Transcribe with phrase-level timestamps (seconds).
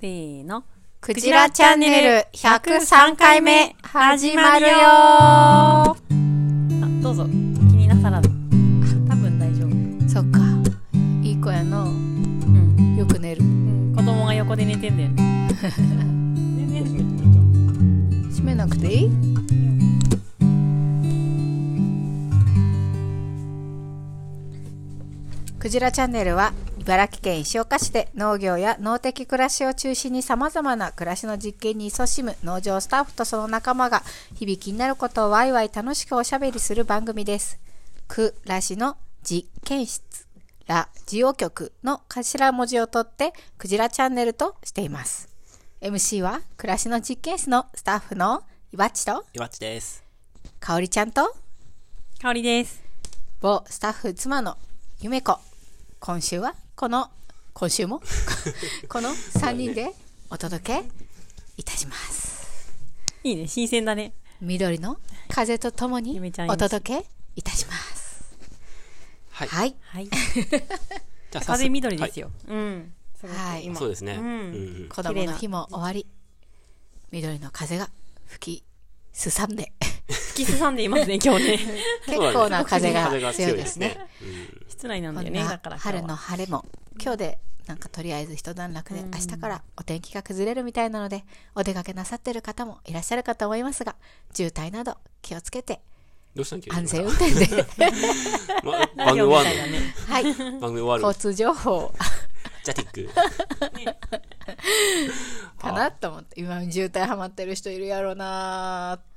[0.00, 0.64] せーの。
[1.00, 5.94] クジラチャンネル103回目始まるよーあ、
[7.02, 7.24] どうぞ。
[7.24, 7.28] 気
[7.76, 8.28] になさらず。
[9.08, 10.08] 多分大丈夫。
[10.08, 10.40] そっか。
[11.22, 11.84] いい子やの。
[11.84, 12.96] うん。
[12.98, 13.42] よく寝る。
[13.42, 15.22] うん、子供が横で寝てんだよね。
[18.30, 19.10] 閉めなくていい？
[25.58, 26.52] クジラチャンネルは
[26.86, 34.04] 茨城県石岡市で農業や農的暮らしを中心に様々な暮らしの実験に勤しむ農場スタッフとその仲間が
[34.36, 37.58] 日々気になることをワイワイ楽しくおしゃべりする番組です。
[38.06, 40.28] 暮らしの実験室
[40.68, 45.28] ラジオ局の頭文字を取ってクジラチャンネルとしています。
[45.80, 50.04] MC は暮らしの実験室のスタッフのいばっちといわっちです。
[50.60, 51.34] かおりちゃんと
[52.22, 52.80] 香りです。
[53.40, 54.56] 某スタッフ妻の
[55.00, 55.40] ゆめこ
[55.98, 57.08] 今週はこの
[57.54, 58.02] 今週も？
[58.90, 59.94] この3人で
[60.28, 60.84] お届け
[61.56, 62.70] いたします
[63.24, 64.12] いいね、新鮮だね。
[64.42, 68.24] 緑の風とともにお届けいたします
[69.30, 69.48] はい。
[69.48, 70.08] はいはい。
[71.32, 72.30] じゃ風緑ですよ。
[72.46, 72.94] うん。
[73.18, 73.78] すごくはい今。
[73.78, 74.16] そうですね。
[74.16, 74.88] ううんん。
[74.90, 76.06] 子供の日も終わり
[77.10, 77.90] 緑の風が
[78.26, 78.64] 吹き
[79.14, 79.72] すさんで
[80.08, 81.58] 吹きすさんでいますね、 今日ね。
[82.06, 83.98] 結構な風が強いですね。
[84.68, 86.16] 室内なんだよね、だなから春のは。
[86.16, 86.64] 晴れも
[87.00, 91.24] 今日でなんかとりあえず一段落で明日からお天気が崩れるみたいなので
[91.56, 93.96] お出かけなさってる方もいらっしゃるかと思いますが
[94.32, 95.80] 渋滞など気をつけて
[96.36, 97.46] どうしたん急に安全運転で
[98.96, 99.58] 番組終わる。
[100.08, 101.02] はいの番組終わる？
[101.02, 101.92] 交通情報
[102.62, 103.14] ジャティック。
[105.58, 109.15] かなと思って今渋滞ハマってる人いるやろなーって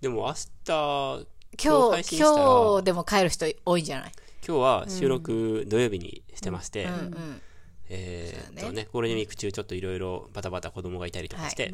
[0.00, 1.26] でも明日、今
[1.62, 4.12] 今日今日でも帰る人多いんじゃない？
[4.46, 6.92] 今日は収録土曜日にしてまして、うん。
[6.92, 7.40] うん
[7.88, 11.72] えーっとね、ゴールデンウィーク中ちょっといろいろバタバタ子供がいたりとかして、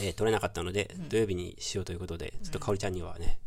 [0.00, 3.38] えー撮れなかったので、土曜日にしようということで、ちょっとかおりちゃんにはね、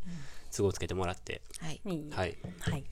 [0.56, 1.82] 都合つけてもらって、はい。
[1.86, 2.12] いい。
[2.12, 2.38] はい。
[2.60, 2.84] はい。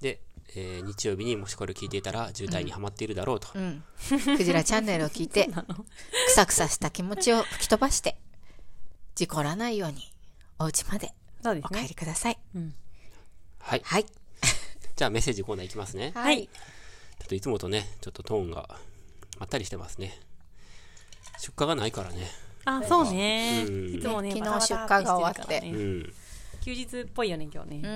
[0.00, 0.18] で、
[0.56, 3.48] えー日曜日にもしこれを聞いていたら渋滞にはまっているだろうと。
[3.54, 3.84] うん。
[4.36, 8.16] クジラチャンネルを聞いてくさくさした気持ちを吹き飛ばして
[9.18, 10.04] 事故らないように
[10.60, 11.12] お家まで
[11.44, 11.94] お帰り。
[11.96, 12.38] ください
[13.58, 13.82] はい。
[13.84, 14.06] はい
[14.94, 16.12] じゃあメッセージコーナーいきますね。
[16.14, 16.46] はい。
[16.46, 18.78] ちょっといつもとね、ちょっとトーンが
[19.40, 20.20] まったりしてますね。
[21.40, 22.30] 出荷がないからね。
[22.64, 23.64] あ、そうね。
[23.66, 25.62] うんいつもね、昨日出荷が終わって。
[26.60, 27.76] 休日っぽいよね、今日ね。
[27.82, 27.90] うんう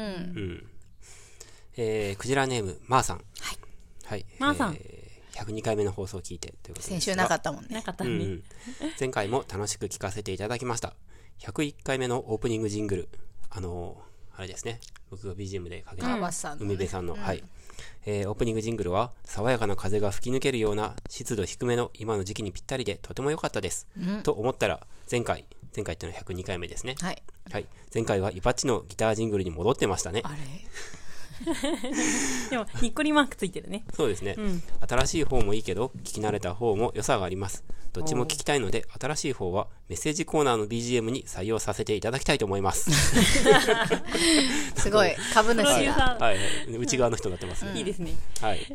[0.55, 0.71] ん。
[1.77, 3.19] えー、クジラネーム、まーさん。
[3.39, 3.59] はい。
[4.07, 4.27] はい。
[4.41, 8.11] まーさんえー102回目の放送を聞いてということですが先週なかったもんねなかったね。
[8.11, 8.43] うんうん。
[8.99, 10.95] 前回も楽しく聞かせていただきました。
[11.43, 13.09] 101回目のオープニングジングル。
[13.51, 14.79] あのー、あれですね。
[15.11, 16.07] 僕が BGM でかけた、
[16.61, 17.43] 海辺さんの、はい。
[18.07, 23.89] えーオープニングジングルは、爽やかな風が吹き抜けるような湿度低めの今の時期にぴったりでとても良かったです。
[24.23, 25.45] と思ったら、前回、
[25.75, 26.95] 前回っていうのは102回目ですね。
[27.01, 27.21] はい
[27.51, 27.67] はい。
[27.93, 30.29] 前回はイパッチのギタージングルに戻ってましたねあ。
[30.29, 30.37] れ？
[32.51, 33.85] でも、にっこりマークついてるね。
[33.95, 37.65] そうですね、ん新しい方もいいけど、聞き慣れた方も良さがあります。
[37.93, 42.91] どっちも聞きたいので、新しい方はメッセージコーナーの BGM に採用させていただきたいと思います。
[44.77, 46.77] すごい 株主がサはい、はい。
[46.79, 47.73] 内側の人になってますね。
[47.73, 48.15] ー、いいですね。
[48.41, 48.61] はい。
[48.61, 48.75] じ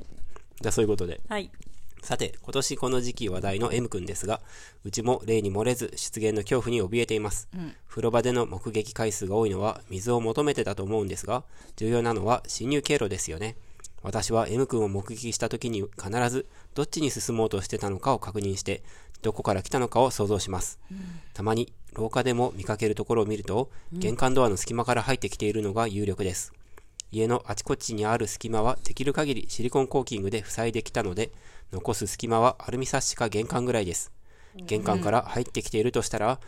[0.64, 1.20] ゃあそういうことで。
[1.28, 1.50] はい。
[2.08, 4.40] さて、今年この時期話題の M 君ですが、
[4.86, 7.50] うちも例に漏れず出現の恐怖に怯えています。
[7.86, 11.44] 風呂場での目撃回数が多いのは水を求めてだと思うんですが、
[11.76, 13.58] 重要なのは侵入経路ですよね。
[14.04, 18.84] 私は M 君を目撃した時に必ずどっちに進もうとしてたのかを確認して、
[19.22, 20.80] どこから来たのかを想像します。
[21.34, 26.54] たまに廊下でも見かけるところを見ると、玄関ドアの隙間から入ってきているのが有力です。
[27.10, 31.32] 家のあちこちにある隙間はできる限りシリコンコーキングで塞いできたので、
[31.72, 34.12] 残す隙間はアルミサッシか玄関ぐらいです。
[34.56, 36.40] 玄関から入ってきているとしたら、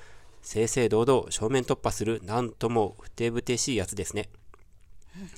[0.41, 4.29] 正々堂々正面突破するなんともふてぶてしいやつですね。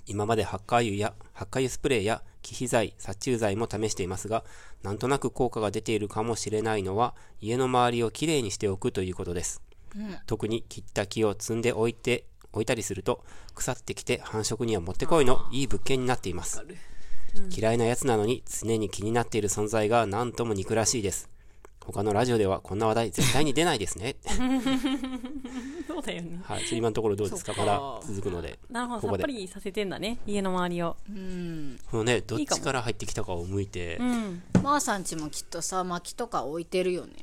[0.06, 4.44] 今までハッカー油やハッカー油スプレーや気肥剤、殺虫剤も試していますが、
[4.84, 9.62] なんとなく効果が出ているかもしれないのは、家の周りをきれいにしておくということです。
[10.26, 13.24] 特に切った木を積んでおいて、置いたりすると、
[13.56, 16.64] 腐ってきて繁殖にはもってこいのいい物件になっています。
[17.56, 21.30] 嫌いなやつなのに常に気になっている存在がなんとも憎らしいです。
[21.84, 24.16] 他のラジオではこんな話題絶対に出ないですね。
[25.88, 26.40] そうだよね。
[26.46, 26.64] はい。
[26.72, 27.54] 今のところどうですか？
[27.58, 28.60] まだ続くので。
[28.70, 30.20] なるほど、ここでさっぱりさせてんだね。
[30.28, 30.96] 家の周りを。
[31.10, 34.44] うんこのね、どっちいいから入ってきたかを向いて、うん。
[34.62, 37.14] まーさんちもきっとさ薪とか置いてるよね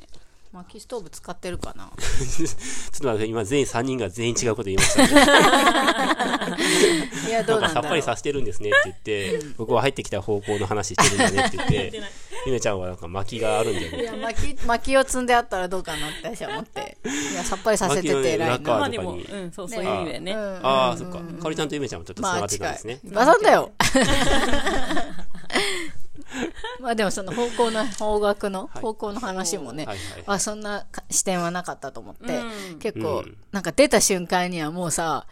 [0.53, 1.91] 薪ストーブ使ってるかな？
[1.99, 2.49] ちょっ
[3.01, 5.09] と待って、今全員3人が全員違うこと言いましたね。
[7.29, 7.83] いやどうなんだろう。
[7.83, 12.03] なんかさっぱりさせてるんですねって言って、僕は入ってきた方向の話してるんだねって言って、
[12.47, 14.05] ゆめちゃんはなんか薪があるんだよいね。
[14.05, 16.97] や薪薪を積んであったらどうかなって私は思って。
[17.05, 18.79] いやさっぱりさせてて偉いな。
[18.79, 19.39] まあでも、とかに。
[19.43, 20.33] うん、そう、そういう意味だよね。
[20.33, 21.19] うんああ、そっか。
[21.19, 23.01] かおりちゃんとゆめちゃんもちょっと繋がってたんですね。
[23.05, 23.73] バさんだよ
[26.81, 28.83] まあでもその方向の方角のはい。
[28.83, 32.79] 方向の話もね、はいはいあそんなか視点はなかったと思って、うん。
[32.79, 33.37] 結構、うん。
[33.53, 35.27] なんか出た瞬間にはもうさ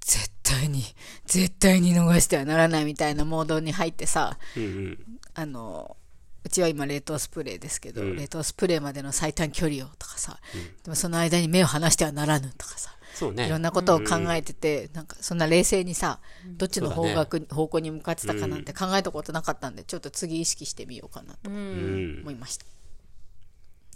[0.00, 0.84] 絶対に
[1.26, 4.98] 絶対に逃してはならないみたいなモードに入ってさうんうん。
[5.34, 5.96] あの
[6.42, 8.16] うちは今冷凍スプレーですけど、うん。
[8.16, 10.38] 冷凍スプレーまでの最短距離をとかさ、
[10.84, 13.46] でもその間に目を離してはならぬとかさそうね。
[13.46, 16.20] いろんなことを考えてて、なんかそんな冷静にさ、
[16.56, 21.52] どっちの方角に、方向に向かってたかなんて考えたことなかったんで、ちょっと次意識してみようかなとう。
[21.52, 22.30] うんん思。
[22.30, 22.66] いました。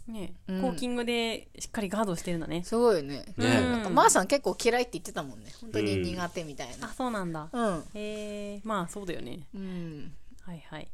[0.07, 2.63] ね、うんコーキングでしっかりガードしてるんだね。
[2.63, 3.25] すごいよね。
[3.39, 5.51] ねなんか、まーさん結構嫌いって言ってたもんね。
[5.61, 6.93] 本当に苦手みたいあ、な。
[6.93, 7.49] そうなんだ。
[7.51, 7.85] うん。
[7.95, 9.47] えー、まあそうだよね。
[9.55, 10.13] うん。
[10.43, 10.89] はいはい。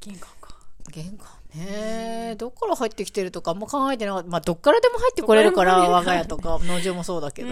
[0.00, 0.54] 玄関か。
[0.92, 1.37] 玄関？
[1.54, 2.34] ね。
[2.36, 4.28] どっから入ってきてるとかあんま考えてなかった。
[4.28, 7.48] まあ、どっからでも入ってこれるから、我が家とか、農場もそうだけど。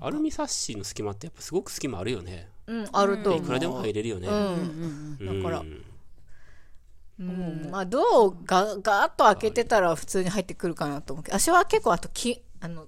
[0.00, 2.48] アルミサッシの隙間ってやっぱすごく隙間あるよね。
[2.66, 3.42] うん、あると思う。
[3.42, 4.28] いくらでも入れるよね。
[4.28, 5.16] うん。
[5.20, 5.62] うんだから
[7.20, 12.86] うん、まあ、ドアをガガーッと開けてたら普通に入ってくるかなと思うけど、私は結構あとき、あの、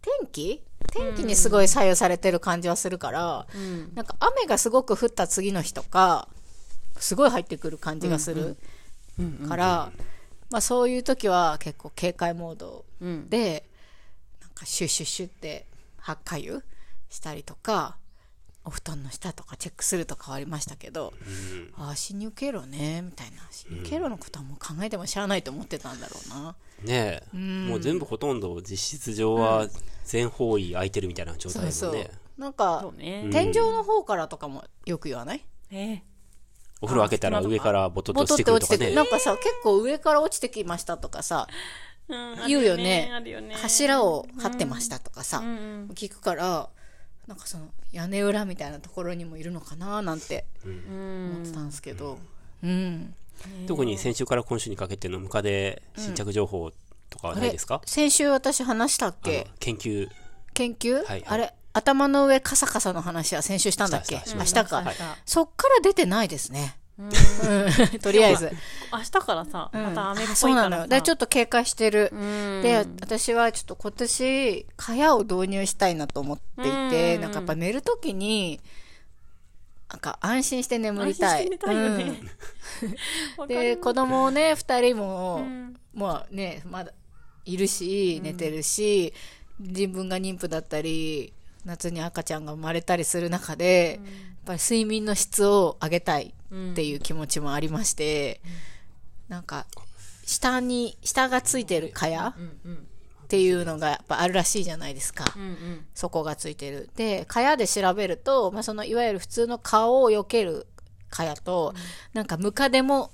[0.00, 0.62] 天気？
[0.92, 3.92] 天気にすごい左右されてる感じはするから、うん。
[3.94, 6.28] なんか雨がすごく降った次の日とか、
[6.98, 8.56] すごい入ってくる感じがする
[9.48, 9.92] から、
[10.50, 13.28] まあそういう時は結構警戒モードうん。
[13.28, 13.68] で、
[14.40, 15.66] なんかシュッシュッシュって
[15.98, 16.62] 発火油
[17.08, 17.96] したりとか、
[18.66, 21.12] お布団の下とかチェックするとかはありましたけど、
[21.76, 23.36] ああ、侵入経路ね、みたいな。
[23.50, 26.56] 侵入経路のことはもう考えても知らないと思ってたんだろうな。
[26.82, 27.36] ねえ。
[27.36, 29.68] もう全部ほとんど実質上は
[30.06, 32.10] 全方位空いてるみたいな状態そうそうだもんね。。
[32.38, 33.28] なんかそう、ね。
[33.30, 35.44] 天井の方からとかもよく言わない？
[35.70, 36.00] えー、
[36.84, 38.60] お風呂開けたら上からボトッボトと落ちてくる。
[38.60, 39.02] とかねな。
[39.02, 41.48] んかさ、結構上から落ちてきましたとかさ、
[42.08, 43.54] うん言うよねね。
[43.54, 45.52] 柱を張ってましたとかさ、うんう
[45.86, 45.88] ん。
[45.94, 46.68] 聞くから、
[47.26, 52.18] なんかその屋根裏みたいなところにもいるのかななんてうん思ってたんですけど、
[52.62, 53.14] うん。
[53.66, 56.70] 特に先週から今週にかけてのムカデ新着情報
[57.08, 60.08] とかはないですか、先週私話したっあけの研究。
[60.52, 61.54] 研究、はいはいあれ？
[61.74, 64.22] 頭の上カサカサの話は先週したんだっけ？
[64.34, 66.76] 明日か、はいそっから出てないですね。
[66.96, 67.10] うん。
[68.00, 68.52] とりあえず。
[68.92, 69.82] 明日からさ、うん。
[69.82, 70.62] また雨っぽいあそうなの。
[70.64, 70.70] よ。
[70.70, 70.88] からさ。
[70.88, 72.10] で、ちょっと警戒してる。
[72.12, 72.62] うん。
[72.62, 77.22] で、私はちょっと今年、蚊帳を導入したいなと思っていて、うん。
[77.22, 78.60] なんかやっぱ寝るときに、
[79.90, 81.42] なんか安心して眠りたい。
[81.42, 82.20] 安心して寝たいよね。
[83.40, 83.48] うん。
[83.50, 85.74] で、子供をね、二人も、ん。
[85.92, 86.92] まあね、まだ
[87.44, 89.12] いるし、寝てるし、
[89.58, 91.32] 自分が妊婦だったり、
[91.64, 94.14] 夏に赤ちゃんが生まれたりする中で、やっ
[94.44, 96.34] ぱり睡眠の質を上げたい
[96.72, 98.40] っていう気持ちもありまして、
[99.28, 99.66] なんか、
[100.26, 102.28] 下に、下がついてる蚊帳
[103.24, 105.24] っていうのがやっぱあるらしいじゃないですか。
[105.36, 105.86] うんうん。
[105.94, 106.90] 底がついてる。
[106.96, 110.66] で、蚊帳で調べると、まあ、そのいわゆる普通の顔を避ける
[111.10, 111.74] 蚊帳と、
[112.12, 113.10] なんかムカデも、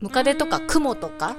[0.00, 1.36] ムカデとかクモとか、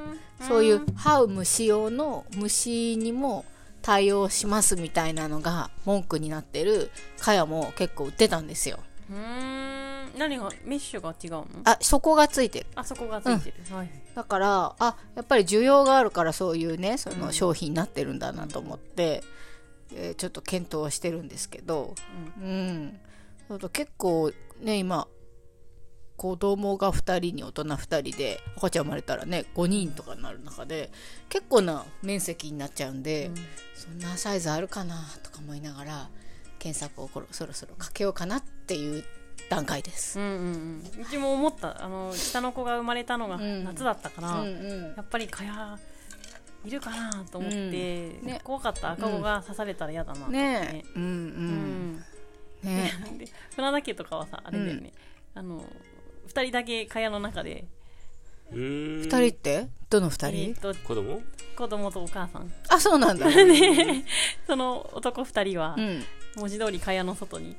[0.47, 3.45] そういう這う虫用の虫にも
[3.89, 8.77] 対応しますみたいなのが文句になってる蚊帳も結構売ってたんですよ。
[9.09, 10.19] うーん。
[10.19, 11.47] 何が、メッシュが違うの？
[11.63, 12.67] あ、底がついてる。
[12.75, 13.75] あそこがついてる。
[13.75, 13.89] はい。
[14.13, 19.23] だから、あ、やっぱり需要があるからそういうね、その商品になってるんだなと思って、
[19.95, 21.95] えーちょっと検討はしてるんですけど、
[22.39, 22.99] うん。
[23.49, 24.31] あと結構
[24.61, 25.07] ね、今、
[26.19, 30.91] 子供が2人に大人2人で、赤ちゃん生まれたらね、5人とかになる中で、
[31.29, 33.31] 結構な面積になっちゃうんで、
[33.73, 36.09] そんなサイズあるかなとか思いながら、
[36.59, 39.05] 検索をそろそろかけようかなっていう
[39.49, 40.19] 段階です。
[40.19, 40.31] うんうん
[40.97, 41.01] うん。
[41.01, 41.81] うちも思った。
[41.81, 45.79] あの、下の子が生まれたのがん夏だったから、うんうんやっぱり蚊帳
[46.65, 47.71] いるかなと思って、うん
[48.25, 50.85] ね怖かった赤子が刺されたら嫌だなと思ってねえ。
[50.97, 51.05] うんう。
[51.05, 52.05] うんん。
[52.63, 54.91] ね で船田家とかはさあれだよね、
[55.33, 55.63] あの
[56.29, 57.65] 二人だけ蚊帳の中で。
[58.51, 59.67] 二人って？
[59.89, 61.21] どの二え人ー、と子供？
[61.55, 62.51] 子供とお母さん。
[62.69, 63.25] あ、そうなんだ。
[64.47, 66.03] その男二人は、うん。
[66.35, 67.55] 文字通り蚊帳の外に。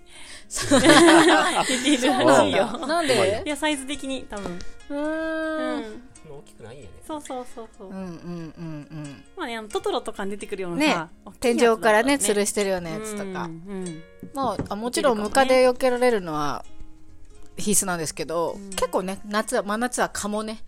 [0.49, 3.43] 出ているらしいよなんで？
[3.45, 4.59] いやサイズ的に多分。
[4.91, 5.81] うん。
[5.81, 6.03] ん。
[6.31, 6.91] 大きくないんやね。
[7.07, 8.05] そうそうそうそう、うんうんう
[8.63, 10.79] んまあねあのトトロとかに出てくるよううん。
[10.79, 10.89] ね。
[10.89, 13.25] なさ、大きい天井からね、吊るしてるようなやつとか。
[13.25, 13.41] うんう
[13.85, 16.65] んまああ、もちろんムカデ避けられるのは
[17.61, 20.63] 必須なんですけど、結構ね、夏は、真夏は蚊もね、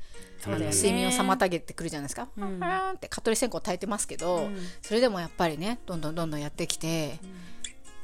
[0.45, 4.51] あの睡眠を妨げてくるじゃないですか、ファーンって蚊取り線香焚いてますけど、
[4.83, 7.19] それでもやっぱりねどんどんどんどんやってきて、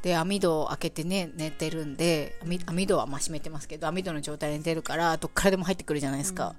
[0.03, 6.55] で網戸を開けてね寝てるんで網網戸はまあ閉めてますけど網戸の状態で寝てるからどっからでも入ってくるじゃないですか、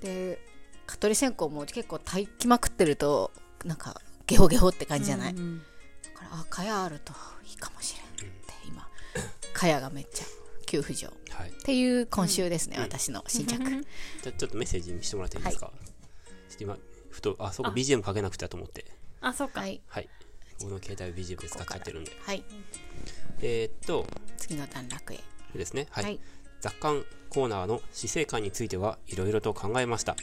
[0.00, 0.38] で
[0.86, 3.32] 蚊取り線香も結構焚きまくってると
[3.64, 5.62] なんかゲホゲホって感じじゃない、うん
[6.04, 7.12] だからあ蚊帳あると
[7.44, 8.86] いいかもしれんって今。
[9.52, 10.24] 蚊帳がめっちゃ
[10.72, 11.08] 急浮上。
[11.08, 11.50] っはい。
[11.64, 13.78] ていう今週ですね、私の新着、じゃ
[14.28, 15.70] あちょっとメッセージ見せてもらっていいですか、
[16.48, 16.78] ちょっと今、
[17.10, 18.86] ふと、あ、そうか、BGM かけなくちゃと思って。
[19.20, 19.82] あそっか、はい。
[19.86, 20.08] はい。
[20.60, 22.12] 僕の携帯を BGM で使っちゃってるんで。
[22.24, 22.42] はい。
[23.42, 24.06] えーっと、
[24.38, 25.20] 次の段落へ。
[25.54, 25.88] ですね。
[25.90, 26.04] はい。
[26.04, 26.20] はい。
[26.62, 30.16] 雑感コーナーの死生観についてはいろいろと考えました、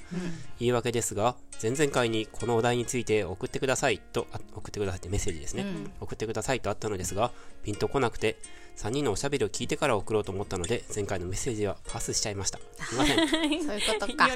[0.60, 5.66] 言い訳ですが前々回にこのお題について送ってくださいとあ送ってくださいってメッセージですね、
[6.00, 7.32] 送ってくださいとあったのですが
[7.64, 8.38] ピンとこなくて
[8.80, 12.60] 3人のおしゃべりを聞いてから送ろうと思ったので前回のメッセージはパスしちゃいました。
[12.80, 13.28] すいません。
[13.28, 14.30] そういうことか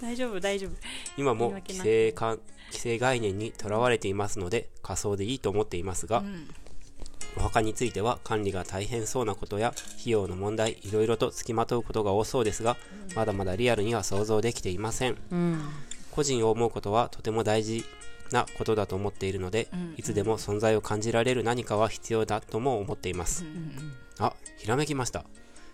[0.00, 0.70] 大丈夫大丈夫。
[1.16, 2.38] 今も規制感
[2.68, 6.22] 規制概念にとらわれていますので仮想でいいと思っていますが、
[7.36, 12.76] お墓については管理が大変そうなことや費用の問題いろいろと付きまとうことが多そうですが
[13.16, 15.16] まだまだリアルには想像できていません。
[15.32, 15.60] うん。
[16.12, 17.84] 個人を思うことはとても大事
[18.32, 23.44] なことだと思っているので、いつでも存在を感じられる何かは必要だとも思っています、
[24.18, 25.24] あひらめきました。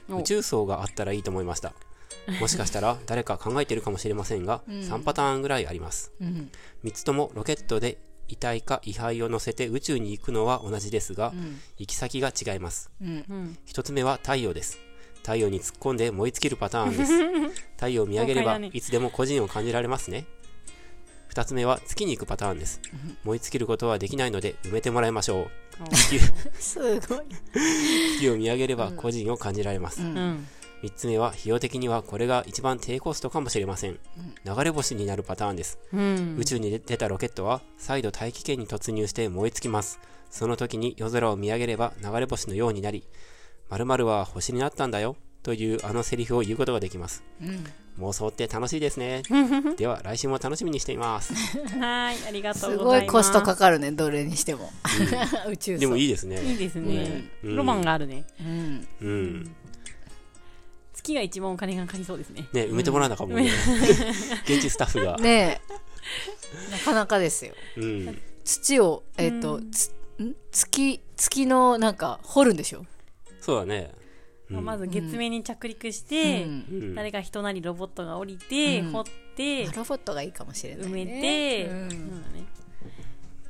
[0.08, 0.18] お。
[0.18, 1.74] 宇宙層があったらいいと思いました
[2.40, 6.50] もしかしたら誰か考えてるかもしれませんが、3パターンぐらいあります、うん。
[6.84, 7.98] 3つともロケットで
[8.28, 11.32] 遺体か遺灰を乗せて宇宙に行くのは同じですが、
[11.78, 12.90] 行き先が違います。
[13.00, 13.24] うん。
[13.28, 14.78] うん1つ目は太陽です。
[15.22, 17.12] 太陽に突っ込んで燃え尽きるパターンです。
[17.76, 20.26] 太陽を見上げればいつでも個人を感じられますね
[21.36, 22.80] 2つ目は月に行くパターンです。
[23.22, 25.88] 燃え尽きることはできないので埋めてもらいましょう。
[25.90, 26.18] 月
[26.58, 27.20] すごい。
[28.16, 30.48] 月を見上げれば個人を感じられます、うん。
[30.82, 33.98] 3つ目は費用的にはこれが一番低コストかもしれません。
[34.46, 35.78] 流れ星になるパターンです。
[35.92, 36.36] うん。
[36.38, 40.00] 宇宙に出たロケットは再度大気圏に突入して燃え尽きます。
[40.30, 43.04] その時に夜空を見上げれば流れ星のようになり
[43.68, 47.22] 〇〇は星になったんだよというあのセリフを言うことができます
[47.98, 49.22] 妄想って楽しいですね。
[49.76, 51.32] では来週も楽しみにしています。
[51.78, 53.12] はいありがとすうございます。
[53.12, 54.70] ごいコストかかるねどれにしても。
[55.48, 56.42] 宇宙でもいいいですね。
[56.42, 57.56] いいですね、うん。
[57.56, 58.24] ロマンがあるね。
[58.40, 58.88] うん。
[59.00, 59.56] うん。
[60.94, 62.48] 月が一番お金がかかりそうですね。
[62.52, 63.50] ね埋めてもらわなかもね。
[64.44, 65.16] 現地スタッフが。
[65.16, 65.60] ね
[66.70, 66.72] え。
[66.72, 67.54] なかなかですよ。
[67.76, 68.22] うん。
[68.44, 69.90] 土をえっ、と、つ
[70.22, 70.34] ん？
[70.52, 72.84] 月月のなんか掘るんでしょ、
[73.40, 73.92] そうだね
[74.50, 74.64] うん。
[74.64, 76.46] まず月面に着陸して、
[76.94, 78.92] 誰か人なりロボットが降りて、うん。
[78.92, 79.04] 掘っ
[79.36, 81.90] てロボットがいいかもしれない、ね、埋めて、うん。
[81.90, 82.44] そうだね。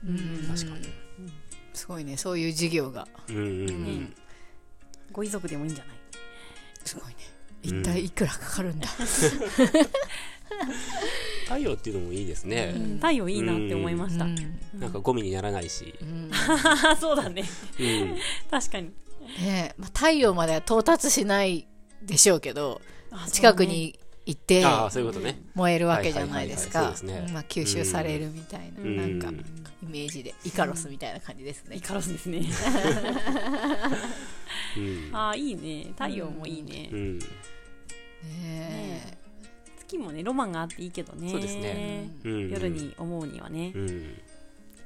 [0.05, 0.57] うん。
[0.57, 0.89] 確かに。
[1.75, 3.07] すごいねそういう事業が。
[3.29, 4.15] うんうんうん。
[5.13, 5.97] ご遺族でもいいんじゃない？
[6.85, 7.15] すごいね。
[7.65, 7.81] うん。
[7.81, 8.89] 一体いくらかかるんだ、
[11.45, 14.37] 太陽っていうのもいいですね、太陽いいなって思いました、うん。
[14.79, 15.95] なんかゴミにならないし、
[16.85, 17.45] あ そうだね。
[17.81, 18.17] うん、
[18.51, 18.93] 確かに
[19.27, 21.67] ねえまあ、太陽までは到達しない
[22.03, 22.81] でしょうけど
[23.11, 24.65] あ近くに行って
[25.55, 26.93] 燃えるわけじゃないですか。
[27.49, 28.97] 吸収されるみたいな、うん。
[28.97, 29.31] なんか
[29.83, 30.35] イメージで。
[30.45, 31.77] イカロスみたいな感じですね。
[31.77, 32.43] イ、カロスですね。
[34.77, 35.11] うん。
[35.17, 35.93] ああいいね。
[35.93, 37.19] 太陽もいいね、うん。
[37.21, 39.17] ね
[39.79, 41.31] 月もねロマンがあっていいけどね。
[41.31, 42.11] そうですね。
[42.25, 42.51] うん。
[42.51, 43.89] 夜に思うにはね、うん。
[43.89, 44.26] え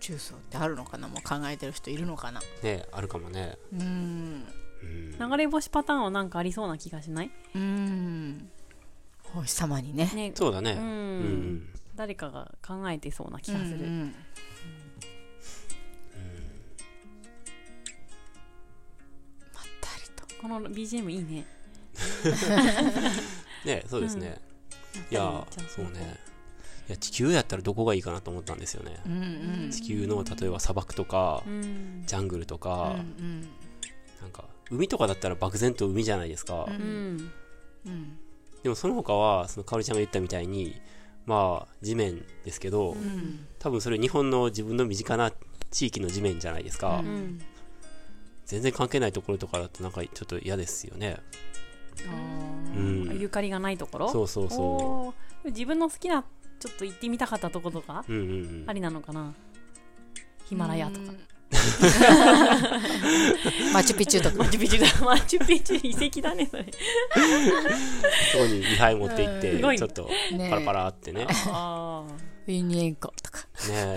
[0.00, 1.08] 中層ってあるのかな？
[1.08, 2.40] もう考えてる人いるのかな？
[2.62, 3.56] ねあるかもね。
[3.72, 4.44] うん。
[4.82, 7.30] うん流れ星パターンはなんかありそうな気がしない？
[7.54, 8.50] うん。
[9.36, 10.10] お日様にね。
[10.14, 10.32] ね。
[10.34, 10.72] そうだね。
[10.72, 10.80] うん。
[10.80, 11.68] うん。
[11.94, 14.14] 誰かが考えてそうな気がする、うんうん。
[19.54, 20.24] まったりと。
[20.40, 21.44] この BGM いいね。
[23.66, 24.40] ねそうですね。
[25.10, 26.18] いややっぱりじゃあそうね
[26.90, 28.98] いや地球やったらどこがいいかなと思ったんですよね。
[29.06, 29.70] うんうん。
[29.70, 32.02] 地球の例えば砂漠とかうん。
[32.04, 33.42] ジャングルとうかん。
[34.20, 34.42] なんか
[34.72, 36.66] 海とかだったら漠然と海じゃないですか。
[36.68, 36.72] うん。
[36.72, 37.32] うん。
[37.86, 38.18] うん
[38.64, 40.80] でもその他はそのかおりちゃんが言ったみたいに
[41.26, 43.46] まあ地面ですけどうん。
[43.60, 45.32] 多分それ日本の自分の身近な
[45.70, 47.06] 地域の地面じゃないですか、うん。
[47.06, 47.40] うん
[48.46, 51.18] 全然関係ないところとかだとなんかちょっと嫌ですよね。
[52.74, 53.16] うん。
[53.20, 54.08] ゆかりがないところ？
[54.10, 55.50] そうそうそおー。
[55.50, 56.24] 自分の好きな
[56.60, 58.32] ちょっと行ってみたかったとことかううんうんう
[58.66, 58.68] ん。
[58.68, 59.32] ありなのかな？
[60.44, 61.12] ヒマラヤとか。
[63.72, 64.36] マチュピチュとか。
[64.36, 64.86] マチュピチュだ。
[65.04, 66.66] マチュピチュ遺跡だねそれ。
[68.32, 70.50] そこに位牌持って行ってちょっとね。
[70.50, 71.26] パラパラってね。
[71.46, 72.04] あ
[72.46, 73.46] ウィニエンコとか。
[73.68, 73.96] ね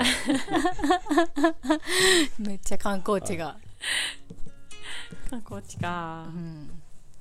[2.39, 3.57] めっちゃ観光地が、
[5.31, 6.27] あこっちか。
[6.33, 6.69] うん。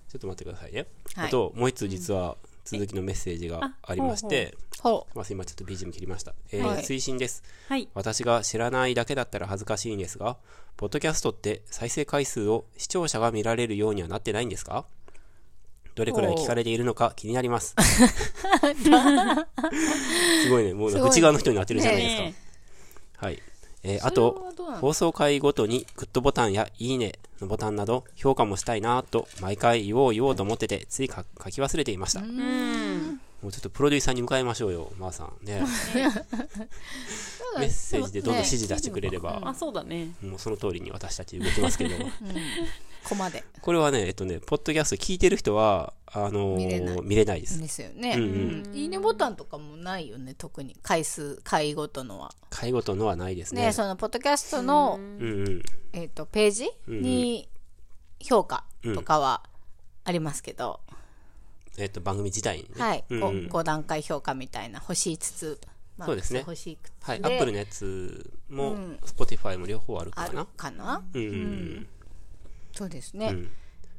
[0.08, 1.26] ちょっと待ってくださいね、はい。
[1.28, 6.34] あともう一つ実は続きのメッセージがありまして、ほまあ、今ちょっと BGM 切りました。
[6.52, 7.42] えーはい推進です。
[7.68, 7.88] はい。
[7.94, 10.36] 私が知らないだけだったら恥ずかしいんですが、
[10.76, 14.84] ポッドキャストって再生回数を視聴者が見られるようにはなってないんですか？
[15.94, 17.74] どれくらい聞かれているのか気になります。
[20.42, 22.22] すごいね、もう内側の人になってるじゃないですか。
[22.22, 22.34] ね
[23.16, 23.42] はい。
[23.84, 32.20] えーあと放送回ごとにグッドボタンやいいねのボタンなど評価もしたいなと毎回言おう言おうと思っててついか書き忘れていました。
[33.42, 33.46] うん。
[33.46, 35.32] もうちょっとプロデューサーに向かいましょうよ、まー、さん。
[35.44, 35.62] ね。
[37.58, 40.14] メッセージでどんどん指示出してくれれば、あ、そうだね。
[40.22, 41.94] もうその通りに私たち動きますけど、
[43.04, 43.44] コマで。
[43.60, 47.60] これはね、えっとね、ポッドキャスト聞いてる人は、あのー見れない見れないです。
[47.60, 48.14] ですよね。
[48.16, 50.76] うんうんいいねボタンとかもないよね、特に。
[50.82, 52.32] 回数、回ごとのは。
[52.50, 53.66] 回ごとのはないですね。
[53.66, 55.62] ね、その、ポッドキャストの、うんうん。
[55.92, 57.48] えっと、ページに
[58.20, 59.42] 評価とかは
[60.04, 60.80] ありますけど、
[61.78, 62.68] えっと、番組自体にね。
[62.76, 65.60] はい、うんうん 5, 段階評価みたいな、星5つ。
[65.96, 70.46] まあそうですね星5つはい、でアップルのやつも、うん Spotify も両方あるあるかな？
[70.56, 71.86] かなうんうんうん。
[72.72, 73.28] そうですね。
[73.28, 73.50] うん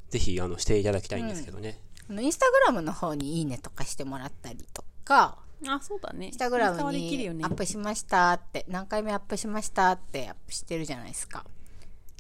[0.10, 1.80] ぜひ、あの、していただきたいんですけどね。
[2.08, 6.28] あのインスタグラムの方にいいねとかしてもらったりとか、あ、そうだね。
[6.28, 11.44] インスタグラムにアップしましたって、何回目アップしましたってアップしてるじゃないですか。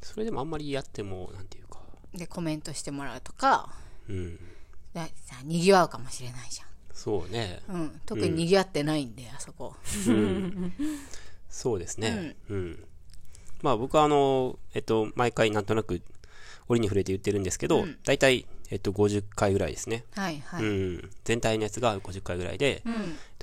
[0.01, 1.81] それでもあんまりやっても、なんていうか、
[2.15, 3.71] で、コメントしてもらうとか、
[4.09, 4.39] うん。
[4.93, 6.61] でさ賑わうかもしれないじ
[6.93, 7.59] そうね。
[7.67, 7.75] ゃん。
[7.75, 8.01] うん。
[8.05, 9.75] 特に賑わってないんで、あそこ。
[11.49, 12.35] そうですね。
[12.49, 12.83] うん。
[13.61, 16.01] まあ僕はあの、えっと、毎回なんとなく
[16.67, 20.05] 折に触れて言ってるんですけど、大体、えっと、50回ぐらいですね。
[20.13, 20.63] はいはい。
[20.63, 21.09] うん。
[21.23, 22.83] 全体のやつが50回ぐらいで、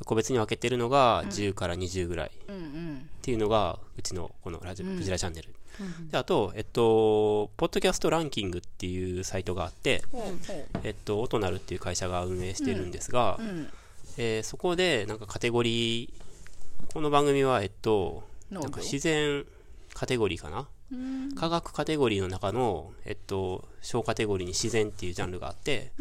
[0.04, 3.10] 個別に分けてるのが10から20ぐらいっうんうん。
[3.22, 5.54] ていうのが、うちのこのラジオ、クジラチャンネル。
[6.10, 10.02] で、あと、えっと、ポッドキャストランキングっていうサイトがあって、
[10.82, 13.68] えっと、オトナルっていう会社が運営してるんですが、うん。
[14.16, 19.46] えーそこでなんかカテゴリー、この番組は、えっと、なんか自然
[19.94, 20.68] カテゴリーかな、
[21.36, 25.92] 科学カテゴリーの中の、えっと、小カテゴリーに自然っていうジャンルがあって、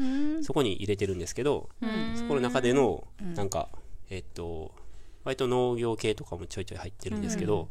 [0.42, 1.70] そこに入れてるんですけど、
[2.16, 3.70] そこの中での、なんか、
[4.10, 4.72] えっと、
[5.24, 7.70] 割と農業系とかもちょいちょい入ってるんですけど、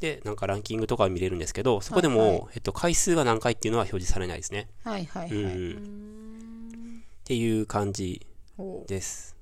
[0.00, 4.68] で、なんかランキングとかは見れるんですけど、そこでも、はいはいえっと、回数が何回っていうのは表示されないですね。
[4.84, 5.54] はいはいうんはい。
[5.54, 7.02] うん。
[7.22, 8.26] っていう感じ
[8.86, 9.36] です。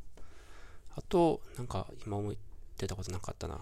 [0.96, 2.34] あと、なんか今思っ
[2.76, 3.60] てたことなかったな。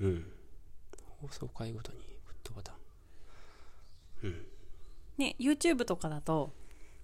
[0.00, 0.32] うん。
[1.20, 2.76] 放送回ごとにグッドボタン。
[5.16, 6.52] ね、YouTube とかだと、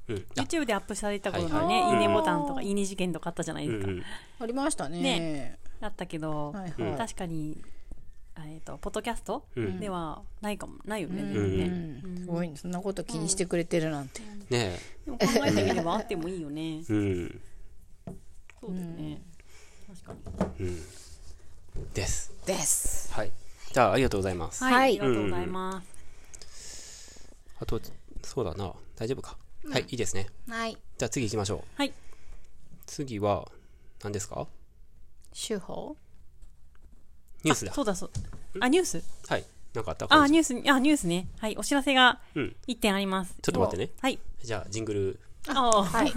[0.09, 0.27] うん。
[0.39, 3.87] あ YouTube でアップされた頃のはいね、はいいいねボタンとか、いいね事件とかあったじゃないですか。
[3.87, 4.05] うんうん。
[4.41, 5.01] ありましたね。
[5.01, 6.99] ねあったけど、はいうんはい。
[6.99, 7.63] 確かに、
[8.39, 11.65] えっと、ポッドキャストうんではないかも、ないよね、うでもね。
[11.67, 12.57] んすごいね。
[12.57, 14.23] そんなこと気にしてくれてるなんて。
[14.51, 16.79] ねでも考えてみればあってもいいよね。
[16.79, 16.85] え。
[16.89, 17.41] うん。
[18.61, 19.23] そうだよね。
[20.05, 20.67] 確かに。
[20.67, 20.81] うん。
[21.93, 22.33] です。
[22.47, 23.13] です。
[23.13, 23.33] はい。
[23.73, 24.63] じゃあ、ありがとうございます。
[24.65, 25.83] はい、はいありがとうございま
[26.41, 27.35] す。
[27.61, 27.81] あと、
[28.23, 28.73] そうだな。
[28.97, 29.37] 大丈夫か？
[29.71, 30.27] はい、いいですね。
[30.49, 30.77] はい。
[30.99, 31.61] じゃあ次行きましょう。
[31.77, 31.93] はい。
[32.87, 33.51] 次は、
[34.03, 34.47] 何ですか？
[35.35, 35.97] 手法？
[37.43, 37.75] ニュースだあ。
[37.75, 38.11] そうだそう。
[38.61, 39.03] あ、ニュース？
[39.29, 39.45] はい。
[39.75, 40.05] なんかあった？
[40.07, 41.29] あ、かニュース、あ、ニュースね。
[41.39, 42.57] はい、お知らせがうん。
[42.69, 43.35] 1点あります。
[43.43, 43.91] ちょっと待ってね。
[44.01, 44.19] はい。
[44.43, 45.19] じゃあ、ジングル。
[45.49, 46.13] ああ、はい。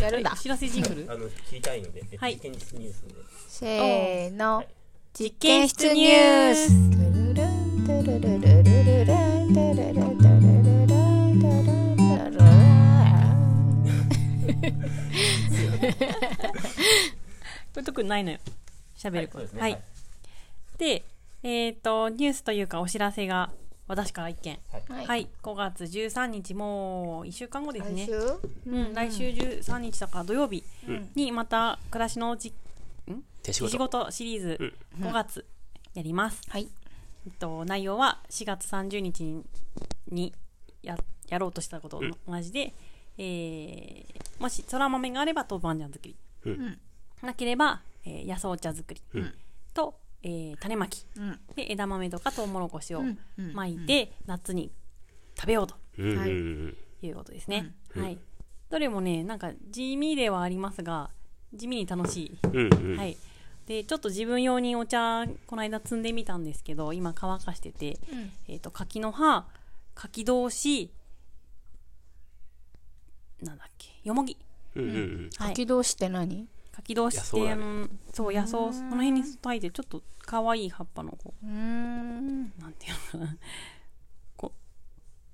[0.00, 0.36] やるんだお。
[0.36, 3.14] 知らせジングルあの、切りたいので、はい現実ニュースで。
[3.48, 4.64] せーの。
[5.12, 6.70] 実検出ニュース
[17.74, 18.38] これ特にないのよ。
[19.00, 19.38] 喋ること。
[19.38, 19.82] そうですねはい。
[20.78, 21.04] で、
[21.42, 23.50] えっ、と、ニュースというかお知らせが
[23.88, 24.58] 私から一件。
[24.88, 25.28] はいはい。
[25.42, 28.06] 5月13日、もう1週間後ですね。
[28.06, 28.70] 来週？
[28.70, 30.62] うん、来週13日だから土曜日
[31.14, 32.52] にまた暮らしのじ
[33.42, 34.04] 手仕手仕事。
[34.04, 35.44] 事シリーズ5月
[35.94, 36.40] やります。
[36.50, 36.68] はい。
[37.26, 39.44] えっと、内容は4月30日に
[40.10, 40.32] に
[40.82, 40.96] や
[41.28, 42.72] やろうとしたことと同じで、
[43.18, 46.78] えーもしそら豆があれば豆板醤作り、うん
[47.22, 49.34] なければ、えー野草茶作り、うん
[49.74, 51.40] と、えー種まきうん。
[51.54, 54.70] で枝豆とかトウモロコシをうんうん巻いて、夏に
[55.36, 56.76] 食べようとはいうん。
[57.02, 58.18] いうことですね、はい
[58.68, 61.10] どれもねなんか地味ではありますが
[61.52, 62.96] 地味に楽しいうんうん。
[62.96, 63.16] はい。
[63.66, 69.46] で、ちょっと自分用にお茶、この間摘んでみたんですけど、今乾かしてて、うんえっ、と、柿の葉、
[69.94, 70.92] 柿同士、
[73.42, 74.36] なんだっけ、よもぎ。
[74.74, 75.30] うんうんうん。
[75.36, 75.52] はい。
[75.52, 76.48] 秋同士って何？
[76.82, 77.62] 柿同士って、野草だね。
[77.62, 82.52] うんそう、野草、その辺に咲いて、ちょっと可愛い葉っぱの、こうーん。
[82.58, 83.36] う、なんていうのかな。
[84.36, 84.52] こ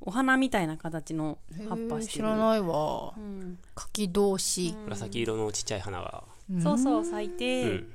[0.01, 2.19] う、お花みたいな形の葉っぱしてる。
[2.19, 3.15] 知らないわ。
[3.17, 3.59] うん。
[3.75, 4.75] 柿同士。
[4.87, 6.25] 紫色のちっちゃい花が。
[6.63, 7.93] そうそう咲いて、うん。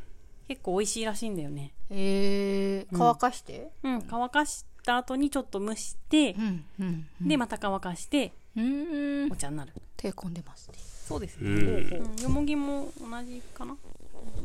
[0.48, 1.74] 結構美味しいらしいんだよね。
[1.90, 3.72] えー、乾かして？
[3.84, 9.32] うん乾かした後にちょっと蒸してう、んうんでまた乾かしてうん。
[9.32, 9.72] お茶になる。
[9.96, 11.58] 手込んでますねそうですね、うん。
[11.58, 13.76] うん、よもぎも同じかな。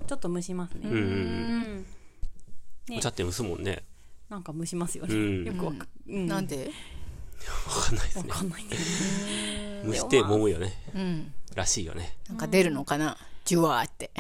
[0.07, 0.81] ちょっと蒸しますね。
[0.85, 1.87] うん
[2.97, 3.83] お茶って蒸すもんね。
[4.29, 5.45] なんか蒸しますよね、うん。
[5.45, 6.71] よくわか,、うん、なんで？
[7.67, 8.31] わかんないですわね。
[8.31, 8.63] かんない
[9.87, 10.73] 蒸して揉むよね。
[10.95, 11.33] うん。
[11.55, 12.15] らしいよね。
[12.29, 13.17] なんか出るのかな？
[13.45, 14.11] ジュワーって。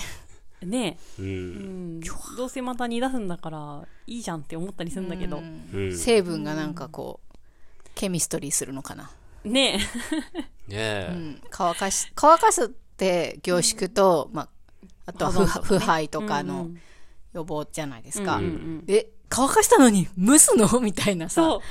[0.62, 0.98] ね。
[1.18, 1.22] う。
[1.22, 1.98] え、うん。
[1.98, 5.42] ん、どうせまた煮出すんだからいいじゃんって思ったりするんだけど、
[5.74, 5.96] うん。
[5.96, 7.36] 成分がなんかこう
[7.94, 9.10] ケミストリーするのかな？
[9.44, 9.78] ね。
[10.34, 11.08] えねえ。
[11.12, 11.42] うん。
[11.50, 14.48] 乾かし乾かすって凝縮と、まあ、
[15.06, 16.80] あとは腐敗とかのうん
[17.34, 20.80] 予防じゃないですか、うんうんえ乾かしたのに蒸すの？
[20.80, 21.62] みたいなさそ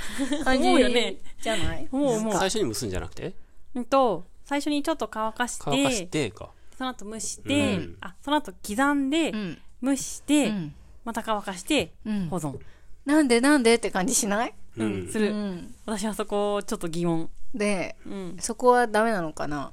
[0.41, 0.43] う。
[0.43, 1.15] 感じ思うよね。
[1.41, 1.87] じゃない？
[1.91, 2.33] 思う思う。
[2.33, 3.33] 最初に蒸すんじゃなくて？
[3.73, 6.49] うんと最初にちょっと乾かして乾かしてか。
[6.77, 7.97] その後蒸して、うん。
[8.01, 9.57] あその後刻んで、うん。
[9.81, 10.75] 蒸して、うん。
[11.05, 12.27] また乾かして、うん。
[12.27, 12.59] 保存、
[13.05, 19.71] なんでなんでって感じしない、うんうんする、うん、私はそこちょっと疑問、でうん、そこはダメなのかな？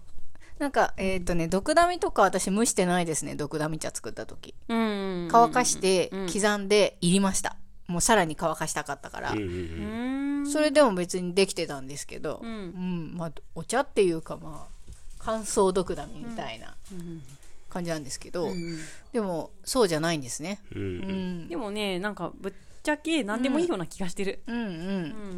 [0.58, 3.34] なんかえっ、とね毒ダミとか私蒸してないですね。
[3.34, 4.54] 毒ダミ茶作った時。
[4.68, 6.26] うん乾かしてうん。
[6.32, 7.56] 刻んでいりました。
[7.88, 10.42] もうさらに乾かしたかったから、うんうんううん。
[10.44, 10.46] ん。
[10.50, 13.12] それでも別にできてたんですけど、ううん。
[13.12, 16.76] んまあ、お茶っていうかまあ乾燥毒ダミみたいな
[17.68, 18.78] 感じなんですけど、うん
[19.12, 20.78] でもそうじゃないんですね、う。
[20.78, 21.44] うん。
[21.46, 24.56] ん、でもねなんかぶっちゃけ何でもいいような気がしてる、うん。
[24.56, 24.68] うんう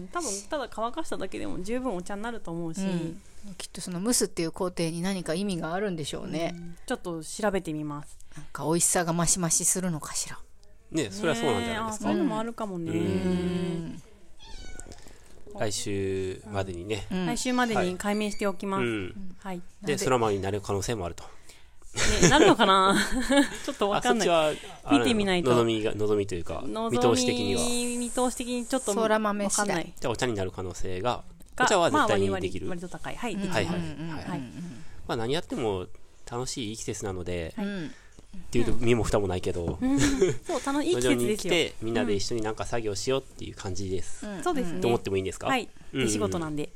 [0.04, 0.08] ん。
[0.12, 3.20] 多分ただ乾かしただけでも十分お茶になると思うし、うん。
[3.58, 6.54] きっとその蒸すっていう工程に何か意味があるんでしょうね、
[6.86, 8.18] ちょっと調べてみます。
[8.36, 10.38] なんか美味しさが増し増しするのかしら。
[10.90, 12.08] ねそれはそうなんじゃないですか？
[12.08, 12.18] ねそういう。
[12.18, 14.02] のもあるかもね、うん。
[15.58, 17.06] 来週までにね。
[17.10, 17.26] うん。
[17.26, 19.36] 来週までに解明しておきます、うん。
[19.38, 21.24] はい、で、空舞になる可能性もあると。
[22.22, 22.96] ね、なるのかな？
[23.64, 24.28] ちょっとわあ、かんない。
[24.28, 25.50] そっちは、あ見てみないと。
[25.54, 27.60] 望みが、望みというか、見通し的には。
[27.98, 29.66] 見通し的にちょっとそら豆次第。
[29.66, 29.92] わかんない。
[30.00, 31.22] じゃあお茶になる可能性が、
[31.56, 32.68] がお茶は絶対にできる。
[32.68, 33.16] 割と高い。
[33.16, 33.52] はい、できる。
[33.52, 33.76] はいはい。
[33.76, 34.40] うんはいはい。
[35.06, 35.86] まあ何やっても
[36.30, 37.94] 楽しいいい季節なので、うん
[38.36, 39.78] っていうと身も蓋もないけど、
[40.44, 41.36] そう楽しい季節ですよ。
[41.36, 44.26] 来てみんなで一緒になんか作業しようっていう感じです。
[44.42, 44.80] そうですね。
[44.80, 45.46] と思ってもいいんですか？
[45.46, 45.68] はい。
[45.92, 46.06] うんうん。
[46.06, 46.74] 手仕事なんで、うんうん。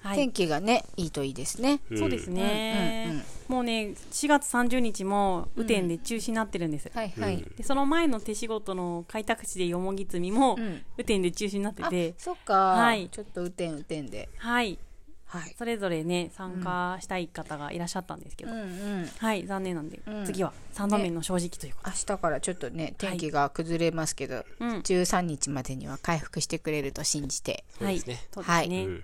[0.00, 1.80] はい天気がねいいといいですね。
[1.90, 1.98] うん。
[1.98, 10.82] そうですね、うんうんもうね4月30日も雨天で中止になってるんです、はいはい、でその前の手仕事の開拓地でよもぎ摘みもうん。
[10.96, 13.08] 雨天で中止になってあて、そっか、はい。
[13.08, 14.28] ちょっと雨天雨天で。
[14.38, 14.78] はい。
[15.26, 15.54] はい。
[15.58, 18.58] それぞれね参加したい方がいらっしゃったんですけど、うん。
[18.58, 20.24] うんはい残念なんで、うん。
[20.24, 21.90] 次は3度目の正直ということ。
[21.90, 24.68] 明日からちょっとね天気が崩れますけど、うん。
[24.78, 27.64] 13日までには回復してくれると信じて。
[27.78, 28.14] そうですね。
[28.14, 28.92] はい、そうですね、うん。
[28.92, 29.02] はい。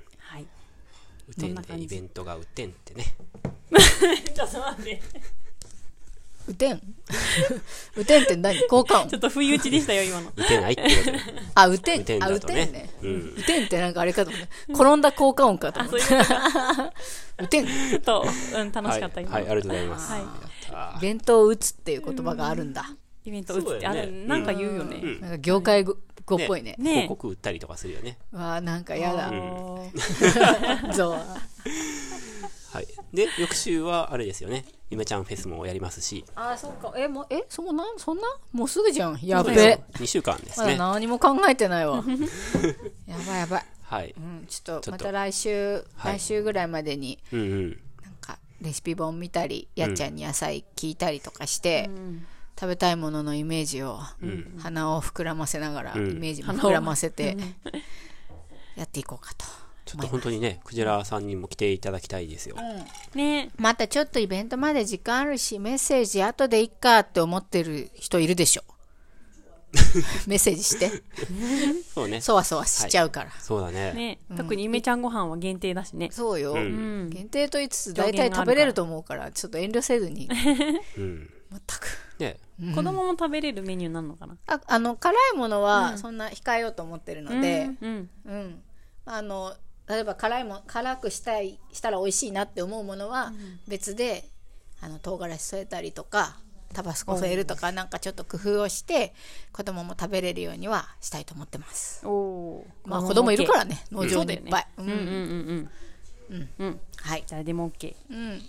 [1.38, 3.14] 雨天でイベントが雨天ってね。
[4.34, 5.02] ちょっと待って。
[6.48, 6.80] 雨天
[7.94, 8.68] 雨天って何？
[8.68, 9.08] 効果音。
[9.08, 10.32] ちょっと不意打ちでしたよ、今の。
[10.36, 11.18] 雨天ないってことで。
[11.54, 12.90] あ雨天雨天あ雨ね天ね。
[13.02, 13.34] うん。
[13.36, 16.38] 雨天ってなんかあれかと思った転んだ効果音かと思ったそういうこと
[17.38, 17.66] 雨天
[18.00, 18.24] と、
[18.56, 20.12] うん、楽はい、しかった、今はい、ありがとうございます。
[20.12, 20.20] はい。
[20.20, 20.30] やっ
[20.68, 22.90] たー弁当を打つっていう言葉があるんだ、
[23.24, 25.00] イベント打つって、あれ、なんか言うよね。
[25.02, 25.20] うん。
[25.20, 25.84] なんか業界
[26.26, 26.74] 語語っぽいね。
[26.78, 26.92] ね。
[26.92, 28.18] 広告売ったりとかするよね。
[28.32, 29.30] わあなんかやだ。
[30.92, 31.10] ゾウ
[32.74, 32.86] はい。
[33.12, 34.64] で、翌週はあれですよね。
[34.88, 36.24] ゆめちゃんフェスもやりますし。
[36.34, 36.92] あそうか。
[36.96, 38.22] えもうえそんなそんな？
[38.52, 39.18] もうすぐじゃん。
[39.22, 39.52] やべ。
[39.52, 40.78] え2週間ですまだね。
[40.78, 42.02] 何も考えてないわ。
[43.06, 44.14] やばいやばい、はい。
[44.16, 44.90] うん、ちょっとと。
[44.92, 46.18] また来週、はい。
[46.18, 47.68] 来週ぐらいまでにうんうん。
[48.02, 51.90] なんかレシピ本見たりやっちゃんに野菜聞いたりとかして、
[52.62, 53.98] 食べたいもののイメージを、
[54.60, 57.36] 鼻を膨らませながら、うんイメージも膨らませて、
[58.76, 59.44] やっていこうかと。
[59.84, 62.54] ちょっと本当にね、クジラさんにも来ていただきたいですよ。
[63.16, 68.62] ねまたちょっとイベントまで時間あるし、メッセージ後でいっかって思ってる人いるでしょ。
[70.28, 70.88] メッセージして。
[71.92, 72.20] そうね。
[72.20, 73.32] そわそわしちゃうから。
[73.40, 73.92] そうだね。
[73.92, 76.10] ね特にゆめちゃんご飯は限定だしね。
[76.12, 80.30] そうよ、ん限定と言いつつ上大体食べれると思うから、ちょっと遠慮せずに。
[80.96, 81.30] うん。
[81.52, 82.18] 全く。
[82.18, 82.38] ね。
[82.74, 84.36] 子供も食べれるメニューになるのかな？
[84.46, 88.10] ああの辛いものはそんな控えようと思ってるので、うん。
[88.26, 88.62] うん
[89.04, 89.54] あの
[89.88, 93.32] 例えば辛いも辛くしたいしたら美味しいなって思うものは
[93.66, 94.24] 別で、
[94.80, 96.36] あの唐辛子添えたりとか
[96.72, 99.12] タバスコ添えるとかなんかちょっと工夫をして
[99.50, 102.06] 子供も食べれるようにはしたいと思ってます。
[102.06, 102.88] おおー。
[102.88, 104.66] まあ子供いるからね農場にいっぱい。
[104.78, 105.70] うんうんうん
[106.30, 106.48] うん。
[106.58, 106.80] うん。
[106.98, 107.96] はい、誰でも OK。
[108.08, 108.40] うん、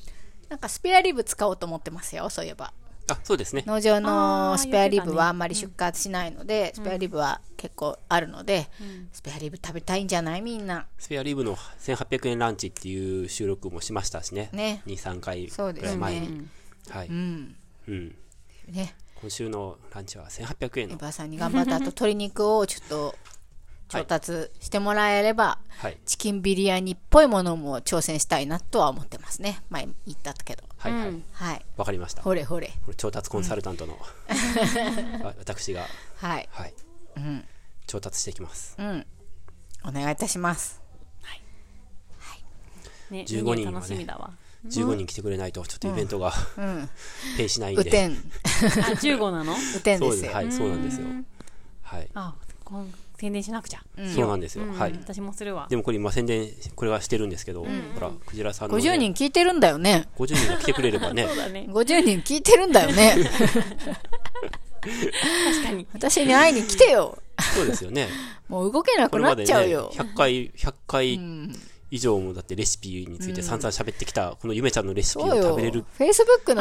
[0.50, 2.72] なんかスペアリブ使おうと思ってますよそういえば。
[3.14, 3.64] あ、そうですね。
[3.66, 8.70] 農場のスペアリブはあんまり出荷しないので、スペアリブは結構あるので、
[9.12, 10.42] スペアリブ食べたいんじゃない？
[10.42, 10.86] みんな。
[10.98, 14.50] スペアリブの1800円ランチっていう収録もしましたしね。
[14.52, 16.48] ね2、3回そうですねぐらい前に。
[16.90, 17.08] はい。
[17.08, 17.56] うん。
[17.88, 18.16] うん。
[18.70, 18.96] ね。
[19.22, 20.96] 今週のランチは1800円の。
[20.96, 23.16] エバさんに頑張った後、鶏肉をちょっと
[24.00, 25.98] 調達してもらえれば、はい。
[26.06, 29.62] チキンビリヤニっぽいものも挑戦したいなとは思ってますね。
[29.70, 30.64] 前言ったけど。
[30.78, 31.24] はいはい。
[31.32, 31.66] はい。
[31.78, 32.24] わかりました。
[32.24, 32.68] こほれほれ。
[32.88, 33.94] れ調達コンサルタントの、
[35.24, 35.86] わ私が、
[36.18, 36.50] はい。
[36.52, 36.74] はい。
[37.88, 38.76] 調達していきます。
[38.78, 39.06] うん。
[39.86, 40.82] お願いいたします。
[43.12, 44.32] ね、15人はね楽しみだわ。
[44.66, 46.90] 15人来てくれないと、ちょっとイベントが、うん。
[47.38, 47.82] ペイしないんで。
[47.82, 48.12] 雨天。
[48.12, 48.16] あ、
[48.96, 49.54] 15なの？
[49.54, 50.32] 雨天ですよ。
[50.32, 51.06] はい、そうなんですよ。
[51.84, 52.10] はい。
[52.16, 52.92] あ、こん
[53.24, 53.80] 宣伝しなくちゃ。
[54.14, 54.66] そうなんですよ。
[54.74, 54.92] はい。
[54.92, 55.68] 私もするわ。
[55.70, 57.68] でもこれ今宣伝、これはしてるんですけど、ほ
[58.02, 58.84] ら、クジラさんの、ね。
[58.84, 60.10] 50人聞いてるんだよね。
[60.18, 61.66] 50人が来てくれればねそう、だね。
[61.70, 63.16] 50人聞いてるんだよね。
[64.82, 65.88] 確かに。
[65.94, 67.18] 私に会いに来てよ。
[67.56, 68.10] そうですよね。
[68.50, 69.90] もう動けなくなっちゃうよ。
[69.94, 71.20] 100回、100回
[71.94, 75.44] 以上もだってレシピについて散々喋ってきた、このゆめちゃんのレシピを。
[75.44, 75.86] 食べれる。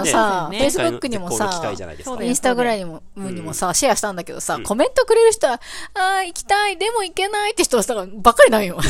[0.04, 2.24] さ、ね Facebook にも絶好の機さ会じゃないですかそうだ。
[2.24, 5.54] よインスタグラムにも,、にもさ、シェアしたんだけどさ、コメントくれる人は、
[5.94, 8.76] あー、行きたい、でも行けないって人はさ、ばっかりなんよ。
[8.78, 8.82] あ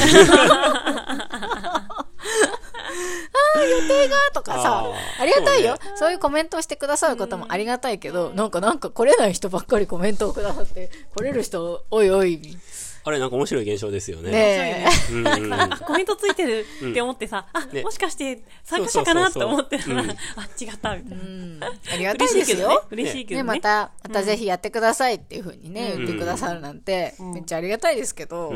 [3.61, 4.85] ー、予定がとかさ
[5.21, 5.97] あ、りがたいよそう。
[5.99, 12.59] そういうコメントをしてくださる方もありがたいけど、なんかなんか来れない人ばっかりコメントをくださって、来れる人、おいおい、
[13.05, 14.31] あれなんか面白い現象ですよね。
[14.31, 15.13] ねえ。
[15.13, 15.71] うんうんうん。
[15.85, 20.03] コメントついてるって思ってさ、あ、ねもしかして参加者かなって思ってたら、
[20.37, 21.25] あ、違った、みたいな。
[21.25, 22.81] うんありがたいです嬉しいけどねよ。。
[22.81, 23.43] ね、嬉しいけどね。
[23.45, 28.53] また、またぜひやってくださいっていうふうにね、言ってくださるなんて、めっちゃありがたいですけど。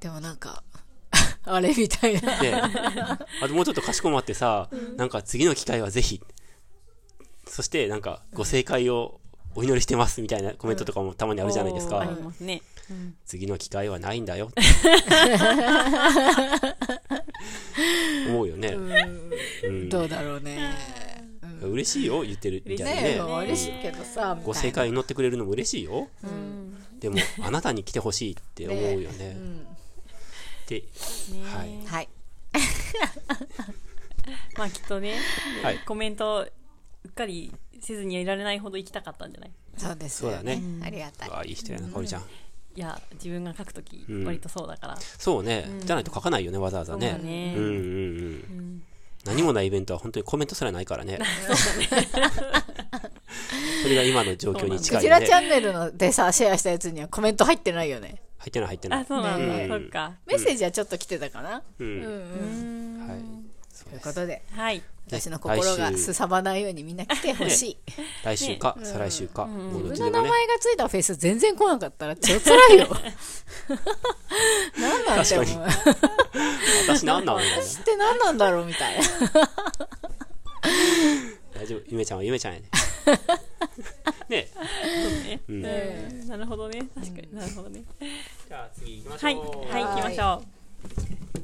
[0.00, 0.62] でもなんか、
[1.44, 2.38] あれみたいな。
[2.38, 6.20] で、あともうちょっとかしこまってさ、なんか次の機会はぜひ、
[7.46, 9.20] そしてなんかご正解を
[9.54, 12.00] お祈りしてますみたいなコメントとかもたまにあるじゃないですか。
[12.00, 12.62] ありますね。
[13.24, 14.50] 次の機会はないんだよ。
[18.28, 18.68] 思うよね。
[19.64, 20.74] うんどうだろうね。
[21.62, 23.04] 嬉しいよ、言ってるみたいなね。
[23.10, 26.08] ねえ、嬉しいけどさ、ご正解に乗ってくれるのも嬉しいよ。
[27.00, 29.36] でも、あなたに来てほしいって思うよね。
[30.66, 30.84] で、
[31.52, 31.86] はい。
[31.86, 32.08] はい。
[34.56, 35.18] まあきっとね、
[35.62, 35.78] はい。
[35.84, 36.48] コメント
[37.04, 39.50] うっかりせずにはいられないほど行きたかったんじゃない？
[39.76, 40.62] そうですそうだね。
[40.82, 41.48] ありがたい。
[41.48, 42.22] いい人やな、かおりちゃん。
[42.76, 44.96] いや、自分が書くとき、ん割とそうだから。
[44.96, 45.68] そうね。
[45.80, 47.10] じゃないと書かないよね、わざわざね。
[47.10, 48.82] そうだねうんうんうん。
[49.24, 51.18] 何もないイベントは本当にコメントすらないから ね。
[53.82, 55.32] それが今の状況に近いねクジラチ。
[55.32, 58.22] ャンネルのでさ、シェアしたやつにはコメント入ってないよね。
[58.38, 59.04] 入ってない入ってないあ、。
[59.04, 59.46] そうなんだ。
[59.46, 60.12] ねそっか。
[60.26, 61.62] メッセージはちょっと来てたかな。
[61.78, 61.86] うん。
[61.86, 62.08] う
[63.04, 63.06] ん。
[63.08, 63.18] はい。
[63.90, 64.82] ということで、はい。
[65.10, 67.78] 私の心がすさまないようにみんな来てほしい。
[68.22, 69.46] 来週か、再来週か。
[69.46, 70.30] 自分の名。
[70.30, 72.86] 前がついたフェス全然来なかったら超辛いよ。
[74.78, 75.46] 何なんて思う。
[75.46, 75.80] 確
[76.86, 79.02] 私なんなんだろうって何なんだろうみたいな。
[81.54, 81.82] 大丈夫。
[81.88, 82.68] ゆめちゃんはゆめちゃんやね。
[84.28, 84.48] ね
[85.18, 86.86] ねうんうんなるほどね。
[86.94, 87.82] 確かになるほどね。
[88.46, 89.34] じゃあ次行きましはい。
[89.34, 89.72] ょう。
[89.72, 91.40] はい、行きましょう。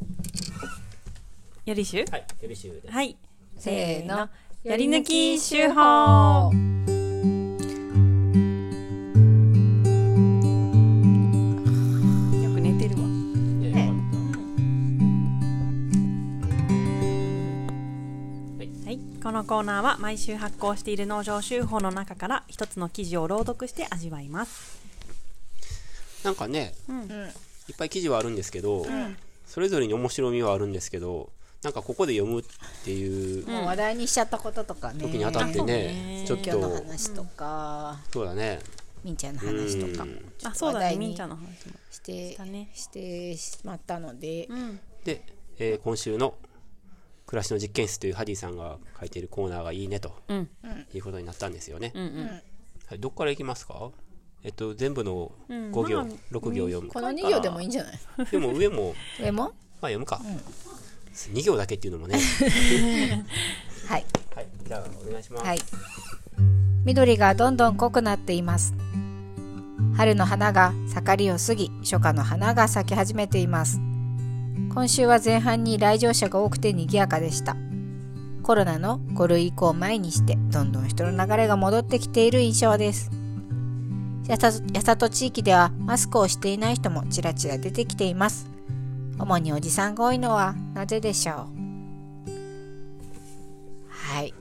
[1.65, 2.27] やりしゅはい。
[2.43, 2.93] よろしゅうです。
[2.93, 3.17] はい。
[3.59, 4.29] せーの。
[4.63, 6.51] やり抜き手法
[12.43, 13.07] よく寝てるわ。
[13.07, 13.93] ね
[18.85, 24.81] はい、このコーナーは毎週発行している農場手法の中から一つの記事を朗読して味わいます。
[26.25, 26.93] なんかね、ん
[27.69, 28.85] いっぱい記事はあるんですけど、
[29.47, 31.31] それぞれに面白みはあるんですけど、
[31.63, 32.45] なんかここで読むっ
[32.85, 35.01] ていうもう話題にしちゃったこととかね。
[35.01, 38.61] 時にあたってね、ちょっ今日のと、話とか、そうだね。
[39.03, 40.07] みんちゃんの話とか
[40.45, 41.75] あ、そうだね、みんちゃんの話も。
[41.91, 44.81] してしたねしてしまったので、うん。
[45.05, 45.23] で、
[45.59, 46.35] えー今週の
[47.27, 50.49] 暮らしの実験室というハディさんが書いているコーナーがいいねとうん。
[50.95, 51.91] いうことになったんですよね。
[51.95, 52.27] うんうん。
[52.87, 53.91] はい、どこからいきますか？
[54.45, 56.89] えっと、全部のうん5行、まあ6行読む。
[56.89, 57.99] この2行でもいいんじゃない？
[58.31, 59.43] でも上も、上も？
[59.43, 59.53] まあ
[59.89, 60.21] 読むか。
[61.17, 62.19] 2行だけっていうのもね。
[63.89, 64.05] はい。
[64.35, 65.47] はい、じゃあお願いします。
[65.47, 65.59] はい。
[66.85, 68.75] 緑がどんどん濃くなっています。
[69.97, 73.81] 春の花が盛りを過ぎ、初夏の花が咲き始めています。
[74.75, 77.57] 今週は前半に来場者が多くて賑やかでした。
[78.43, 83.11] コロナの5類以降前にして、どんどん人の流れが戻ってきている印象です。
[84.29, 88.56] やさやさと地域ではマスクをしていない人もちらちら出てきています。
[89.19, 91.37] 主におじさんが多いのはなぜでしょう？
[93.89, 94.35] はい。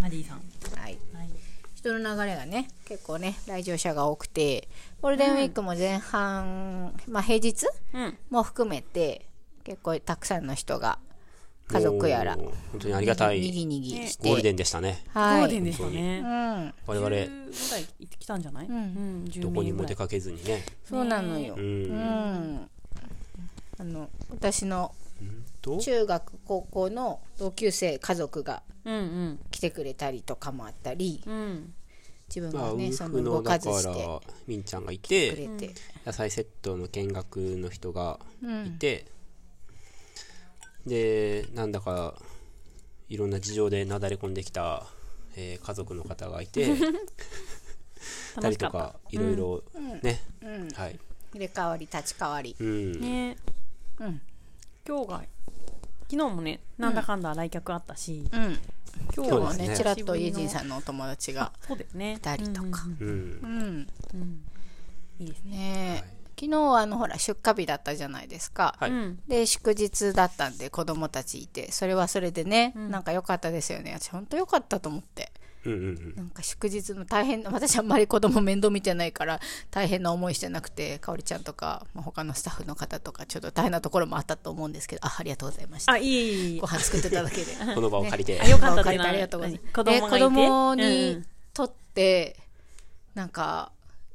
[0.00, 0.36] マディさん。
[0.80, 0.98] はい。
[1.14, 1.28] はい。
[1.74, 4.68] 人の流れがね結構ね来場者が多くて
[5.02, 9.26] ゴールデンウィークも前半、まあ平日うんも含めて
[9.64, 10.98] 結構たくさんの人が
[11.68, 15.04] 家族やら本当にありがたにいぎにぎして、ゴールデンでしたね。
[15.12, 17.28] はいゴールデンでしたねうん我々、10ぐらい
[18.00, 18.66] 行ってきたんじゃない？
[18.66, 20.64] うん10どこにも出かけずにね。
[20.88, 21.60] そうなのよ、う。
[21.60, 21.82] うん
[22.56, 22.70] ん
[23.84, 24.94] あの私の
[25.60, 29.40] と、中学高校の同級生家族がうんうん。
[29.50, 31.74] 来てくれたりとかもあったりうん。
[32.28, 35.70] 自分まあ、ウがねそーフの、の動かずしてら、みんちゃんがいくて、れて、
[36.06, 38.66] 野菜セットの見学の人がうん。
[38.66, 39.06] いて、
[40.86, 42.14] で、なんだか、
[43.08, 44.86] いろんな事情でなだれ込んできた、
[45.36, 46.66] えー家族の方がいて、
[48.40, 48.50] た。
[48.50, 49.62] 人とか、いろいろ
[50.02, 50.98] ね、うん、はい。
[51.32, 52.56] 入れ替わり立ち替わり。
[52.58, 53.00] うん。
[53.00, 53.36] ね
[54.00, 54.20] うん。
[54.86, 55.22] 今日が
[56.10, 58.58] 昨日もねなんだかんだ来客あったしうん。
[59.16, 59.76] 今日はねね。
[59.76, 62.14] ちらっとイエジンんさんのお友達がそうですね。
[62.14, 62.84] いたりとか。
[63.00, 63.06] うん。
[63.06, 63.08] うん。
[63.08, 63.18] うん。
[63.42, 63.48] うん。
[63.48, 64.44] うんうん
[65.20, 65.50] いいですね。
[65.50, 66.14] ねえ。
[66.36, 68.90] 昨日はあのほら出荷日だったじゃないですか、はい。
[68.90, 69.18] うん。
[69.28, 73.96] で祝日だったんで子供たちいてそれはそれでね、なんか良かったですよね。
[73.98, 75.32] 私本当良かったと思って
[75.64, 76.14] うんうんうん。
[76.16, 85.92] なんか祝日の大変私あんまり子供面倒見てないから大変な思いしてなくてかおりちゃんとか、まあ、他のスタッフの方とかちょっと大変なところもあったと思うんですけどあありがとうございました。
[85.92, 87.52] あいえいご飯作ってただけで。
[87.74, 88.40] この場を借りて。
[88.40, 90.06] あ、よかったありがとうございます子供がいて。
[90.06, 90.78] え子供うん。
[90.78, 91.22] に
[91.52, 92.36] とって
[93.14, 93.72] なんか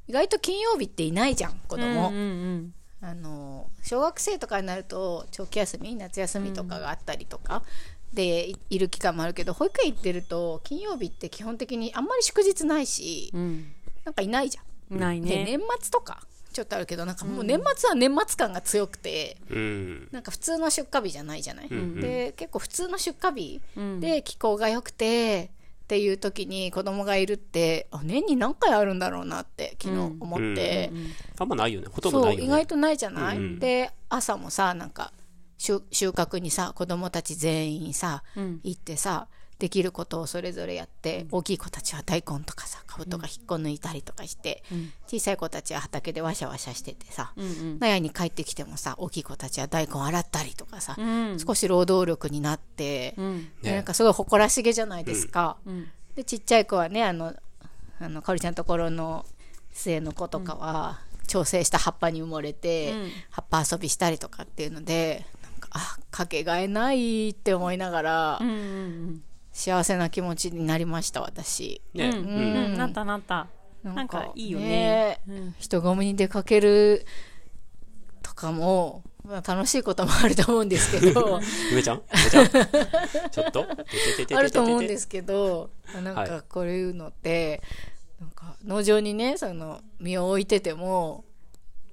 [0.08, 2.74] 意外と金曜日っていないじゃん子供、うんうん。
[3.02, 7.64] あの小学生とかになると長期休み夏休みとかがあったりとか、
[8.14, 13.72] でいいる期間もあるけど保育園行ってると金曜日って基本的にあんまり祝日ないし、うん。
[14.06, 14.64] なんかいないじゃん。
[14.92, 15.30] うんないね。
[15.30, 20.08] で年末とかちょっとあるけどなんかもう年末は年末感が強くて、うん。
[20.12, 24.00] なんか普通の出荷日じゃないじゃない、んで結構普通の出荷日うん。
[24.00, 25.52] で気候が良くて
[25.84, 30.92] っていう時に子供がいるってあ年に何回あるんだろうなって昨日思って、
[31.38, 31.88] あんまないよね。
[31.92, 32.46] ほとんどそうないよね。
[32.46, 33.60] 意外とないじゃない、うん。
[33.60, 35.14] で朝もさなんか
[35.60, 38.60] 収収穫にさ子供たち全員さ、うん。
[38.64, 39.28] 行ってさ
[39.60, 44.64] できることをそれぞれやって、大きい子たちは大根とかさかぶとか引っこ抜いたりとかして、
[45.06, 47.80] 小さい子たちは畑でわしゃわしゃしててさ、うんうん。
[47.80, 51.38] 納屋に帰ってきてもさ大きい子たちは大根洗ったりとかさ、うん。
[51.46, 53.52] 少し労働力になって、うん。
[53.62, 55.58] でなんかすごい誇らしげじゃないですか。
[55.66, 55.90] うん。
[56.16, 57.36] でちっちゃい子はねあの
[58.00, 59.26] あのかおりちゃんのところの
[59.74, 63.10] 末の子とかは、調整した葉っぱに埋もれて、うん。
[63.30, 65.26] 葉っぱ遊びしたりとかっていうので
[65.72, 71.82] あかけがえないって思いながら、うんうん幸せな気持ちになりました私。
[71.94, 72.10] ね。
[72.12, 72.26] うんうん。
[72.26, 73.48] うんなったなった。
[73.84, 75.20] なんかいいよね。
[75.28, 75.56] うん。
[75.60, 77.06] 人混みに出かける
[78.22, 81.42] とかも、まあ、楽しいこともあると思うんですけど。
[81.74, 82.02] 梅ちゃん？
[82.10, 82.48] 梅ちゃん？
[83.32, 83.66] ちょっと？
[84.38, 86.30] あると思うんですけどなんはい。
[86.30, 87.62] かこういうのって、
[88.22, 91.26] なんか農場にねその身を置いてても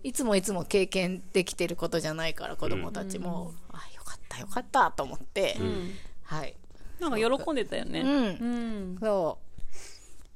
[0.06, 5.56] いつもいつも経験できてることじゃないから子供たちも、あよかったよかったと思って、
[6.22, 6.54] はい、
[7.00, 8.02] なんか喜んでたよね。
[8.02, 8.10] うん。
[8.10, 8.14] う
[8.94, 8.98] ん。
[9.00, 9.38] そ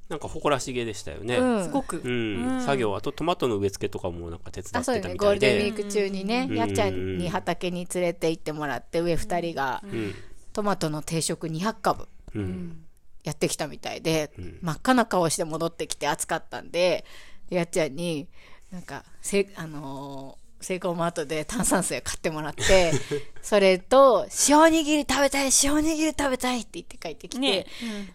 [0.09, 1.37] なんか誇らしげでしたよね。
[1.37, 2.01] う、うん、すごく。
[2.03, 5.15] うん、作業あとトマトの植え付けとかもなんか手伝ってたよね。
[5.15, 6.57] ゴールみたいで、デンウィーク中にね、うん。
[6.57, 10.13] やっちゃんに畑に連れて行ってもらって上2人がうん。
[10.51, 12.83] トマトの定食200株うん。
[13.23, 14.59] やってきたみたいで、ん。
[14.61, 17.05] 真っ赤な顔して戻ってきて暑かったんで
[17.49, 18.27] やっちゃんに
[18.71, 22.91] なんかせあのーセイコーマートで炭酸水を買ってもらって
[23.41, 27.65] それと塩おにぎり食べたい塩おにぎり食べたいって言って帰ってきて、ね。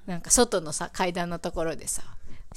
[0.06, 2.02] なんか外のさ階段のところでさ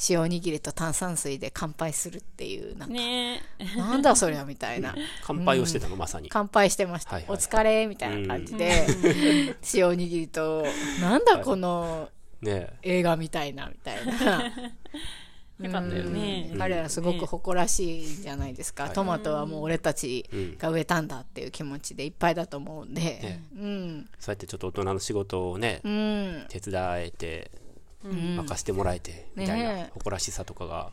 [0.09, 3.41] 塩おにぎりと炭酸水で乾杯するっていうなんか、ね。
[3.75, 4.95] なんだそりゃみたいな。
[5.23, 6.29] 乾杯をしてたの、まさに。
[6.29, 7.37] 乾杯してました、はいはいはい。
[7.37, 8.85] お疲れみたいな感じで、
[9.73, 10.65] 塩おにぎりと
[11.01, 12.09] なんだこの
[12.41, 12.69] ね。
[12.83, 14.53] 映画みたいなみたいな
[15.59, 16.53] よかったよね。
[16.57, 20.25] 彼らすごく誇らしいんじゃないですか、トマトはもう俺たち
[20.57, 23.43] が植えたんだっていう気持ちでいっぱいだと思うんで、ね。
[23.55, 24.09] うん。
[24.19, 26.45] そうやってちょっと大人の仕事をね、うん。
[26.49, 27.51] 手伝えて、
[28.03, 29.89] 任せてもらえて、みたいなね。
[29.93, 30.91] 誇らしさとかがあっ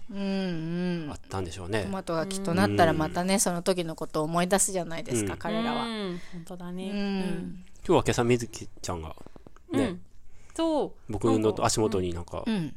[1.29, 1.85] たんでしょうね。
[1.85, 1.89] ト。
[1.89, 5.39] マトがきっとなったらまたねその時のことを思い出すじゃないですか、うん。
[5.39, 6.21] 彼らは、うん。
[6.33, 6.91] 本当だね。
[6.91, 7.19] ううん。
[7.21, 9.15] ん今日は今朝みずきちゃんが、
[9.71, 10.01] ね、
[10.57, 11.13] そう。
[11.13, 12.75] 僕の足元になんかう、ん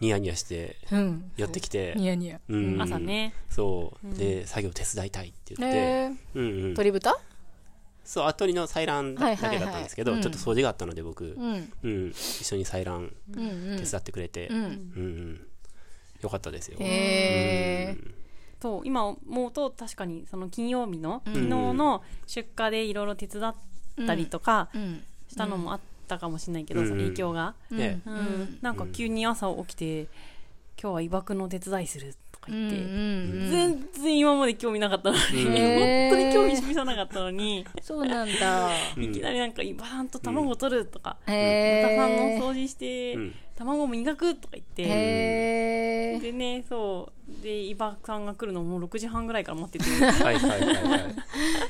[0.00, 1.32] ニヤニヤしてうん。
[1.36, 2.40] やってきて、ニヤニヤ。
[2.48, 2.82] うん。
[2.82, 3.32] 朝ね。
[3.48, 5.76] そう、で、作業手伝いたいって言って、
[6.10, 6.62] ねうんうん。
[6.70, 7.18] 鶏豚？
[8.04, 9.58] そう、あ鳥の採卵だはいはいはい。
[9.58, 10.20] けだったんですけど、うん。
[10.20, 11.72] ちょっと掃除があったので僕、うん。
[11.82, 15.46] うん、一緒に採卵手伝ってくれて、ううんんうん。
[16.22, 16.76] よかったですよ。
[16.80, 17.96] へえ。
[18.60, 23.54] そう今思うと確かにその金曜日の昨日の出荷でいろいろ手伝っ
[24.06, 25.04] たりとかうん。
[25.28, 26.88] したのもあったかもしれないけど、うん。
[26.88, 28.58] その影響が、ねうん。
[28.62, 30.02] なんか急に朝起きて
[30.80, 38.70] 今日は威爆の手伝いするとか言って、うん全然今まで興味なかったのに、うん本当に興味示さなかったのに、そうなんだ。
[38.96, 42.38] うんいきなりなんか、バーンと卵を取るとか、へ豚さんのえ。
[42.40, 46.20] 掃除して、うん卵を磨くとか言って。
[46.20, 47.42] でね、そう。
[47.42, 51.04] で、伊庭さんが来るのもう6時半ぐらいから待ってて、はいはいはいはい。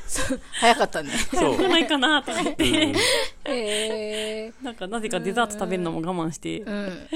[0.61, 1.11] 早かったね。
[1.33, 1.57] そう。
[1.57, 2.99] 来ないかなとか言っうんて、
[3.45, 4.53] へえ。
[4.62, 7.09] なんかなぜかデザート食べるのも我慢して、うん。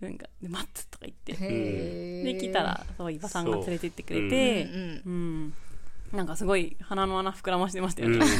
[0.00, 1.32] なんか、で待つとか言って。
[1.32, 5.54] で、来たら、そう、伊庭さんが連れてってくれて、うんうん。
[6.12, 8.18] なんかすごい鼻の穴膨らましてましたようん。
[8.18, 8.26] ね。
[8.26, 8.36] ね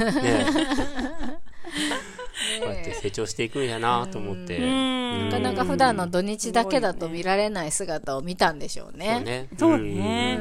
[2.62, 4.58] こうやって成長していくんやなと思って。
[4.58, 9.20] うんなかなか普段の土日だけだと見られない姿を見たんでしょうそうね。
[9.20, 9.48] ね。
[9.56, 10.38] そうね。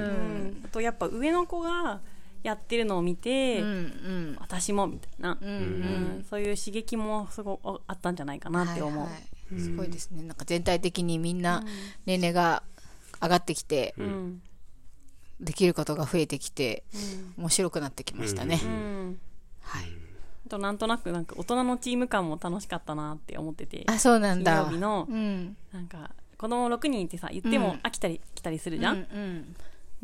[0.65, 2.01] あとやっぱ上の子が
[2.43, 4.37] やってるのを見て、うんうん。
[4.39, 5.59] 私もみたいな、うんううん
[6.19, 7.57] んそういう刺激もすごい
[7.87, 9.03] あったんじゃないかなって思う。
[9.03, 10.23] はいはいすごいですね。
[10.23, 11.63] なんか全体的にみんな
[12.05, 12.63] 年齢が
[13.21, 14.41] 上がってきて、うん。
[15.39, 16.83] できることが増えてきて、
[17.37, 18.59] 面白くなってきましたね。
[18.63, 19.19] うん。
[19.61, 19.85] はい。
[20.45, 24.63] あとなんとなくなんか大人のチーム感も楽しかったなって思ってて、あ、そうなんだ。
[24.63, 25.57] 金曜日のうん。
[25.73, 28.95] なんか子供6人いてさ、言っても飽きたり来たりするじゃん。
[28.95, 29.55] うん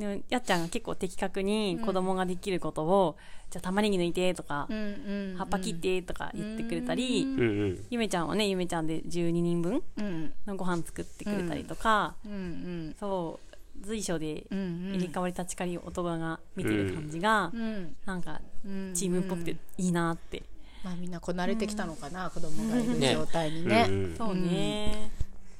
[0.01, 3.17] でもやっちゃんが結構的確に子供ができることを、
[3.51, 4.77] じゃあ玉ねぎ抜いてとか、うん。
[4.77, 5.35] うん。
[5.37, 7.85] 葉っぱ切ってとか言ってくれたり、うんうん。
[7.91, 10.33] ゆめちゃんはね、ゆめちゃんで12人分うん。
[10.47, 12.31] のご飯作ってくれたりとか、うん。
[12.31, 12.95] うん。
[12.99, 14.91] そう、随所でうん。
[14.91, 17.95] 入れ替わり立ち替わり大人が見てる感じが、うん。
[18.05, 18.93] なんかうん。
[18.95, 20.41] チームっぽくていいなって。
[20.83, 23.85] まあみんなこなれてきたのかな、子供がいる状態にね。
[23.87, 25.11] うんうんそうね。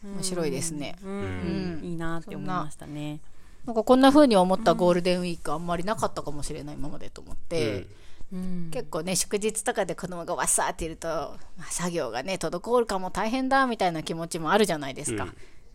[0.03, 0.95] 面白いですね。
[1.03, 1.15] うん、う
[1.79, 3.19] んいいなって思いましたね。
[3.65, 7.87] なんかこんな風に思ったゴールデンウィークあんまりなかったかもしれない今までと思って、
[8.33, 8.69] うん。
[8.71, 15.27] 結構ね祝日とかで子供がわっさーっていると、まあ作業がね滞るかも大変だみたいな気持ちもあるじゃないですか、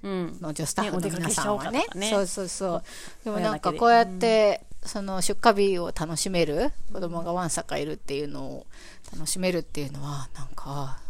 [0.02, 0.36] うん。
[0.40, 1.86] 農場スタッフの皆さんはね。
[1.94, 2.10] ねね。
[2.10, 2.82] そうそうそう。
[3.24, 8.66] でもなんかこうやって、その出荷日を楽しめる子供がわんさかいるっていうのを
[9.12, 11.00] 楽しめるっていうのはなんか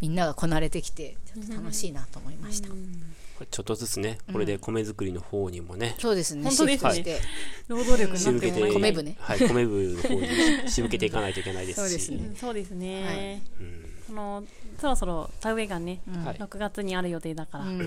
[0.00, 2.80] みんながこなれてきてちょっと楽しいなと思いました、これ
[3.46, 6.44] ちょっとずつね、これで米作りの方にもね、そうですね。
[6.44, 7.20] 本当ですね。
[7.68, 9.16] 労働力にな仕向けて、って米部ね。
[9.18, 11.80] はい、米部の方に仕向けていかないといけないですし。
[11.80, 12.16] そうですね。
[12.16, 13.42] うんそうですね。
[13.60, 13.84] うん。
[14.08, 14.44] この
[14.80, 17.78] そろそろ田植えがね、はい6月にある予定だから、うんうん。
[17.78, 17.82] う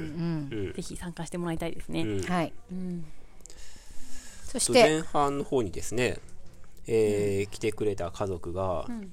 [0.70, 0.74] ん。
[0.74, 2.04] ぜひ参加してもらいたいですね。
[2.04, 2.22] うん。
[2.24, 2.54] はい。
[2.72, 3.06] うん。
[4.52, 4.84] とそして。
[4.84, 6.20] 前半の方にですね、
[6.88, 9.12] えー来てくれた家族が、ん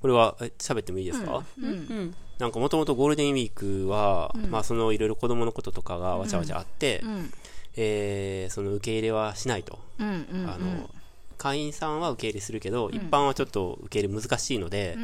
[0.00, 2.14] これはえ喋ってもいいですか、うん。
[2.38, 7.32] なんかもともとゴールデンウィークは、まあそのいろいろ子供のこととかがわちゃわちゃあって、うん。
[7.76, 9.78] えーその受け入れはしないと。
[9.98, 10.10] うんう
[10.46, 10.90] んあの
[11.36, 14.96] 会員さんは受け入れするけど、一般はちょっと受け入れ難しいので、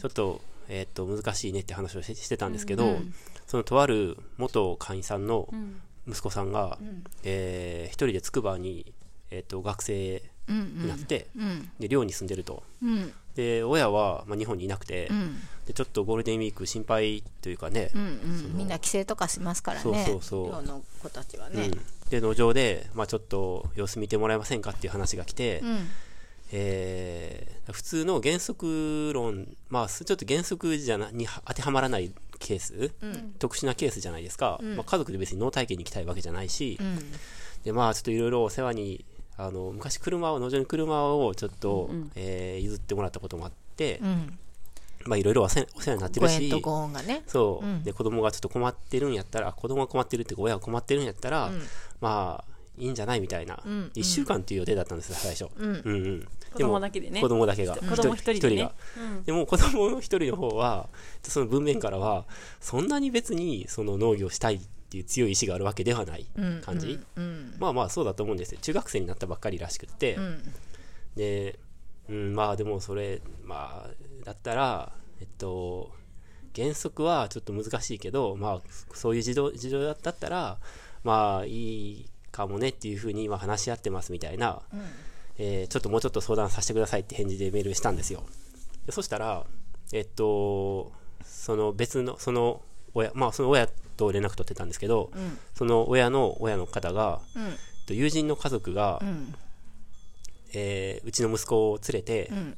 [0.00, 2.98] ちょっと,、えーっと難しいねって話をししてたんですけど、
[3.46, 5.48] そのとある元会員さんの
[6.08, 6.78] 息子さんが、
[7.24, 8.94] えー一人で筑波に、
[9.30, 11.70] えーっと学生になって、うん。
[11.78, 12.62] で寮に住んでると。
[12.82, 15.40] うんで親は、まあ、日本にいなくて、うん。
[15.66, 18.56] でちょっとゴールデンウィーク心配というかね、うんうん。
[18.56, 19.84] みんな帰省とかしますからね。
[19.84, 20.46] そうそうそう。
[20.50, 21.70] 寮の子たちはね。
[21.72, 22.10] うん。
[22.10, 25.88] で農場で、まあ、ちょっと様子見てもらえませんかっていう話が来て、うん。
[26.52, 32.90] えー普通の原則論、まあ、ちょっと原則じゃなに当てはまらないケース、
[33.38, 36.98] 特殊なケースじゃないですか、まあ、家族で別に農体験に行きたいわけじゃないし、うん。
[37.64, 39.04] でまあちょっといろいろお世話に
[39.36, 44.38] あの昔車を農場に車をちょっと、えー譲ってもらったこともあって、うん。
[45.04, 46.48] まあいろいろお世話になってるし
[47.02, 47.22] ね。
[47.26, 47.82] そう、うん。
[47.82, 51.50] で子供がちょっと困ってるんやったら子供が困ってるって親が困ってるんやったら、
[52.00, 53.90] まあいいんじゃないみたいな、ん。
[53.94, 55.82] 1週間っていう予定だったんですよ最初、うん。
[55.84, 57.20] うん子供だけでね。
[57.20, 57.74] 子供だけが。
[57.76, 58.62] 子供一人でね。
[58.62, 58.72] が、
[59.24, 60.88] でも子供の一人の方は
[61.22, 62.26] その文面からは
[62.60, 66.26] そんなに別にその農業したいっていう強い意志があるわけではない
[66.62, 68.58] 感じ、うんまあまあそうだと思うんですよ。
[68.60, 70.52] 中学生になったばっかりらしくって、うん。
[71.16, 71.58] で、
[72.08, 75.92] うん、まあでもそれまあだったらえっと
[76.54, 78.60] 原則はちょっと難しいけどまあ
[78.94, 80.58] そういう事情事情だったら
[81.04, 84.62] まあいいかもねっていうふうに今話し合ってますみたいな、
[85.38, 88.24] えーちょっともうちょっと相談させてくださいって返事でメールしたんですよ。
[88.86, 89.44] でそしたら
[89.92, 90.92] えっと
[91.24, 92.62] その別のその
[92.94, 93.68] 親まあその親
[94.06, 95.10] と連絡取ってたんですけど、
[95.54, 97.42] その親の親の方が、うん。
[97.46, 97.52] えっ
[97.86, 99.34] と友人の家族が、うん。
[100.54, 102.56] えーうちの息子を連れて、ん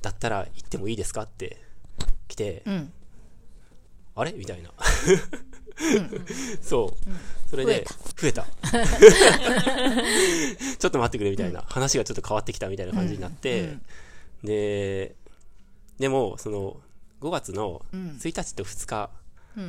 [0.00, 1.22] だったら行ってもいいですか？
[1.22, 1.58] って
[2.28, 2.92] 来て、うん
[4.14, 4.32] あれ？
[4.32, 4.70] みたいな。
[6.60, 7.48] そう。
[7.50, 7.86] それで、
[8.16, 8.46] 増えた。
[10.78, 11.62] ちょっと待ってくれみたいな。
[11.66, 13.76] 話がちょっと変わってきたみたいな感じになって、
[14.42, 15.14] で、
[15.98, 16.80] でも、その、
[17.20, 19.10] 5月の1日と2日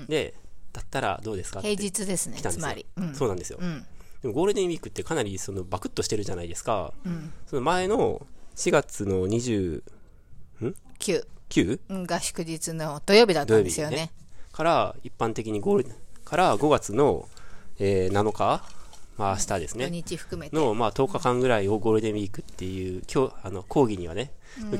[0.07, 0.33] で、
[0.73, 1.59] だったらどうですか？
[1.59, 3.15] って平日ですねつまり、うん。
[3.15, 3.85] そうなんですよ、うん。
[4.21, 6.93] でもゴールデンウィークってかなりそのバクッとしてるじゃないですか、
[7.47, 9.81] その前の4月の 29?
[11.49, 14.11] 9うんが祝日の土曜日だったんですよね。
[14.51, 15.91] から一般的にゴール
[16.25, 17.27] から5月の、
[17.79, 18.63] えー7日、
[19.17, 20.55] まあ明日です土ね、日含めて。
[20.55, 24.31] の、まあ、10日間ぐらいをゴールデンウィークっていう今日あの講義にはね、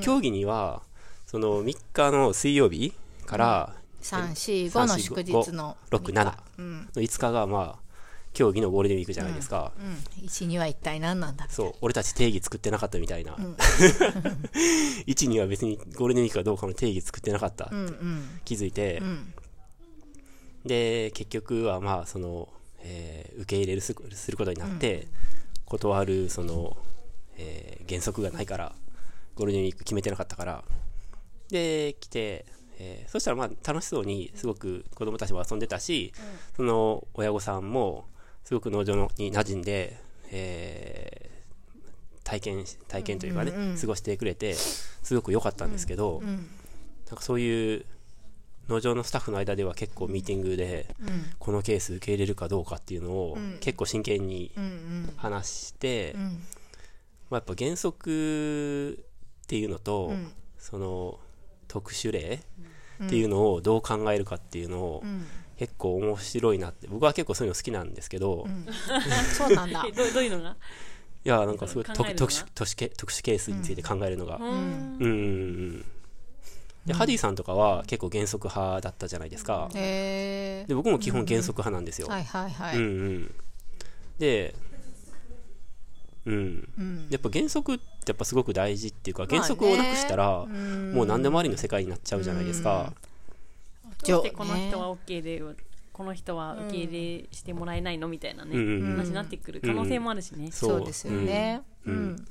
[0.01, 0.81] 競技には
[1.27, 2.93] その3日の水曜日
[3.25, 6.33] から345の祝日の67の
[6.95, 7.83] 5日がまあ
[8.33, 11.73] 競技のゴールデンウィークじゃないですか、うん、1には一体何なんだそう。
[11.81, 13.35] 俺たち定義作ってなかったみたいな、
[15.07, 17.65] 1には別にゴールデンウィークかどうかの定義作ってなかった。
[17.65, 18.39] ってうんうん。
[18.43, 19.33] 気づいて、ん。
[20.65, 22.49] で結局はまあその、
[22.79, 25.07] えー受け入れるすすることになって、
[25.65, 26.75] 断るその、
[27.37, 28.73] えー原則がないから
[29.35, 30.63] ゴールデンウィーク決めてなかったから。
[31.49, 32.45] で来て、
[32.79, 36.13] えーそしたらまあ楽しそうにすごく子供たちも遊んでたし、
[36.55, 38.05] その親御さんも
[38.43, 39.97] すごく農場のに馴染んで、
[40.31, 41.33] えー
[42.23, 47.85] 体験し体験というかね、過ごしてくれてすごく良かったんですけど、なんかそういう
[48.69, 50.87] 農場のスタッフの間では結構ミーティングで、
[51.37, 55.13] このケース受け入れるかどうかっていうのを結構真剣にうんうん。
[55.17, 56.21] 話して、ん。
[56.23, 56.29] ま
[57.31, 58.93] あ、やっぱ原則
[59.43, 60.13] っていうのと、
[60.57, 61.19] その
[61.73, 62.39] 特殊例
[63.03, 65.03] っていうのをどう考えるかっていうのを
[65.57, 69.83] 結構面白いなって僕は結構そういうの好きなんですけど、いそうなんだ。
[69.87, 70.55] え どどういうのが？
[71.23, 74.45] やなんかすごい特特殊特殊ケ特殊ケースについて考えるのが、うん。
[74.45, 75.85] うんうんうん。
[76.85, 82.87] で、ハディさんとかは結構原則派だったじゃないですか、へえで僕も基本原則派なんですよ、はいはいはい、うんう
[83.19, 83.35] ん。
[84.19, 84.53] で
[86.25, 90.45] うん、やっぱ原則ってやっぱすごく大事っていうか原則をなくしたら、
[90.93, 92.93] もう何でもありの世界になっちゃうじゃないですか、
[94.07, 95.41] どうしてこの人は OK で
[95.93, 98.97] この人は受け入れしてもらえないのみたいなね、うんうんうん。
[98.97, 100.85] 話になってくる可能性もあるしね、そう。
[100.85, 101.61] ですよね。
[101.85, 101.93] うん。
[101.93, 102.27] うん。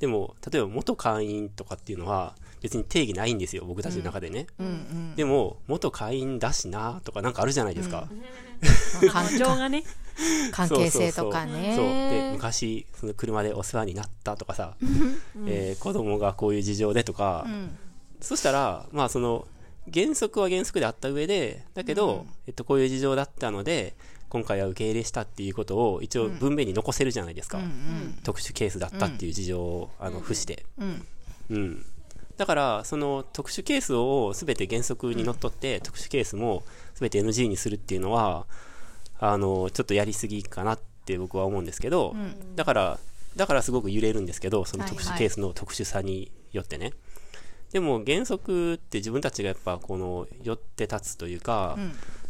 [0.00, 4.66] でも例えば元会員とかっていうのは別に定義ないんですよ僕たちの中でね、うん。
[4.66, 5.14] うん。
[5.14, 8.08] でも元会員だしなとかなんかあるじゃないですか、
[9.12, 9.84] 関 情がね
[10.52, 14.76] 関係性とかそうそうでね昔その車でお世話になったとかさ、
[15.46, 17.46] えー子供がこういう事情でとか、
[18.20, 19.46] そしたらまあその
[19.92, 23.94] 原則は原則であった上でだけど、えっと、こういう事情だったので
[24.28, 27.60] 今回は受け入れしたっていうことを一応文面に残せるじゃないですか、
[28.24, 30.66] 特殊ケースだったっていう事情を、あの付して、
[31.50, 31.86] うん。
[32.36, 36.64] だからその特殊ケースを全て原則にのっとって、特殊ケースも
[36.94, 38.46] 全て NG にするっていうのは
[39.18, 42.14] あのちょっとやりすぎかなって僕は思うんですけど、
[42.54, 42.98] だから
[43.36, 46.92] だからすごく揺れるんですけどその特殊ケースの特殊さによってね、
[47.72, 51.78] でも原則って自分たちがやっぱこの寄って立つというか、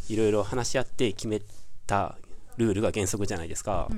[0.09, 1.41] いろいろ話し合って決め
[1.87, 2.17] た
[2.57, 3.89] ルールが原則じゃないですか、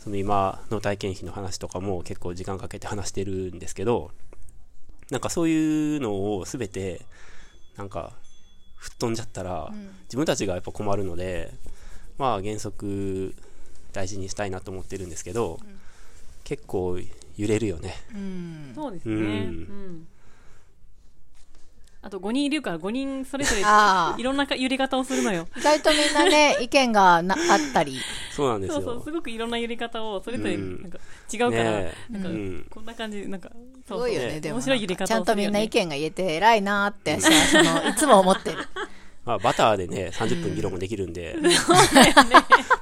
[0.00, 4.10] その今の体験費の話とかも結構時間かけて話してるんですけど
[5.10, 7.02] なんかそういうのを全て
[7.76, 8.12] なんか
[8.76, 9.72] 吹っ飛んじゃったら、
[10.04, 11.52] 自分たちがやっぱ困るので
[12.18, 13.34] まあ原則
[13.92, 15.58] 大事にしたいなと思ってるんですけど、
[16.44, 16.98] 結構
[17.36, 17.94] 揺れるよね。
[18.74, 19.32] そうですね、ううん。
[20.00, 20.08] ん
[22.00, 25.48] あと5人いるから5人それぞれいろんなか揺れ方をするのよ。
[25.56, 27.98] 意外とみんなね 意見がなあったり。
[28.30, 28.74] そうなんですよ。
[28.76, 30.82] そうそうすごくいろんな揺れ方をそれぞれうん。
[30.82, 30.98] なんか
[31.32, 32.12] 違うから、ねえ。
[32.12, 32.66] なんかうん。
[32.70, 33.54] こんな感じなんかす
[33.88, 34.56] そうごいよねねでも。
[34.56, 38.58] 面白い揺れ方をちゃんとみんな意見が言えて偉いなってさそのいつも思ってる
[39.28, 41.36] まあ、バターでね30分議論もできるんで、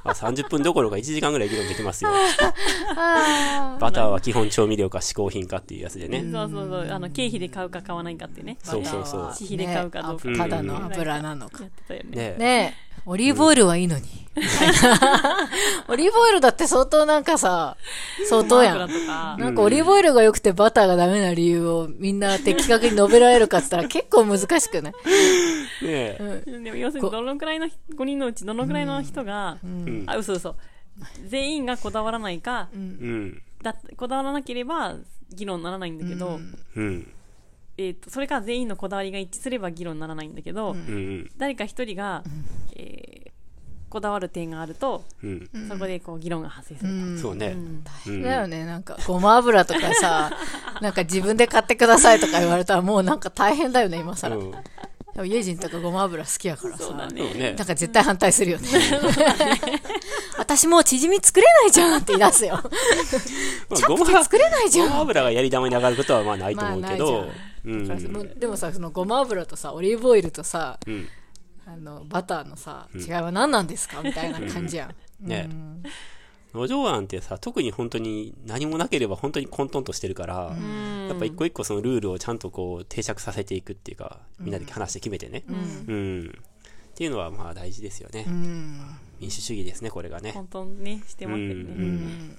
[0.05, 2.11] まあ、30分どころか1時間ぐらい議論できますよ。
[3.81, 6.87] バターは基本調味料か嗜好品かっていうやつでね、ねそうそうそう。
[6.89, 8.57] あの経費で買うか買わないかってね。
[8.63, 9.21] そうそうそう。
[9.23, 11.63] 私費で買うかどうか、ねあただの油なのか。
[11.63, 11.69] ね。
[11.89, 12.35] ね。
[12.37, 12.75] ね。
[12.81, 14.03] えオリーブオイルはいいのに。
[15.87, 17.77] オリーブオイルだって相当なんかさ、
[18.29, 18.89] 相当やん。
[19.39, 24.93] なんかオリーブオイルが良くてバターがダメな理由をみんな的確に述べられるかって言ったら結構難しくない？
[25.81, 29.57] ねでも要するにどのくらいの5人のうちどのくらいの人が、
[30.05, 30.55] あ嘘嘘。
[31.27, 33.41] 全員がこだわらないか、うん。
[33.61, 34.95] だこだわらなければ
[35.29, 36.39] 議論にならないんだけど、
[36.75, 37.11] うん。
[37.77, 41.29] えー、とそれから全員のこだわりが一致すれば議論にならないんだけど、うん。
[41.37, 42.23] 誰か一人が、
[42.75, 43.27] えー
[43.89, 45.49] こだわる点があると、うん。
[45.69, 48.21] そこでこう議論が発生する、そうね、うん。
[48.21, 48.65] だよね。
[48.65, 50.31] なんか、ごま油とかさ、
[50.81, 54.35] なんか自分で買ってくださいとか言われたらもうなんか大変だよね、今更。
[54.35, 54.51] うん
[55.17, 56.83] でもイエジンとかごま油好きやからさ。
[56.83, 58.69] そうだか絶対反対するよね。
[60.37, 62.53] 私もうチヂミ作れないじゃんって言い出すよ。
[62.53, 64.89] まあチャプチェ作れないじゃん。
[64.89, 67.31] ごま油がやり玉に上がることはまあないと思うけど、
[68.35, 71.09] でもさ、そのごま油とさ、オリーブオイルとさ、うん。
[71.65, 74.03] あのバターのさ違いは何なんですか？
[74.03, 75.47] みたいな感じやん、ね。
[75.49, 75.83] うん
[76.53, 80.55] 路上案ってさ、特に本当に何もなければ本当に混沌としてるから、
[81.07, 85.43] やっぱ一個一個そのルールをちゃんとこう定着させていくっていうか、みんなで話して決めてね。
[85.47, 85.51] う
[85.93, 86.39] ん。
[86.91, 88.25] っていうのはまあ大事ですよね。
[88.27, 88.79] うん。
[89.19, 90.31] 民主主義ですね、これがね。
[90.31, 91.59] 本当にねしてますよね、うん。
[91.59, 92.37] うん。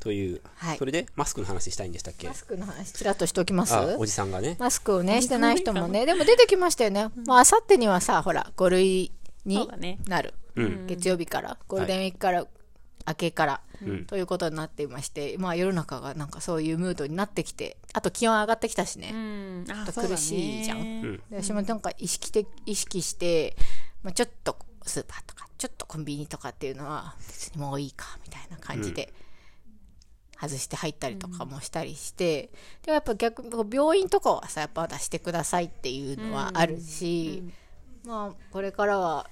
[0.00, 0.76] という、はい。
[0.76, 2.28] それでマスクの話したいんでしたっけ？
[2.28, 3.74] マスクの話ちらっとしておきます？
[3.74, 4.56] あ、おじさんがね。
[4.58, 7.08] マスクをねしてない人もねでも出てきましたよね。
[7.26, 9.12] もうあさってにはさほら5類
[9.46, 9.66] に
[10.06, 10.86] なる、うん。
[10.86, 12.46] 月曜日からゴールデンウィークから、
[13.06, 14.04] 明けから、ん。
[14.06, 19.64] ということになっていましてまあ世の中がなんかそういうムードになってきてあと気温上がってきたしね、うん。
[19.70, 20.78] あ苦しいじゃん。
[20.80, 23.56] う私もなんか意識的意識して、
[24.02, 29.12] まあ、ちょっとスーパーとかちょっとコンビニとかっていうのは別にもういいかみたいな感じで
[30.40, 32.50] 外して入ったりとかもしたりして、
[32.82, 37.44] でもやっぱ逆病院とかはさやっぱ出してくださいっていうのはあるし、
[38.04, 39.26] まあこれからは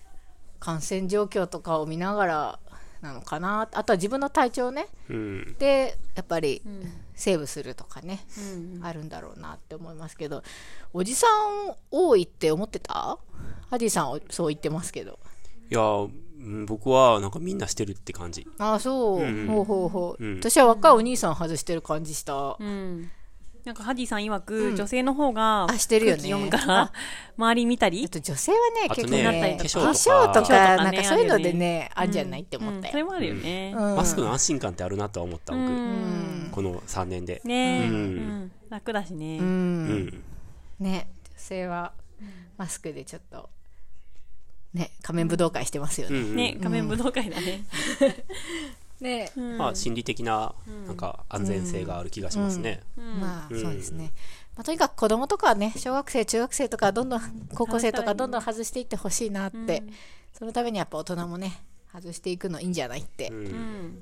[0.58, 2.58] 感染状況とかを見ながら
[3.02, 3.68] なのかな。
[3.72, 4.86] あとは自分の体調ね。
[5.10, 5.56] うん。
[5.58, 6.62] でやっぱり
[7.14, 10.42] セーブするとかね、うんあるんだろうなって思いますけど。
[10.92, 13.18] おじさん多いって思ってた？
[13.68, 15.18] ハディさんはそう言ってますけど。
[15.70, 18.46] いや、うん僕はなんかみんなしてるって感じ。
[18.58, 19.46] ああそう、うん。
[19.46, 20.36] ほうほうほう、うん。
[20.38, 23.10] 私は若いお兄さん外してる感じした、うん
[23.64, 26.22] なんかハディさん曰く、女性の方があしてるよね。
[26.22, 26.92] 空気読むから
[27.36, 28.04] 周り見たり。
[28.04, 29.90] あと女性はねあとね結構ね化化粧とか。
[29.90, 31.90] 粧とか化粧とかねなんかそういうのであるよね。
[31.94, 33.96] あんじゃないって思ったよ、うんそれもあるよね、うん。
[33.96, 35.62] マスクの安心感ってあるなとは思った、僕。
[35.62, 36.48] うん。
[36.50, 37.40] この3年で。
[37.44, 37.84] ね。
[37.84, 37.94] え、うん。
[37.94, 38.52] うん。
[38.68, 39.44] 楽だしね、うん。
[39.44, 40.22] うん。
[40.80, 41.92] ね女性は
[42.58, 43.48] マスクでちょっと
[44.74, 46.36] ね仮面武道会してますよね、うん。
[46.36, 47.64] ね仮面武道会だね、
[49.02, 49.30] ね。
[49.58, 50.54] まあ、心理的な、
[50.86, 52.80] なんか、安全性がある気がしますね。
[52.96, 53.60] まあうん。
[53.60, 54.12] そうですね、
[54.56, 57.20] まあ、とにかく子供とかはね小学生中学生とかどんどん
[57.54, 59.82] 高校生とかどんどん外していってほしいなって、
[60.32, 63.32] そのためにやっぱ大人もね外していくのいいんじゃないって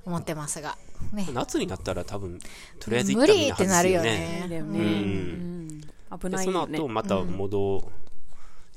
[0.05, 0.77] 思ってますが。
[1.13, 1.27] ね。
[1.33, 2.39] 夏になったら多分、
[2.79, 4.49] とりあえず一無旦みんな外理ってなるよすよね。
[4.51, 4.71] ううん。
[5.67, 5.81] ん
[6.21, 6.79] 危でそのないよね。
[6.79, 7.93] 後また戻、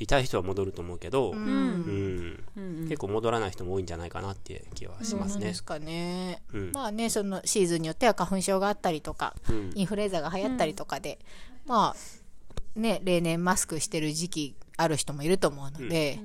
[0.04, 2.44] 痛い人は戻ると思うけど、ううんん。
[2.58, 2.84] うん。
[2.84, 5.48] 結構戻らない人も多いんじゃないかなって気はしますね。
[5.48, 5.54] で。
[5.54, 6.72] すかね、うん。
[6.74, 9.72] まあねそのシーズンによっては花粉症があったりとか、うん。
[9.76, 11.20] インフルエンザが流行ったりとかで、
[11.66, 16.20] まあね例年マスクしてる時期ある人もいると思うので、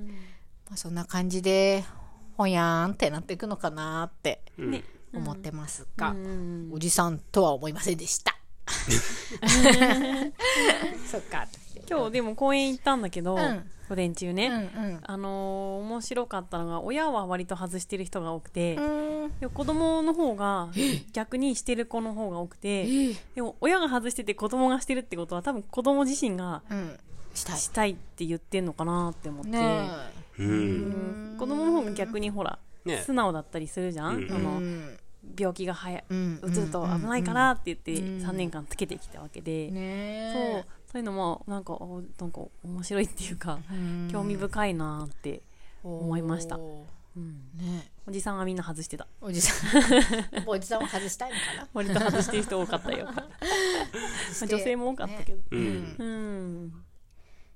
[0.68, 1.85] まあ、そんな感じで
[2.37, 4.70] ほやーんってなっていくのかなってうん。
[4.70, 4.85] ね。
[5.14, 6.68] 思ってますが、うん。
[6.70, 8.37] おじさんとは思いませんでした。
[11.11, 11.49] そっか。
[11.89, 13.64] 今日でも公園行ったんだけど、うん。
[13.89, 15.01] 午前中ね、うんうん。
[15.03, 19.32] あのー面白かったのが親は割と外してる人が多くて、うん。
[19.41, 20.68] でも子供の方が
[21.12, 22.86] 逆にしてる子の方が多くて、
[23.34, 26.99] でも親が外してて子供がしてるってことは多分子供自身がうん。
[27.34, 27.59] したい。
[27.59, 29.91] したいって言ってんのかなって思って、ね
[30.39, 30.43] う。
[30.43, 31.34] うん。
[31.34, 31.39] ん。
[31.39, 32.99] 子供の方が逆にほら、ね。
[32.99, 34.28] 素直だったりするじゃん、うんえ。
[34.30, 34.99] あのうん。
[35.39, 38.26] 病気がはやうんうつると危ないからって言ってうん。
[38.26, 44.09] 3年間つけてきたわけで、ねそうそういうのもなんかおなんか面白いっていうか、うん。
[44.11, 45.43] 興味深いなって、
[45.84, 46.59] 思いました。
[46.59, 46.86] お
[47.16, 47.51] うん。
[47.59, 47.91] ーね。
[48.07, 49.07] おじさんはみんな外してた。
[49.20, 49.82] おじさん。
[50.49, 51.68] おじさんは外したいのかな？
[51.74, 53.05] 割と外してる人多かったよ。
[53.12, 55.57] まあ女性も多かったけど、う。
[55.57, 55.97] うん。
[55.99, 56.84] うん。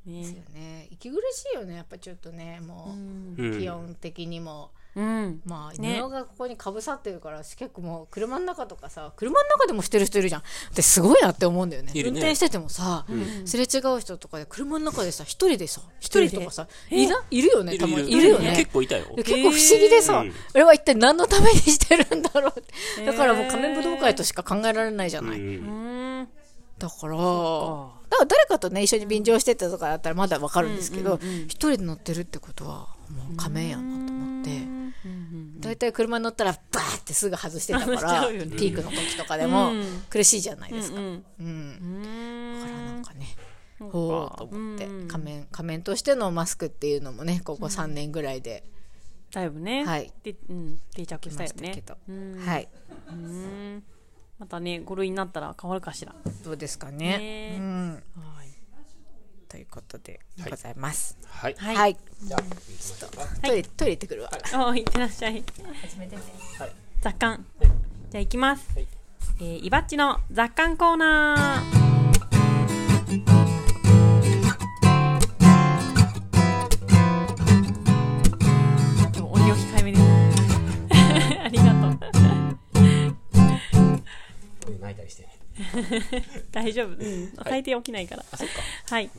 [0.05, 0.89] ですねよね。
[0.91, 2.91] 息苦しいよねやっぱちょっとねもう。
[2.91, 3.35] ん。
[3.39, 3.59] う、うん。
[3.59, 5.41] 気温的にもうん。
[5.47, 6.01] まあね。
[6.01, 10.43] 布がここにかぶさってるから結構もう車の中とかさ車の中でもしてる人いるじゃん。
[10.75, 11.93] ですごいなって思うんだよね。
[11.93, 12.03] ね。
[12.03, 13.07] 運転しててもさ、
[13.45, 18.11] すれ違う人とかで車の中でさ一人でさ一人とかさえいないるよねたまに。
[18.11, 18.55] いいるるよね。
[18.57, 19.07] 結構いたよ。
[19.17, 20.33] で結構不思議でさ、うん。
[20.55, 25.47] 俺は一体何のためにしてるんだろうって、へーだからもう仮面武道会としか考えられないじゃない、うん。
[25.47, 25.89] う
[26.23, 26.29] ん
[26.79, 27.93] だからか。
[28.11, 34.17] だから誰かとね一緒に便乗してたとかだったらまだわかるんですけどうんうんうん一、人で乗ってるってことはもう仮面やなと思ってう。
[34.17, 34.22] んうん
[35.61, 38.47] 大体車に乗ったらバーってすぐ外してたから、 ね。
[38.47, 40.05] ピークの時とかでもうん。
[40.11, 41.15] 苦しいじゃないですか、ううん。
[41.43, 42.61] ん。
[42.61, 43.27] だからなんかね
[43.81, 43.91] うん。
[43.91, 45.09] ほうと思ってうん。
[45.09, 48.65] 仮面仮面としてのマスクっていうのもねここ3年ぐらいで。
[49.33, 50.13] だいぶね、はい。
[50.23, 51.83] でうん、定着したよね。
[52.45, 52.69] はい。
[53.09, 53.83] うん。
[54.39, 56.15] またね5類になったら変わるかしら。
[56.45, 57.19] どうですかね。
[57.19, 57.57] ね。
[57.59, 58.03] うん。
[58.17, 58.52] はい
[59.53, 61.19] ということでございます。
[61.27, 61.55] はい。
[61.59, 64.81] はい、はい、じゃあ、行きましょうかトイレトイレ行ってくるわ、あい。
[64.81, 65.45] ってらっしゃい。
[65.83, 66.23] 始めてね
[67.03, 68.87] 雑感じゃあ行きます、はい。
[69.41, 71.83] えー、いばっちの雑感コーナー。
[79.05, 80.03] 今日音量控えめです。
[81.45, 81.99] ありがとう。
[84.81, 85.25] 泣いたりして。
[85.25, 85.32] ね。
[86.51, 88.25] 大丈夫、うん、最低起きないから。
[88.91, 89.11] はい。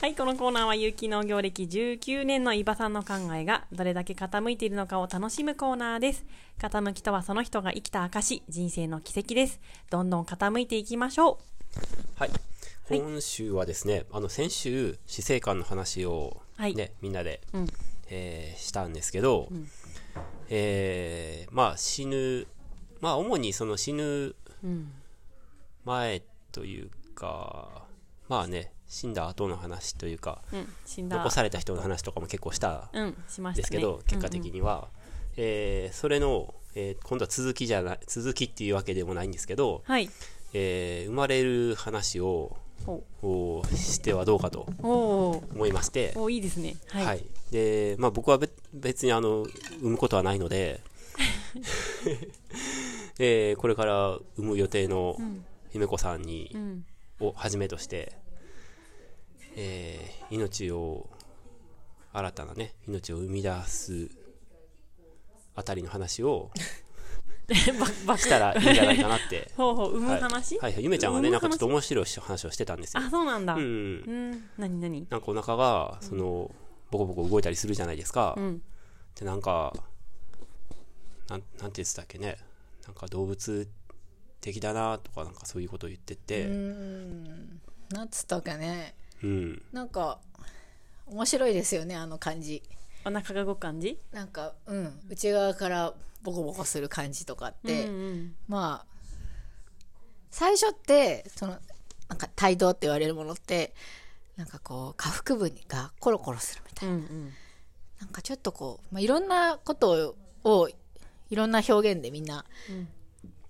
[0.00, 6.24] はい、このコーナーは有機農業歴19年の伊庭さんの考えがどれだけ傾いているのかを楽しむコーナーです。
[6.60, 9.60] 傾きとはその人が生きた証、人生の奇跡です。
[9.90, 11.40] どんどん傾いていきましょ
[12.14, 12.30] はい。
[12.88, 17.66] 今週はですね、あの、先週、死生観の話を、ね、はいみんなで、うん
[18.08, 19.48] えーしたんですけど、
[20.48, 22.46] えーまあ、死ぬ、
[23.00, 24.36] まあ、主にその死ぬう。
[24.62, 24.92] うん。
[25.88, 26.22] 前
[26.52, 27.86] というか、
[28.28, 31.16] まあね、死んだ後の話というか、うん、死んだ。
[31.16, 33.16] 残された人の話とかも結構したうん、
[33.54, 34.88] ですけど、結果的には、
[35.36, 40.10] えーそれの、えー今度は続きじゃない、続きっていうわけでもないんですけど、はい。
[40.52, 46.76] えー生まれる話をほをしてはどうかと思いまして、おーいいですね。
[46.90, 47.06] はい。
[47.06, 47.24] はい。
[47.50, 49.42] で、まあ僕はべ別にあの、
[49.80, 50.80] 産むことはないので、
[53.18, 55.16] えーこれから産む予定の
[55.78, 56.84] 姫子さんに、うん。
[57.20, 58.12] をはじめとして、
[59.56, 61.08] えー命を、
[62.12, 64.10] 新たなね、命を生み出す
[65.54, 66.50] あたりの話を
[67.48, 69.50] したらいいんじゃないかなって。
[69.56, 70.84] ほうほう、産むはい話、はいはい。
[70.84, 73.02] ゆめちゃんはね、なんかちょっと話面白い話をしてたんですよ。
[73.02, 73.54] あ、そうなんだ。
[73.54, 74.30] ううん。
[74.32, 74.50] ん。
[74.58, 76.54] なになになんかお腹が、その、
[76.90, 78.34] ボコボコ動いたりするじゃないですか。
[78.36, 78.62] うん。
[79.14, 79.72] で、なんか、
[81.28, 82.36] なん、なんて言ってたっけね。
[82.86, 83.68] なんか動物
[84.40, 87.24] 的だなとか、なんかそういうことを言ってうて、ん
[87.90, 88.08] なん。
[88.08, 88.94] つったっけね。
[89.22, 89.62] うん。
[89.72, 90.20] なんか
[91.06, 92.62] 面白いですよねあの感じ。
[93.04, 93.98] お腹が動く感じ？
[94.12, 95.00] なんかうん。
[95.08, 98.34] 内側からボコボコする感じとかって、うんうん。
[98.46, 98.86] まあ
[100.30, 101.58] 最初ってその
[102.08, 103.74] なんか帯同って言われるものって
[104.36, 107.32] なんかこう下腹部がコロコロするみたいな、うんうん。
[108.00, 110.14] なんかちょっとこう、まあ、いろんなこと
[110.44, 110.68] をを
[111.30, 112.88] いろんな表現でみんなうん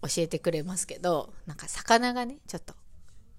[0.03, 2.75] 教えてくれますけどなんか魚がねちょっと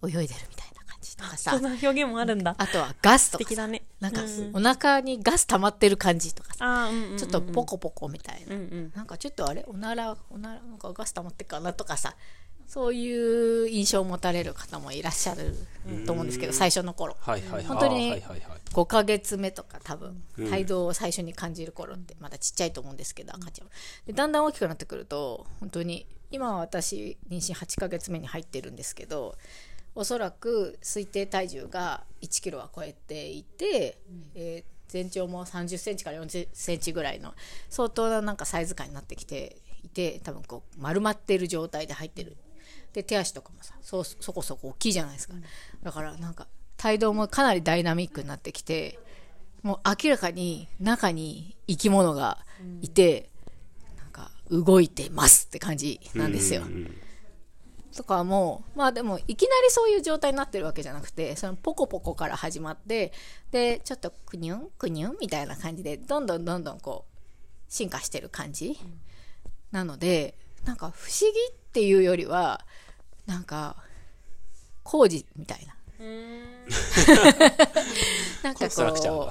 [0.08, 2.56] 泳いでるみたいな感じとかさそんな表現もあるんだ。
[2.58, 3.84] あとはガスとかさ素敵だね。
[4.00, 7.18] なんかうんお腹にガス溜まってる感じとかさうんうんうん。
[7.18, 8.92] ちょっとポコポコみたいなうんうん。
[8.96, 9.64] なんかちょっとあれ？
[9.68, 12.16] おならおならなんかガス溜まってっかなとかさ
[12.68, 15.56] そういう印象を持たれる方もいらっしゃる
[16.06, 17.64] と思うんですけど最初の頃はいはいはい。
[17.66, 18.60] 本当にあーはいはいはい。
[18.74, 23.74] 5ヶ月目とか多分うん胎動を最初に感じる頃ってまだちっちゃいと思うんですけど赤ちゃんは
[24.06, 29.36] でだんだん大きくなってくると本当に今は私妊娠8ヶ月目に入ってるんですけど
[29.96, 33.98] おそらく推定体重が1キロは超えていて、
[34.36, 37.34] えー全長も3 0センチから4 0センチぐらいの
[37.70, 42.36] 相当ななんかサイズ感になってきていて多分こう丸まっている状態で入ってる。
[42.92, 45.36] で手足とかもさそうそこそこ大きいじゃないですか、
[45.84, 48.98] だからなんか胎動もかなりダイナミックになってきて
[49.62, 52.40] もう明らかに中に生き物が
[52.82, 53.30] いて、
[54.50, 56.62] 動いてますって感じなんですよ。
[56.62, 56.96] うんうん
[57.96, 63.12] とかもまあでもいきなりそういう状態になってるわけじゃなくてそのポコポコから始まって
[63.52, 67.20] でちょっとクニュンクニュンみたいな感じでどんどんどんどんこう
[67.68, 68.80] 進化してる感じ、
[69.72, 70.36] なので
[70.66, 72.66] なんか不思議っていうよりは
[73.28, 73.76] なんか
[74.84, 75.76] 工事みたいな。
[78.44, 78.92] なんかこが
[79.26, 79.30] う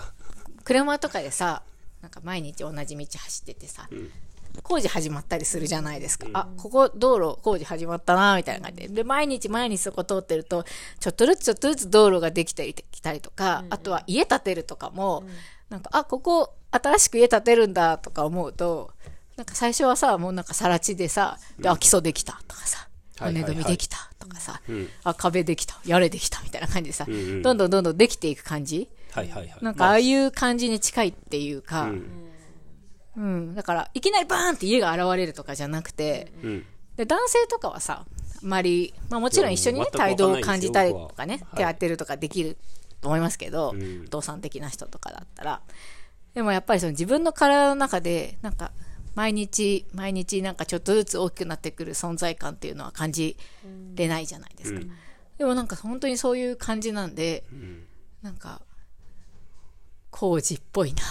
[0.62, 1.62] 車とかでさ
[2.02, 3.88] なんか毎日同じ道走っててさ、
[4.62, 8.88] 工事始まったりするじゃないですか、あここ道路工事始まったなみたいな感じで。
[8.88, 10.64] で毎日毎日そこ通ってると
[11.00, 15.24] ちょっとずつちょっとずつ道路ができてきたりとか、あとは家建てるとかも、
[15.68, 18.90] なんかあここ新しく家建てるんだとか思うと
[19.36, 22.88] なんか最初はさもうなんか更地でさで、あ基礎できたとかさ
[23.18, 24.88] 骨組みできたとかさ、うん。
[25.04, 27.42] あ壁できた屋根できたみたいな感じでさ、んうん。
[27.42, 28.88] どんどんどんどんできていく感じ。
[29.12, 29.58] はいはいはい。
[29.60, 32.27] なんかああいう感じに近いっていうか、ううん
[33.20, 33.54] ん。
[33.54, 36.64] だからいきなりバーンって家が現れるとかじゃなくて、うん。
[36.96, 42.56] で男性とかはさあまり、まあ、もちろん一緒にね態度を感じたりとかね手当てるとかできる
[43.00, 44.04] と思いますけど、ん。
[44.06, 45.60] お父さん的な人とかだったら。
[46.34, 48.70] でもやっぱりその自分の体の中でなんか
[49.14, 53.36] 毎日毎日なんかちょっとずつ大きくなってくる存在感っていうのは感じ
[53.94, 54.92] れないじゃないですか、うん。
[55.38, 57.82] でもなんか本当にそういう感じなんで、ん。
[58.22, 58.62] なんか
[60.18, 61.04] 工事っぽいな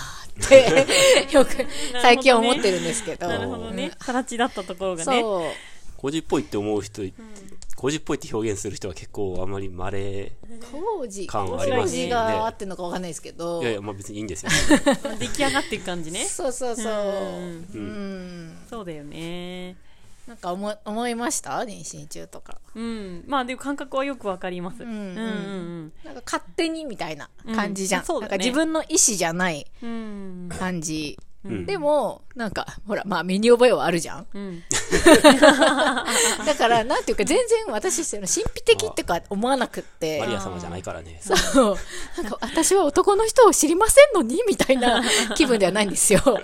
[0.46, 0.86] って
[1.32, 1.66] よく
[2.02, 3.90] 最近思ってるんですけどなるほどね。
[3.98, 5.22] 形だったところがね。
[5.22, 5.52] そう
[5.96, 7.12] 工事っぽいって思う人、
[7.76, 10.34] 工事っぽいって表現する人は結構あまり稀。
[10.72, 14.52] 工事感ありますね工事が合ってるのかわかんないですけどいやいや、まあ別にいいんですよ。
[15.18, 16.26] 出来上がっていく感じね。
[16.26, 19.78] そうそうそううんうんそうだよね。
[20.28, 21.52] なんか思い思いました？
[21.60, 23.24] 妊娠中とかうん。
[23.28, 24.84] まあでも感覚はよくわかります。
[24.84, 29.66] うんんうんなんか勝手にみたいな感じじゃん、うんそうだねなんか自分の意思じゃない。
[30.60, 34.28] 感じうんでも、なんか、ほら、まあ、身に覚えはあるじゃん。
[34.34, 34.64] うん。
[36.46, 40.26] だから、なんていうか、全然私、その神秘的ってか思わなくってマ。
[40.26, 41.22] リア様じゃないからね。
[41.22, 41.34] そ
[41.74, 41.78] う。
[42.22, 45.02] なんか、私は男の人を知りませんのにみたいな
[45.36, 46.22] 気分ではないんですよ。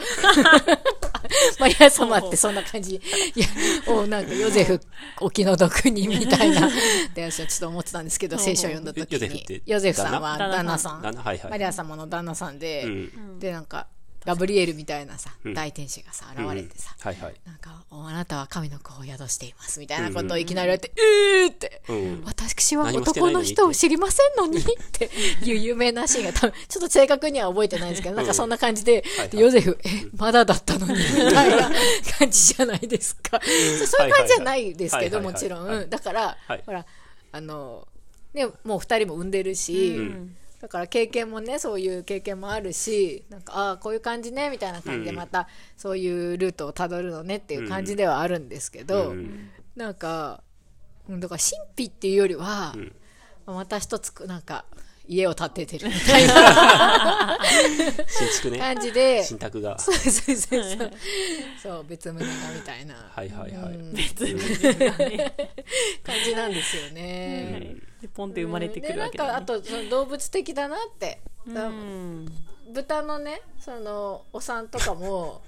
[1.59, 2.95] マリア様ってそんな感じ。
[2.95, 3.47] いや、
[3.87, 4.79] おなんかヨゼフ
[5.19, 6.69] お気の毒にみたいな。
[7.13, 9.61] で、私はちょっと思ってたんですけど、聖書を読んだ時に。
[9.65, 11.01] ヨゼフさんは旦那さん。
[11.49, 13.39] マリア様の旦那さんで、うん。
[13.39, 13.87] で、なんか、
[14.25, 15.53] ガブリエルみたいなさ、うん。
[15.53, 17.35] 大天使がさ、現れてさ、はいはい。
[17.45, 22.23] なんか、おあなたは神の子を宿しています、みたいなことをいきなり言われて、えーって、うん。
[22.25, 25.09] 私は男の人を知りませんのにって
[25.43, 31.71] いう有名なシーンが多分、ちょっと正確には覚えてないんですけど、 なんかそんな感じで、はいでヨゼフ、え、まだだったのに、みたいな
[32.17, 33.41] 感じじゃないですか。
[33.43, 35.89] そういう感じじゃないですけど、もちろん。
[35.89, 36.85] だからはい、ほら、
[37.31, 37.87] あの、
[38.33, 45.17] ね、もう二人も産んでるし、うんだから経験もねそういう経験もあるしなんかああこういう感じねみたいな感じでうん。
[45.17, 49.49] またそういうルートをたどるのねっていう感じではあるんですけど、うん。
[49.75, 50.41] なんか
[51.09, 52.93] うんだから神秘っていうよりは、ん。
[53.45, 54.63] また一つくなんか
[55.05, 57.37] 家を建ててるみたいな
[58.07, 58.59] 新築ね。
[58.59, 59.77] 感じで新宅が。
[59.79, 60.91] そうそうそうそう
[61.61, 62.25] そう別棟が
[62.55, 63.73] みたいなはいはいはい。
[63.73, 65.35] うん別にね。
[66.03, 67.75] 感じなんですよね。
[68.01, 69.43] で、ポンって生まれてくるわけでなだ、ね。
[69.43, 72.27] んかあとその動物的だなって、うん。
[72.73, 75.41] 豚のねそのお産とかも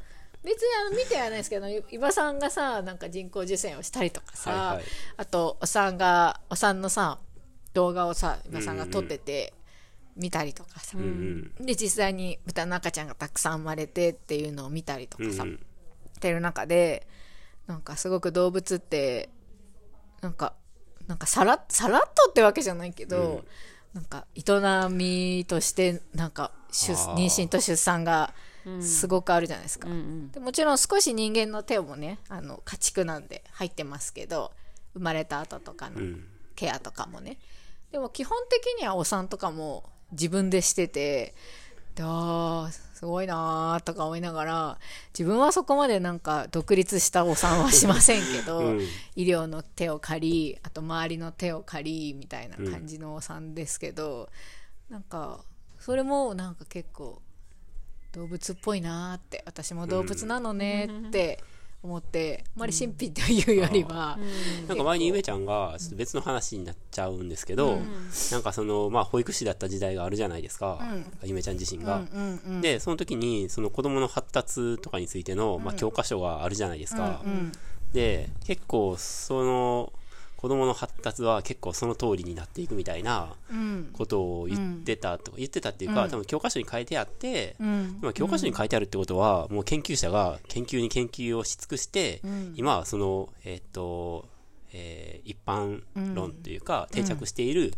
[0.43, 4.85] 別にあの見てはないですけど伊庭さんがさなんか人工授精をしたりとかさ、はいはい
[5.17, 7.17] あとお産がお産のさ
[7.75, 9.53] 動画をさ伊庭さんが撮ってて
[10.15, 15.55] 見たりとかさ、うんで実際に豚の赤ちゃんがたくさん生まれてっていうのを見たりとかさ、うんうん。
[15.55, 15.59] っ
[16.19, 17.05] てる中で
[17.67, 19.29] なんかすごく動物って
[20.21, 20.53] なんか
[21.07, 23.43] なんかさらさらっとってわけじゃないけど、うん。
[23.93, 24.43] なんか営
[24.89, 28.33] みとしてなんか出妊娠と出産が
[28.81, 30.31] すごくあるじゃないですか、うんうん。
[30.31, 34.51] でもちろん少し人間の手もねあの家畜なんで入ってますけど
[34.93, 36.25] 生まれた後とかのうん。
[36.55, 37.37] ケアとかもね
[37.95, 41.33] でも基本的にはお産とかも自分でしてて
[41.95, 44.77] であーすごいなーとか思いながら
[45.17, 48.81] 自分はそこまでなんか独立したお産はしませんけど、うん。
[49.15, 54.27] 医療の手を借りあと周りの手を借りみたいな感じのお産ですけど、
[54.89, 55.45] なんか
[55.79, 57.21] それもなんか結構
[58.11, 61.41] 動物っぽいなーって私も動物なのねって
[61.85, 64.17] 思って、あまり神秘というよりは、
[64.67, 67.77] なんか前にゆめちゃんがちょっと別の話になっちゃうんですけど、
[68.31, 70.79] なんかその、まあ、保育士だった時代があるじゃないですか、
[71.23, 71.97] ゆめちゃん自身が。
[72.13, 77.21] うんうんで、その時に、その子供の発達とかについての、まあ、教科書があるじゃないですか。
[77.25, 77.51] うん。
[77.93, 79.93] で、結構、その、
[80.45, 83.89] 子供の発達は結構その通りになっていくみたいなうん。
[83.93, 87.97] ことを言ってたと、言ってたっていうか、多分教科書に書いてあって、うん。
[87.99, 92.21] 今教科書に書いてあるってことは、もう研究者が研究に研究をし尽くして、
[92.53, 94.27] 今はその、えっ、と、
[94.71, 95.81] えー一般
[96.13, 97.73] 論というか、定着している、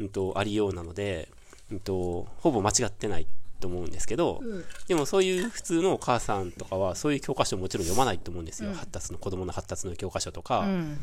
[0.00, 0.08] うん。
[0.08, 1.28] とありようなので、
[1.70, 3.26] うんと、ほぼ間違ってない
[3.60, 4.40] と思うんですけど、
[4.86, 8.72] でもそういう普通のお母さんとかは、そういう教科書もちろん読まないと思うんですよ。
[8.72, 10.60] 発達の、子供の発達の教科書とか。
[10.60, 10.98] うん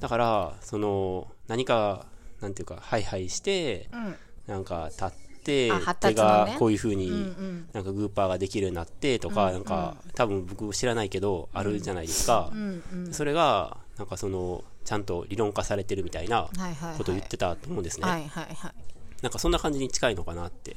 [0.00, 2.06] だから、その、何か、
[2.40, 4.16] なんていうか、ハイハイして、うん。
[4.46, 5.08] なんか立っ
[5.42, 12.50] て、手がこういう風に、んなんかグーパーができるようになってとか、なんか、多分僕知らないけど、あるじゃないですか。
[12.52, 16.48] うんうんそれが、なんかその、ちゃんと理論化されてるみたいな
[16.96, 18.06] ことを言ってたと思うんですね。
[18.06, 18.72] はいはいはい。
[19.22, 20.76] なんかそんな感じに近いのかなって。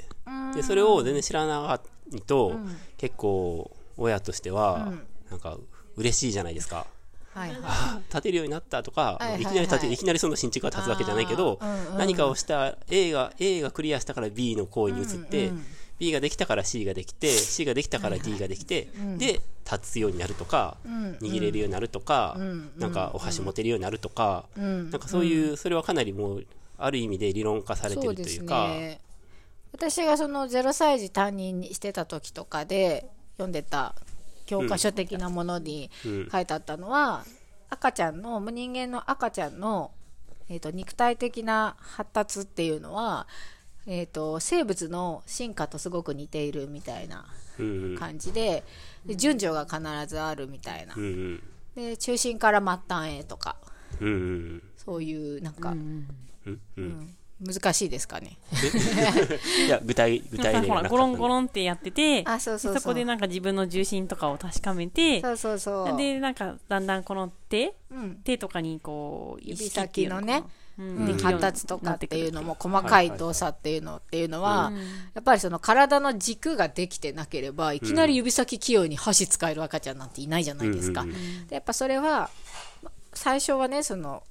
[0.56, 1.80] で、それを全然知らな
[2.14, 2.60] いと、
[2.98, 4.94] 結構、親としては、
[5.30, 5.58] なんか、
[5.98, 6.88] 嬉しいじゃないですか。
[7.40, 7.60] はいはい。
[7.64, 9.42] あ 立てるようになったとか、はいはいはい。
[9.42, 11.98] いきなり立ていきなりその新築が立つわけじゃないけど、あーうんうん。
[11.98, 15.52] 何かをした A が A がクリアしたから B の行為に移って、
[16.00, 22.38] B ができたから C ができて C ができたから D ができて、で立つようになるとか、握れるようになるとか、
[22.78, 26.46] なんかお箸持てるようになるとか、んなんかそういう、それはかなりもう
[26.78, 29.00] ある意味で理論化されてるというか、ね。
[29.72, 33.94] 私がその0歳児担任にしてた時とかで読んでた
[34.50, 36.30] 教科書的なものにうん。
[36.32, 37.24] 書いてあったのは、
[37.70, 39.92] 赤ちゃんの人間の赤ちゃんの、
[40.50, 43.28] えー、と肉体的な発達っていうのは、
[43.86, 47.26] えー、と生物の進化とすごく似ているみたいな
[47.60, 47.98] うんうん。
[47.98, 48.64] 感じで
[49.06, 50.96] で順序が必ずあるみたいな。
[50.96, 51.44] うんうん。
[51.76, 53.56] で中心から末端へとか。
[54.02, 56.08] うんうんそういうなんか、うん。
[56.78, 58.38] うん難しいですかね。
[59.66, 62.74] いや具体具体例ほら、ゴロンゴロンってやってて、あそうそうそう。
[62.74, 65.98] でそこでなんか自分の重心とかを確かめて、そうそうそう。
[65.98, 68.16] で、なんかだんだんこの手うん。
[68.24, 70.44] 手とかにこう、指先のね
[70.78, 71.18] うん。
[71.18, 74.74] 発達とかなっていうのもく細かい動作っていうのっていうのは、
[75.14, 81.02] やっぱりその体の軸ができてなければいきなり指先器用に箸使える赤ちゃんなんていないじゃないですか。
[81.02, 82.30] うんうんでやっぱそれは
[82.84, 84.24] ま最初はねその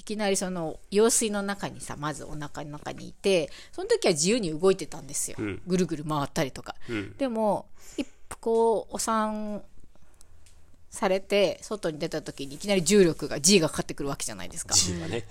[0.00, 5.62] いきなりその用水の中にさまずお腹の中にいてその時は自由に動いてたんですよ、うん。
[5.66, 7.14] ぐるぐる回ったりとか、うん。
[7.18, 7.66] でも
[7.98, 9.62] 一歩こうお産
[10.88, 14.74] されて外に出た時にいきなり重力が G がかかってくるわけじゃないですか。
[14.74, 15.26] G はね。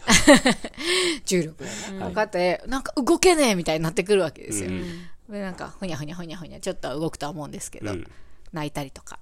[1.25, 1.65] 重力
[1.99, 4.83] がかかってなんか動けねえみたいになってくるわけですよ、うん。
[5.31, 8.07] でなんかふにゃふにゃふにゃふにゃちょっとは動くとは思うんですけど、うん。
[8.53, 9.17] 泣いたりとか。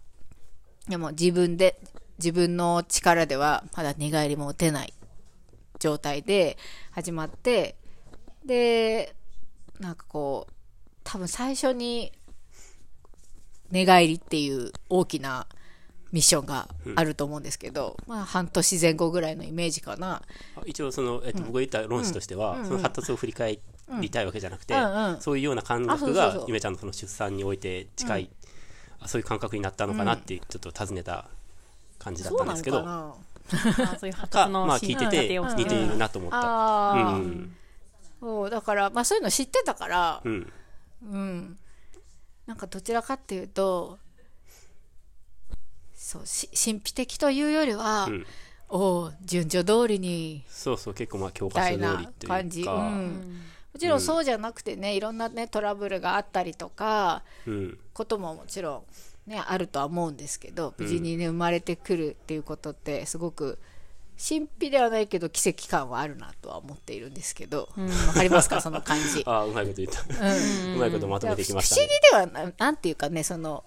[0.89, 1.79] でも自分で
[2.17, 4.93] 自分の力ではまだ寝返りも打てない
[5.79, 6.57] 状態で
[6.91, 7.75] 始まって
[8.45, 9.15] で
[9.79, 10.53] なんかこう
[11.03, 12.11] 多分最初に
[13.71, 15.47] 寝返りっていう大きな
[16.11, 20.21] ミッションがあると思うんですけど、まあ半年前後ぐらいのイメージかな。
[20.65, 23.59] 一応その、えっと、僕が言った論旨としては、その発達を振り返
[23.99, 25.13] りたいわけじゃなくて、うん。
[25.13, 25.21] うん。
[25.21, 28.29] そういうような感覚がゆめちゃんのその出産において近い、
[28.99, 31.25] あそういう感覚になったのかなってちょっと尋ねた
[31.99, 33.17] 感じだったんですけど、
[33.99, 36.37] そういう発かまあ達の進聞いててているなと思った。
[36.37, 37.55] うん。
[38.19, 40.53] そうだから、まあ、そういうの知ってたから、うん。
[41.03, 41.57] うん、
[42.47, 43.99] なんかどちらかっていうと
[45.93, 48.25] そうし神秘的というよりは、うん。
[48.69, 52.37] おお順序通りにそうそう結構まあ教み科書通りっていうか。
[52.37, 53.41] 感じ、うん、
[53.73, 57.79] もちろんそうじゃなくてね、いろんなねトラブルがあったりとかうん。
[57.93, 58.83] ことももちろん
[59.27, 63.59] ねあるとは思うんですけど無事にね、生まれてくるっていうことってすごく
[64.17, 67.69] 神秘ではないけど奇跡感はあるなとは思っているんですけど
[68.07, 68.61] わ、かりますか？
[68.61, 69.21] その感じ。
[69.25, 71.93] ああうまいこと言った、うまいことまとめてきました不思ね
[72.25, 73.63] 議ではななんていうかねその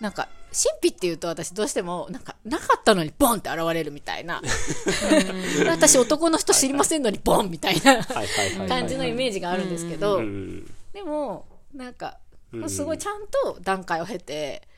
[0.00, 4.40] なんか神秘っていうと私どうしてもなんかなかったのにボンって現れるみたいな。
[4.40, 5.68] うん。
[5.68, 8.04] 私男の人知りませんのにボンみたいな
[8.68, 10.18] 感じのイメージがあるんですけど。
[10.18, 12.18] うんでもなんか
[12.52, 14.73] うんすごいちゃんと段階を経てうん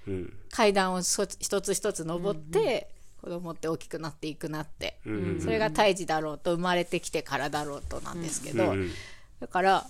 [0.50, 2.88] 階段をそ一つ一つ登って
[3.20, 4.98] 子供って大きくなっていくなって。
[5.04, 5.40] うん。
[5.40, 8.90] それが胎児だろうと生まれてきてからだろうとなんですけど、うん。
[9.40, 9.86] だから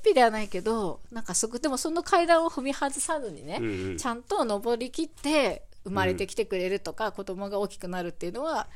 [0.00, 3.98] 神秘ではないけどなんかそこでもその階段を踏み外さずにね、うんうん。
[3.98, 8.68] ちゃんと登りきって生まれてきてくれるとか、子供が大きくなるっていうのは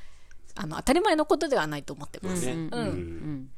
[0.55, 2.71] あの当たり前のことではないと思ってます、ねうん。
[2.73, 3.51] うん。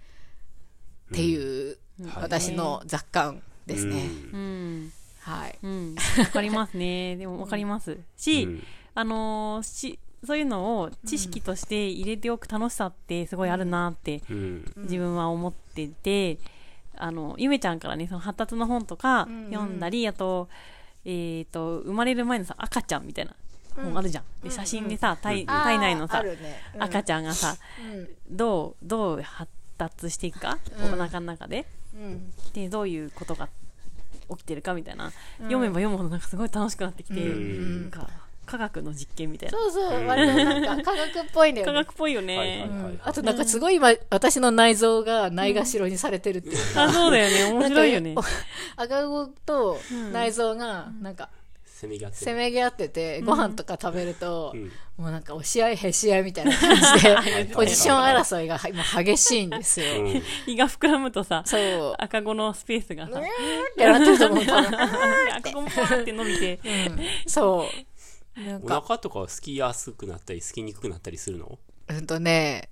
[1.12, 1.76] っていう、はい
[2.16, 4.40] 私の雑感ですね、うん。
[4.40, 4.42] う
[4.86, 4.92] ん
[5.22, 5.58] はい。
[5.62, 5.94] うん。
[6.18, 7.16] わかりますね。
[7.16, 7.98] でもわかります。
[8.16, 8.62] し、うん。
[8.94, 14.72] あのーしそういうのを知識として入れておく楽しさってすごいあるなってうん。
[14.76, 16.38] 自分は思ってて、
[16.96, 19.50] あのゆめちゃんからねその発達の本とかんうん。
[19.50, 20.48] 読んだり、あと,、
[21.04, 23.34] えー、と生まれる前のさ赤ちゃんみたいな
[23.76, 26.60] 本あるじゃん、で写真でさ体体内のさあるね。
[26.74, 26.82] うん。
[26.82, 28.08] 赤ちゃんがさうん。
[28.30, 30.94] どうどう発達していくか、うん。
[30.94, 31.66] お腹の中で。
[31.94, 32.32] うん。
[32.52, 33.48] でどういうことが
[34.30, 37.82] 起きてるかみたいな、読めば読むほどなんかすごい楽しくなってきて、うん。
[37.82, 38.08] なんか
[38.44, 39.56] 科学の実験みたいな。
[39.56, 41.62] そうそう割となんか科学っぽいね。
[41.62, 42.68] 科学っぽいよね、
[43.04, 47.52] あとなんかすごい今、私の内臓がないがしろにされてるっていうか、あそうだよね。
[47.52, 48.14] 面白いよね。
[48.76, 49.78] 赤子と
[50.12, 51.28] 内臓がなんか
[51.82, 54.70] せめぎ合ってせめぎ合ってて、ご飯とか食べると、うん。
[54.96, 59.86] もうなんか押し合いへし合いみたいな感じで、 ポジション争いが今激しいんですよ。
[60.00, 60.22] うん。
[60.46, 61.94] 胃が膨らむとさそう。
[61.98, 63.22] 赤子のスペースがさっ
[63.76, 64.46] てなってると思う。
[64.46, 64.56] と、
[65.36, 66.60] 赤子もパーって伸びて。
[66.64, 67.00] うん。
[67.26, 67.66] そ
[68.36, 68.40] う。
[68.40, 71.58] なんおか、腹とかはすきやすくなったりすきにくくなったりするの？
[71.88, 72.70] うんとね、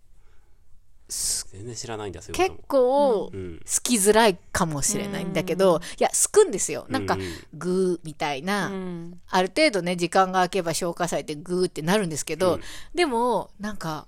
[1.10, 6.86] 全然知らないんだそう結構、うん好きづらいかもしれないんだけど、いや、すくんですよ。
[6.88, 7.20] なんかうん、
[7.54, 9.20] グーみたいな、うん。
[9.28, 12.60] ある程度ね、時間が空けば消化されてグーってなるんですけど、うん。
[12.94, 14.06] でも、なんか、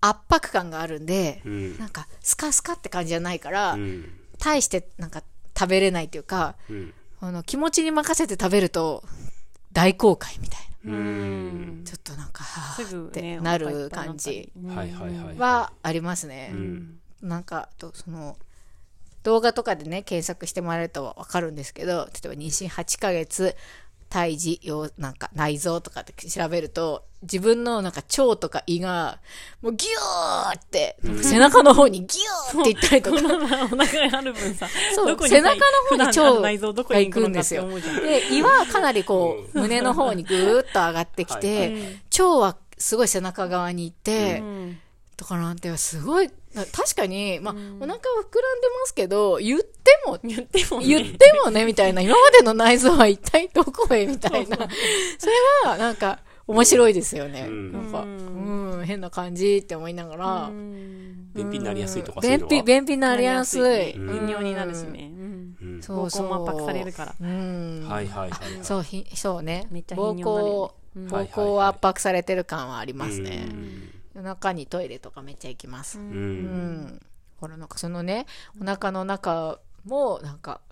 [0.00, 1.78] 圧迫感があるんで、うん。
[1.78, 4.12] なんか、スカスカって感じじゃないから、うん。
[4.38, 5.22] 大してなんか
[5.58, 6.94] 食べれないというか、うん。
[7.20, 9.02] あの気持ちに任せて食べると
[9.72, 11.84] 大公開みたいうんな。
[11.84, 14.52] ちょっとなんか、はすーってなる感じ
[15.38, 16.50] はありますね。
[16.52, 18.36] うんなんか、とその、
[19.22, 23.56] 動画とかでね、検索してもらえるとわかるんですけど、例えば妊娠8ヶ月、
[24.08, 29.18] 胎児、よなんか内臓とかって調べると、自分のなんか腸とか胃が、
[29.62, 33.18] もうギューって、背中の方にギューっていったりとか、
[33.64, 37.96] お腹がある分さそう背中の方に腸内臓どこに行くのかって思うじゃん。
[37.96, 44.78] で、胃はかなりこう、胸の方にぐーっと上がってきて、は い腸はすごい背中側に行って、うん。
[45.16, 46.32] とかなんてすごい、な
[46.64, 54.56] 確かに、まあ、お腹は膨らんでますけど、言っても、言ってもね言ってもね、みたいな、今までの内臓は一体どこへみたいな。
[55.18, 55.32] それ
[55.64, 57.46] は、なんか、面白いですよね。
[57.48, 62.62] うんなんか、うん、変な感じって思いながら、うん便秘になりやすいとか便秘。
[62.62, 63.92] 便秘になりやすい。
[63.92, 65.12] うん頻尿になるしね。
[65.82, 66.28] そうそう。
[66.28, 67.14] 膀胱も圧迫されるから。
[67.20, 67.86] うん。
[67.88, 68.40] はいはいはいはい。
[68.62, 69.66] そう、ひそうね。
[69.70, 73.52] めっちゃ膀胱、ね膀胱を圧迫されてる感はありますねう。
[73.52, 75.98] ん夜中にトイレとかめっちゃ行きます。
[75.98, 76.00] う。
[76.00, 77.00] うんん。
[77.38, 78.26] ほら、なんかそのね、
[78.58, 80.62] お腹の中も、なんか、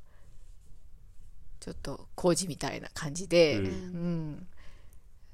[1.61, 4.47] ちょっと工事みたいな感じで、ううんん。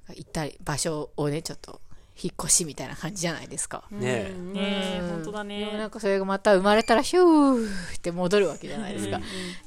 [0.09, 1.81] 行ったり、場所をね、ちょっと、
[2.23, 3.85] 引っ越しみたいな感じじゃないですか。
[3.93, 4.61] ねえうんね
[4.97, 5.87] え、うん本当だでもなね。
[5.87, 9.21] んかそれがまた生まれたらヒューって戻るわけじゃないですか。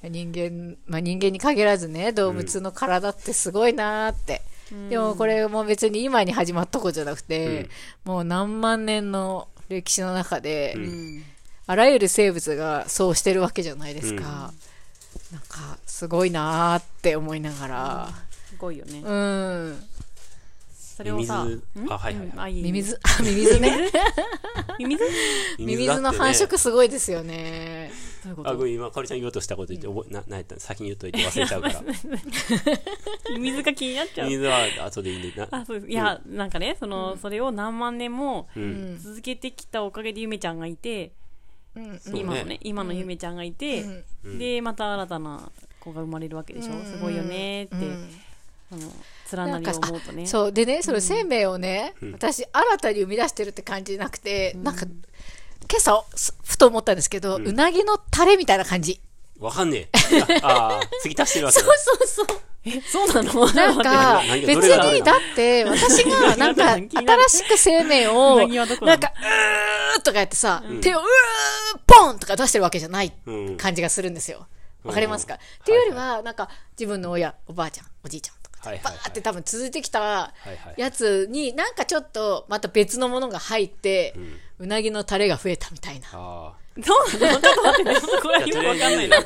[0.03, 4.41] 人間、まあ人間に限らずね、動物の体ってすごいなーって。
[4.89, 7.69] でもこれも別に今に始まったことじゃなくて、
[8.05, 11.23] もう何万年の歴史の中で、うん。
[11.65, 14.51] あらゆる生物がそうしてるわけじゃないですか。
[15.31, 18.09] なんか、すごいなーって思いながら、
[18.49, 19.01] すごいよね。
[19.03, 19.83] うん。
[20.73, 21.79] それをさ、ミミズ？
[21.79, 21.91] ん？
[21.91, 22.27] あはいはい。
[22.27, 22.39] うん。
[22.39, 22.63] あいい。
[22.63, 23.89] ミミズ、あ、ミミズね。
[24.77, 25.03] ミミズ？
[25.57, 27.91] ミミズの繁殖すごいですよね。
[28.43, 30.59] あ、ごめん、今、かおりちゃん言おうとしたこと言って、覚えな、なんやった？
[30.59, 31.81] 先に言っといて忘れちゃうから。
[33.31, 34.29] ミミズが気になっちゃう。
[34.29, 35.91] 水は後でいいんで、な、あ、そうです。
[35.91, 38.99] いや、なんかね、その、それを何万年もうん。
[39.01, 41.11] 続けてきたおかげでゆめちゃんがいて、
[41.75, 42.01] うん。
[42.13, 43.83] 今のね、今のゆめちゃんがいて、
[44.23, 46.73] うんで、また新たな子が生まれるわけでしょ？
[46.85, 47.75] すごいよねって、
[48.71, 48.91] あの、
[49.45, 50.25] 連なりを思うとね。
[50.27, 50.51] そう。
[50.51, 54.85] でね、その生命をね、うん私、新たに生み出してるって感じなくて、なんか、
[55.69, 58.99] 今朝、すふと思ったんですけど、うなぎのタレみたいな感じ。
[59.39, 60.39] わかんねえ。
[60.43, 61.73] ああー、 継ぎ足してるわけそうだ。
[61.77, 62.27] そうそう。
[62.65, 63.51] え、そうなの？
[63.51, 66.89] なんか、別に、だって、私が、なんか、新
[67.43, 68.97] しく生命うを、なぎはどこなの？
[69.01, 69.13] なんか、
[69.95, 71.05] うーとかやってさ、手をうー
[71.85, 73.57] ポンとか出してるわけじゃないうん。
[73.57, 74.39] 感じがするんですよ。
[74.85, 75.35] うんわかりますか？
[75.35, 80.33] っていうよりは、なんか、自分の親、おばあちゃん、おじいちゃんとか、はいはいはいバーって多分続いてきた。
[80.77, 84.15] やつに、なんかちょっと、また別のものが入って、
[84.59, 86.07] うなぎのタレが増えたみたいな。
[86.13, 87.39] あそうなの？
[87.39, 87.99] ちょっと待ってね。
[88.21, 88.39] これあ。
[88.39, 89.17] はよくわかんないな。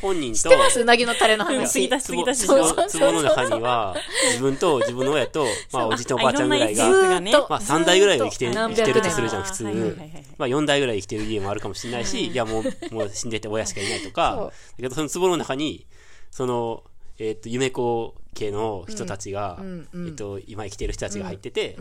[0.00, 0.80] 本人と、知ってます？
[0.80, 1.72] うなぎのタレのうん話。
[1.72, 3.96] 継ぎ足し継ぎ足し壺そうそう壺の中には、
[4.28, 9.98] 自分と自分の親と、 まあ、おじいちゃんおばあちゃんぐらいがまあ、3代ぐらいは生きて生きてるとするじゃん、普通。
[10.38, 15.88] まあ、4代ぐらい生きてる家もあるかもしれないし、いや、もう、もう死んでて親しかいないとか、だけど、その壺の中に、
[16.30, 16.84] その、
[17.18, 21.78] えっと、夢子家の人たちが、うんうんえっと、今生きてる人たちが入ってて、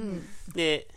[0.53, 0.88] で、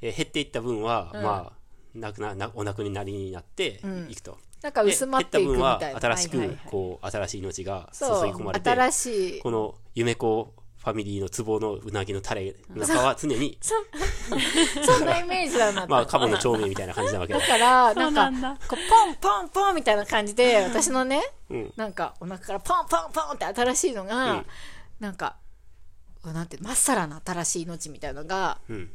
[0.00, 4.38] えー減っていった分は、まあ、なくな、なお亡くなりになっていくと。
[4.62, 6.00] なんかで薄まっていくみ減ったたいな。
[6.00, 9.40] 分は新しくはいはいはい、こう、新しい命が注ぎ込まれて、新しい。
[9.40, 17.38] この夢子ファミリーの壺のうなぎのタレの中は常に、 そんなイメージだなとまあ、カモの長命みたいな感じなわけだ。
[17.38, 17.46] だ。
[17.46, 21.72] から、そうななんか、こうポンポンポンみたいな感じで、私のね、うん。
[21.76, 24.46] なんか、お腹からポンポンポンって新しいのが、うん。
[25.00, 25.36] なんか、
[26.24, 28.90] なんて、まっさらな新しい命みたいなのがうん。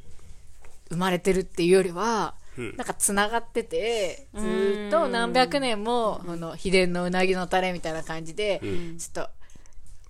[0.89, 2.75] 生まれてるっていうよりは、うん。
[2.77, 8.97] なんか繋がってて、ずーっと何百年も、この秘伝のうなぎのタレみたいな感じで、うん。
[8.97, 9.29] ちょっと、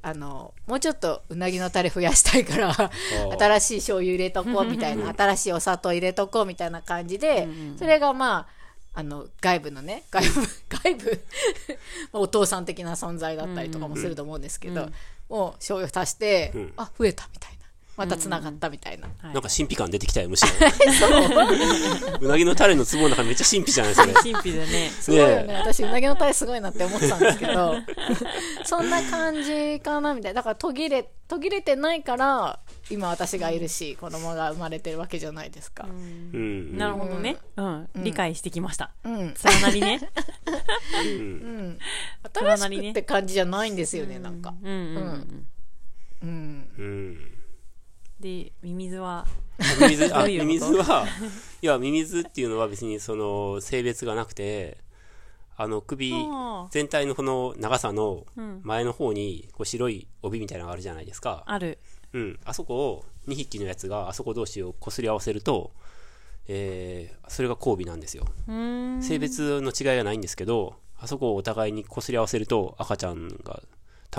[0.06, 3.40] あの、もうちょっとうなぎのタレ増やしたいから、ー。
[3.40, 7.48] 新しい醤油入れとこうみたいな、新しいお砂糖入れとこうみたいな感じで、
[7.78, 8.48] それがまあ、
[8.96, 11.22] あの、外部のね、外部、外部、
[12.12, 14.90] まあお父さん的な存在だったりとかもすると思うんですけど、
[15.30, 16.74] もう醤油足して、うん。
[16.76, 17.53] あ、増えたみたいな。
[17.96, 19.08] また繋がったみたいな。
[19.08, 20.50] はいなんか神秘感出てきたよ、むしろ。
[22.22, 24.14] うなぎのタレの壺の中めっちゃ神秘じゃないそれ。
[24.14, 24.90] 神秘だね。
[24.90, 25.44] すごいよね。
[25.44, 27.76] ね私、うなぎのタレすごいなって思ってたんですけど、
[28.66, 30.42] そんな感じかなみたいな。
[30.42, 35.86] だから途切れ、途切れてないから、今私がいるし、子供が生まれてるわけじゃないですか。
[35.86, 36.78] うん。
[36.78, 37.38] なるほどね。
[37.58, 37.90] うん。
[37.98, 38.92] 理解してきました。
[39.04, 39.18] うん。
[39.20, 40.10] 連なりね。
[41.06, 41.80] うん。
[42.34, 44.54] 新しくって感じじゃないんですよね、なんか。
[44.64, 45.46] うんうん
[46.24, 46.70] うん。
[46.80, 47.43] うん。
[48.24, 48.44] うん。
[48.44, 49.26] で、ミミズは、
[49.82, 51.06] ミミズ、あ、ミミズは、
[51.62, 54.78] いや、ミミズっていうのは別にその性別がなくて、
[55.56, 56.14] あの首
[56.72, 61.44] 全体のこの長さのうん前の方にこう白い帯みたいなのがあるじゃないですか。
[61.46, 61.78] ある。
[62.14, 62.40] うん。
[62.46, 65.72] あそこを2匹のやつがあそこ同士を擦り合わせると、
[66.48, 68.26] えー、それが交尾なんですよ。
[68.48, 73.62] 性別の違いはないんですけど、あそこをお互いに擦り合わせると赤ちゃんが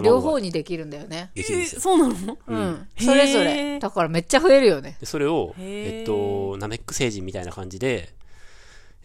[0.02, 1.30] 両方にできるんだよね。
[1.34, 1.80] できるんですよ。
[1.80, 2.38] そうなの？
[2.46, 2.88] うん。
[2.98, 3.78] それぞれ。
[3.78, 4.96] だからめっちゃ増えるよね。
[5.00, 8.14] でそれを、えっと、ナメック星人みたいな感じで、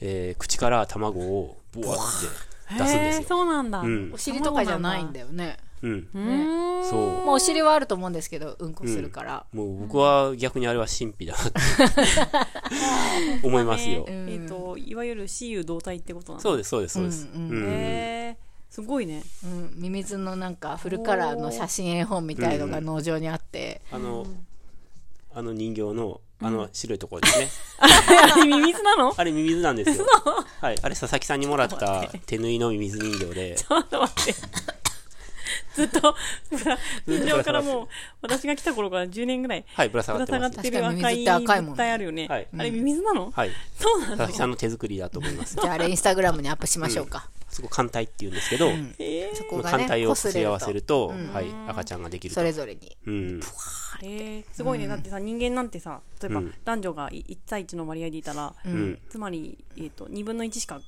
[0.02, 1.98] えー口から卵をボワっ
[2.70, 2.96] て出すんですよ。
[2.96, 3.80] へーそうなんだ。
[3.80, 5.58] うんお尻とかじゃないんだよね。
[5.82, 6.08] うん。
[6.14, 6.86] うーん。
[6.90, 7.00] そう。
[7.26, 9.46] もうお尻はあると思うんですけど、うんこするから。
[9.54, 11.60] もう僕は逆にあれは神秘だなって
[13.48, 14.06] 思いますよ。
[14.06, 16.42] ねえっと、いわゆる雌雄同体ってことなの？
[16.42, 17.30] そうです、そうです、そうです。
[17.34, 19.24] うんうんへーすごいね。
[19.44, 19.74] うん。
[19.76, 24.26] ミミズのなんかフルカラーの写真絵本みたいのが農場にあって、あの、
[25.34, 27.50] あの人形の、あの、白いところですね。
[27.80, 29.14] あれミミズなの？
[29.16, 30.06] あれミミズなんですよ。
[30.62, 30.78] はい。
[30.82, 34.34] あれ佐々木さんにもらった手縫いのミミズ人形で、ちょっと待って。
[35.74, 36.16] ずっと、
[37.06, 37.88] 天井からもう、
[38.22, 40.42] 私が来た頃から10年ぐらい、はい、ぶら下ぶがってます。
[40.42, 42.28] ら下がってる赤い物体あるよね。
[42.28, 43.32] はいあれミミズなの？
[43.32, 43.52] はい。
[43.78, 44.18] そうなんだ。
[44.18, 45.56] 佐々木さんの手作りだと思います。
[45.56, 47.30] じゃああれインスタグラムにアップしましょうか。
[47.50, 48.70] そこ艦隊って言うんですけど、
[49.00, 51.08] えそこがね、艦隊をこすり合わせると。
[51.10, 52.44] と、はい、赤ちゃんができるとそ。
[52.44, 52.98] れぞれに。
[53.06, 53.14] うん。
[53.14, 53.42] ー、
[54.04, 54.88] えー、すごいね。
[54.88, 59.00] だってさ、人間なんてさ、例えばうん男女が1対1の割合でいたら、うん。
[59.10, 60.82] つまり、えっと、2分の1しか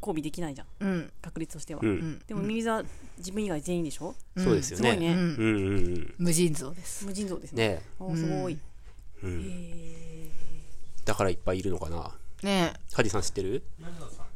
[0.00, 0.66] 交尾できないじゃん。
[0.80, 1.12] うん。
[1.22, 1.86] 確率としてはう。
[1.86, 2.18] ん。
[2.26, 2.82] でもミミズは
[3.18, 4.14] 自分以外全員でしょ？
[4.36, 4.90] そうですよね。
[4.90, 5.12] すごいね。
[5.14, 6.14] うんうんうん。
[6.18, 7.06] 無尽蔵です。
[7.06, 7.68] 無尽蔵ですね。
[7.68, 7.82] ね
[8.16, 8.58] すごい。
[9.22, 10.30] うん。
[11.04, 12.10] だからいっぱいいるのかな。
[12.42, 13.62] ねカジさん知ってる？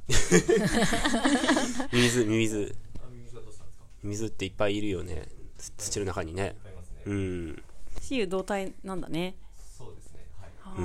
[1.93, 2.75] ミミズ、ミミズ。
[4.03, 5.29] ミミズっていっぱいいるよね。
[5.59, 6.57] つ土の中にね。
[7.05, 7.63] うん。
[8.01, 9.37] 雌雄同体なんだね。
[9.77, 10.27] そうですね。
[10.61, 10.81] はい。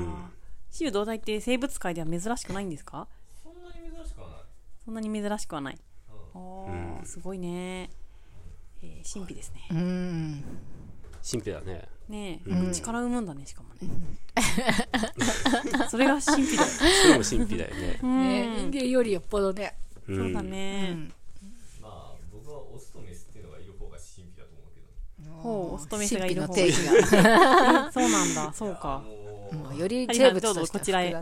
[0.72, 3.08] 雌雄同体って生物界では珍しくないんですか？
[3.42, 4.40] そんなに珍しくはない。
[4.84, 5.78] そんなに珍しくはない。
[6.36, 7.90] ああ、すごいね。
[8.82, 9.68] えー、神秘ですね。
[9.72, 10.44] うん。
[11.30, 11.88] 神秘だね。
[12.10, 13.80] ねえ、力生むんだね、しかもね。
[15.90, 16.70] それが神秘だよ。
[16.70, 18.00] それも神秘だよね。
[18.02, 19.76] ね人間よりよっぽどね。
[20.08, 21.10] うんそうだね。
[21.82, 26.60] まあ僕はオスとメスっていうのがいる方が神秘だと思うけどほう、オスとメスがいる方が。
[26.60, 26.72] え
[27.92, 29.00] そうなんだ、そうか。
[29.06, 31.14] もうもうより生物としてどうぞこちらへ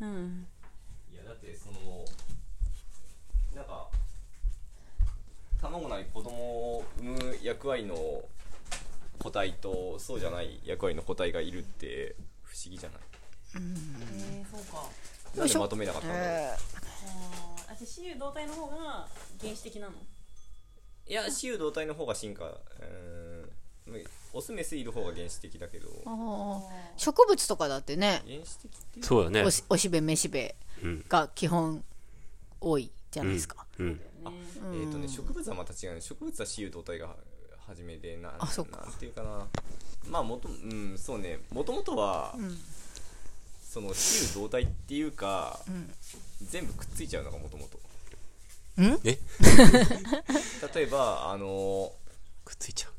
[0.00, 0.46] うん。
[1.12, 2.04] いやだってその
[3.54, 3.88] なんか
[5.60, 6.30] 卵なり子供
[6.78, 7.96] を産む役割の
[9.26, 13.00] 個体とそうじゃない役割の個体がいるって不思議じゃない？
[13.56, 14.88] えー、そうか。
[15.36, 16.50] なんでまとめなかったんだろうえ
[17.72, 19.08] あ、じゃ雌雄同体の方が
[19.40, 19.92] 原始的なの？
[21.08, 22.44] いや雌雄同体の方が進化。
[22.44, 24.04] うーん。
[24.32, 25.88] オスメスいる方が原始的だけど。
[25.88, 26.62] ーあー。
[26.96, 29.42] 植物とかだってね、原始的っていうそうだね。
[29.42, 29.50] お。
[29.50, 30.54] しおしべめしべ
[30.84, 31.04] うん。
[31.08, 31.82] が基本
[32.60, 33.66] 多いじゃないですか。
[33.80, 34.00] うん。
[34.24, 34.30] あ
[34.72, 36.00] えっ、とね植物はまた違うね。
[36.00, 37.16] 植物は雌雄同体が
[37.66, 38.82] 初めでなあそっか。
[38.84, 39.46] なんていうかな。
[40.08, 41.40] まあもとうんそうね。
[41.52, 42.34] もともとは、
[43.68, 45.60] その雌雄同体っていうか、
[46.42, 47.78] 全部くっついちゃうのがもともと
[49.04, 49.18] え？
[50.74, 51.92] 例えばあの
[52.44, 52.92] くっついちゃう。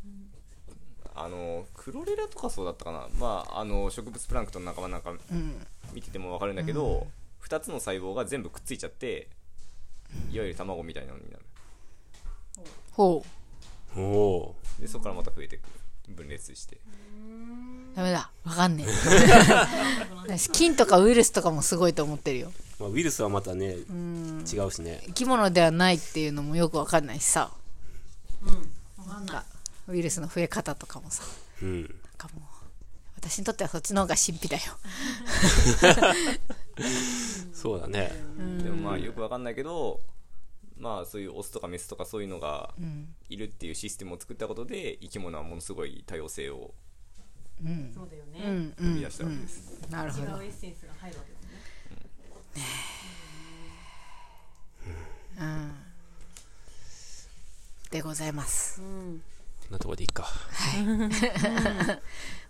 [1.16, 3.08] あのクロレラとかそうだったかな。
[3.18, 5.66] まああの植物プランクトンの仲間なんかうん。
[5.94, 7.08] 見てても分かるんだけど、
[7.44, 9.30] 2つの細胞が全部くっついちゃって
[10.30, 11.46] いわゆる卵みたいなのになる。
[12.92, 13.37] ほう。
[13.98, 15.64] おおでそこからまた増えていく
[16.10, 16.78] 分裂して
[17.98, 18.30] ダメだ。
[18.44, 18.92] わかんねえ。
[20.38, 22.52] 私菌とかウイルスとかもすごいと思ってるよ。
[22.80, 22.84] ー。
[22.84, 25.02] まあ、ウイルスはまたね、違うしね。
[25.08, 27.52] 生き物ではないっていうのもよくわかんないしさ。
[29.08, 29.46] なんか、
[29.88, 31.24] ウイルスの増え方とかもさ。
[31.64, 31.82] うん。
[31.82, 32.44] なんかもう、
[33.18, 34.64] 私にとってはそっちの方が神秘だよ。
[37.52, 38.12] そうだね。
[38.62, 40.00] でもまあよく分かんないけど
[40.80, 42.74] まあそういうオスとかメスとかそういうのが
[43.30, 46.74] いるっていうシステムを作ったことで生き物はものすごい多様性を
[47.60, 48.08] そう
[48.78, 50.24] 生みん出したわけです、なるほど。
[50.26, 52.64] 違うエッセンスが入るわけですね。
[55.40, 55.72] うん。
[57.90, 58.82] でございます。
[58.82, 59.22] うん。
[59.72, 60.28] なとこでいいか。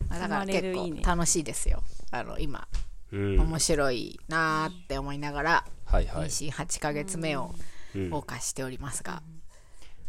[0.09, 1.81] まあ、だから結構楽しいですよ。
[2.11, 2.67] あの、今、
[3.13, 3.39] うん。
[3.39, 6.27] 面白いなーって思いながら、はいはい。
[6.27, 9.21] 妊娠8ヶ月目をうん謳歌しておりますが。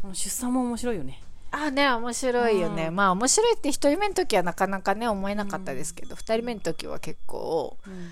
[0.03, 1.21] あの出産も面白いよね。
[1.51, 8.11] あね面白いよね、まあ面白いって1人目の時はなかなかね思えなかったですけど、2人目の時は結構うん。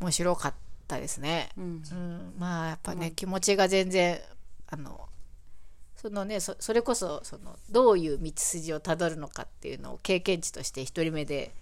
[0.00, 0.54] 面白かっ
[0.86, 1.64] たですね、うん。
[1.64, 4.20] うん、まあやっぱね、気持ちが全然
[4.68, 5.08] あの
[5.96, 11.52] そのねそそれこそそのどういう道筋をたどるのかっていうのを経験値として1人目で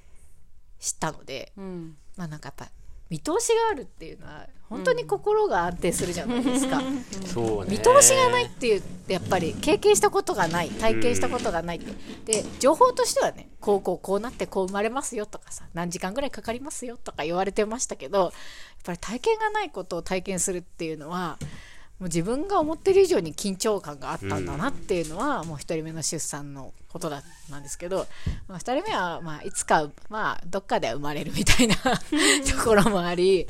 [0.78, 1.96] 知ったのでうん。
[2.16, 2.68] まあなんかやっぱ
[3.08, 6.82] 見通しがあるっていうのは本当に心が安定するじゃないですか、
[7.24, 7.70] そうね。
[7.70, 12.42] 見通しがないっていうやっぱり経験したことがない体験したことがないって。
[12.42, 18.32] で情報としてはねこうこうこうなってこう生まれますよとかさ何時間ぐらいかかりますよとか言われてましたけどやっ
[18.84, 21.38] ぱり体験がないことを体験するっていうのは
[21.98, 28.06] もう自分が思ってる以上に緊張感があったんだなっていうのは、もう1人目の出産のことだなんですけど、
[28.48, 33.46] まあ、2人目はまあいつか、まあ、どっかで生まれるみたいな ところもあり、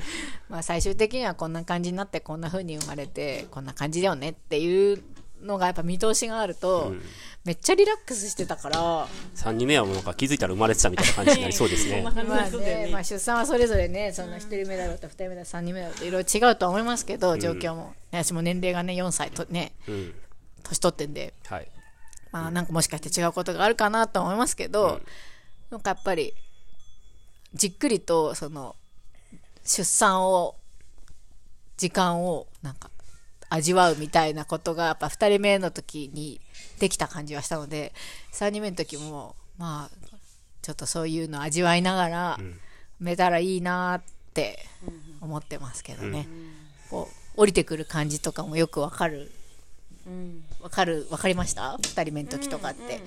[0.48, 5.02] まあ、最終的にはこんな感じになってこんな風に生まれてこんな感じだよねっていう
[5.42, 6.94] のがやっぱ見通しがあると、
[7.44, 9.06] めっちゃリラックスしてたから。
[9.36, 12.02] 3人目はもうなんか気づいたら生まれてたみたいな感じになりそうですね。
[12.04, 13.04] まあね、まあね。
[13.04, 20.14] 出産はそれぞれね、その1人目だろうと2人目だろうと3人目だろうといろいろ違うとは思いますけど、状況も、ね私も年齢がね4歳とねうん。
[20.64, 21.68] 年取ってんで、はい。
[22.32, 25.00] まあなんかもしかして違うことがあるかなと思いますけど、
[25.70, 26.34] なんかやっぱり
[27.54, 28.74] じっくりとその
[29.64, 30.56] 出産を
[31.76, 32.90] 時間をなんか
[33.48, 36.40] 味わうみたいなことがやっぱ2人目の時に
[36.78, 37.93] できた感じはしたので
[38.32, 40.06] 3人目の時もまあ
[40.62, 42.55] ちょっとそういうの味わいながら埋
[43.01, 44.02] めたらいいなっ
[44.35, 44.59] て
[45.20, 46.28] 思ってますけどね、
[46.90, 49.31] こう降りてくる感じとかもよくわかる
[50.66, 53.01] うんわかるわかりました？2人目の時とかって、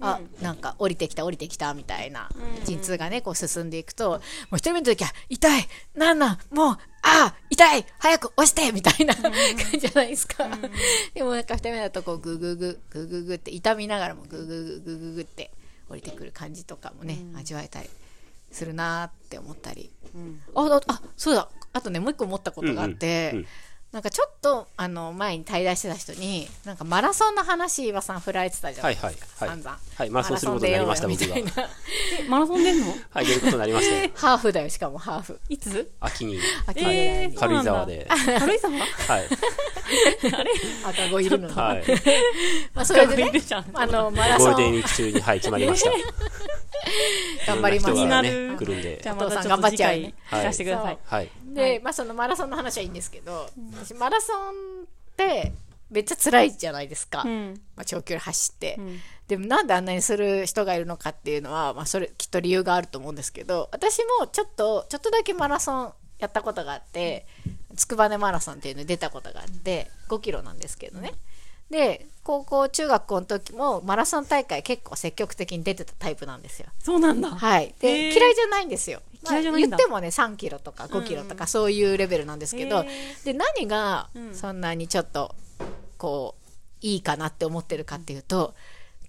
[0.00, 2.28] あなんか降りてきた降りてきたみたいな
[2.64, 4.16] 陣痛がねこう進んでいくとも
[4.52, 5.68] う1人目の時は痛い！
[5.94, 6.38] なんなん？
[6.54, 7.34] もうああ！
[7.48, 7.86] 痛い！
[7.98, 8.70] 早く押して！
[8.72, 9.32] みたいな感
[9.72, 10.46] じじゃないですか、
[11.14, 15.50] でもなんか2人目だとこうグーグーグーグーグーグーって痛みながらもグーグーグーグーグーグーって
[15.88, 17.88] 降りてくる感じとかもね、味わえたり
[18.52, 19.90] するなーって思ったり、
[20.54, 21.48] あああそうだ。
[21.72, 23.48] あとねもう一個思ったことがあって、うんうんうん
[23.92, 29.58] なんかちょっとあの前に対談してた人になんかマラソンの話岩さん振られてたじゃなはいいですか、はいはい。
[29.58, 29.78] 散々。
[29.96, 30.10] はい。
[30.10, 31.36] マラソンすることになりました僕が。
[32.28, 32.86] マラソン出んの？
[33.10, 34.10] はい出ることになりまして。
[34.18, 35.40] ハーフだよしかもハーフ。
[35.48, 35.90] いつ？
[36.00, 36.38] 秋に。
[36.66, 38.06] 秋えー、軽井沢で。
[38.38, 38.74] 軽井沢？
[38.74, 39.28] はい。
[40.84, 41.84] 赤子いるのに、はい。
[42.74, 43.32] まあ、それでね
[43.72, 44.52] あのマラソン。
[44.52, 45.90] ゴールデンウィーク中にはい決まりました。
[47.46, 47.94] 頑張ります。
[47.94, 48.56] ね気になる。
[48.58, 49.00] 来るんで。
[49.02, 55.52] じゃあまたちょっとお父さん頑張っ次回聞かせてください、はいで、まあ、そのマラソンの話はいいんですけど、私マラソンって
[55.90, 57.60] めっちゃ辛いじゃないですか、うん。
[57.76, 59.00] まあ、長距離走って、ん。
[59.28, 67.26] でもなんであんなにする人がいるのかっていうのは、まあ、それきっと理由があると思うんですけど私もちょっとちょっとだけマラソンやったことがあって
[67.76, 71.12] 筑波根マラソンっていうのに出たことがあって5キロなんですけどね
[71.70, 76.66] で高校中学校の時もマラソン大会結構積極的に出てたタイプなんですよ。
[76.78, 79.00] そうなんだ、はい、で、嫌いじゃないんですよ。
[79.22, 79.76] まあ嫌いじゃないんだ。
[79.76, 82.88] 言ってもね3キロとか5キロとかそういうレベルなんですけど、へ
[83.24, 84.34] で何がうん。
[84.34, 85.34] そんなにちょっと
[85.98, 86.46] こう
[86.80, 88.54] いいかなって思ってるかっていうと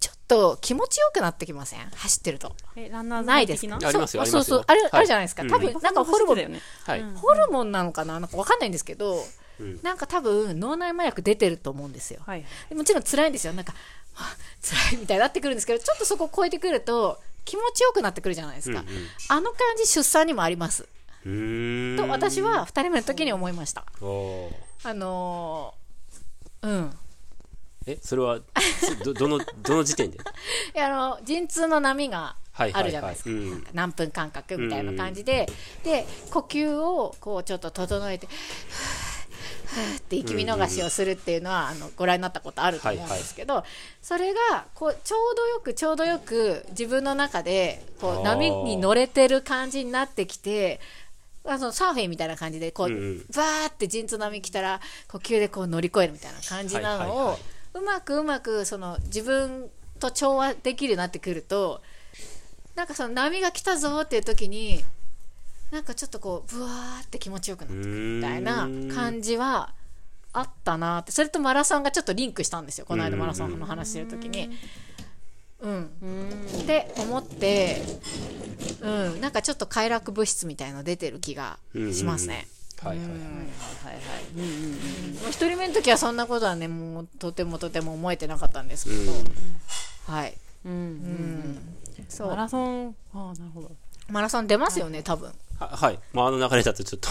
[0.00, 1.80] ちょっと気持ちよくなってきません？
[1.90, 2.52] 走ってると。
[2.76, 3.66] えランナーズないです。
[3.66, 3.88] か的な？
[3.88, 4.56] ありますよそうありますよ。
[4.56, 5.42] そうそうある,、はいあるじゃないですか。
[5.42, 6.36] うん多分なんかホルモン
[7.16, 8.20] ホルモンなのかな？
[8.20, 9.24] なんかわかんないんですけど、
[9.60, 9.80] うん。
[9.82, 12.20] なんか多分脳内麻薬出てると思うんですよ。
[12.24, 13.52] はいでもちろん辛いんですよ。
[13.52, 13.72] なんか
[14.14, 18.94] はあ辛いみたいになってくるんですけどちょっとそこを超えてくると気持ちよくなってくるじゃないですか、うんうん。
[19.28, 20.82] あの感じ出産にもあります。
[21.24, 23.84] と私は2人目の時に思いました。
[24.84, 26.90] あのーうん。
[27.86, 28.40] えそれは
[29.04, 30.18] どどのどの時点で？
[30.74, 33.30] いやあの陣痛の波があるじゃないですか,、
[33.72, 35.48] 何分間隔みたいな感じで、
[35.84, 43.64] で呼吸をこうちょっと整えてふーって息見逃しをするっていうのは、あのご覧になったことあると思うんですけど、
[44.02, 50.80] それがこうちょうどよくちょうどよく自分の中でこう波に乗れてる感じになってきて
[51.44, 57.38] あのサーフィンみたいな感じでこう、バーって陣痛波来たら呼吸でこう乗り越えるみたいな感じなのを、はいはいはい。
[57.74, 61.80] うまくうまくその自分と調和できるようになってくると
[62.74, 64.84] なんかその波が来たぞっていう時に
[65.70, 69.74] なんかちょっとこうブワーって気持ちよくなってくるみたいな感じは
[70.32, 74.50] あったなってそれとマラソンがちょっとリンクしたんですよこの間マラソンの話してる時に。
[75.60, 77.82] うん、うんって思って、
[78.80, 81.58] うん、なんかちょっと快楽物質みたいの出てる気が
[81.92, 82.46] しますね。
[82.80, 84.34] はいはいはいはいはい。
[85.20, 89.12] もう一人目の時はそんなことはね、もうとてもとても思えてなかったんですけど、
[90.12, 90.34] はい。
[90.64, 91.58] うんうん。
[92.08, 92.28] そう。
[92.28, 93.70] マラソンああなるほど
[94.08, 95.32] マラソン出ますよね、多分。
[95.58, 95.98] ははい。
[96.12, 97.10] まああの流れだとちょっと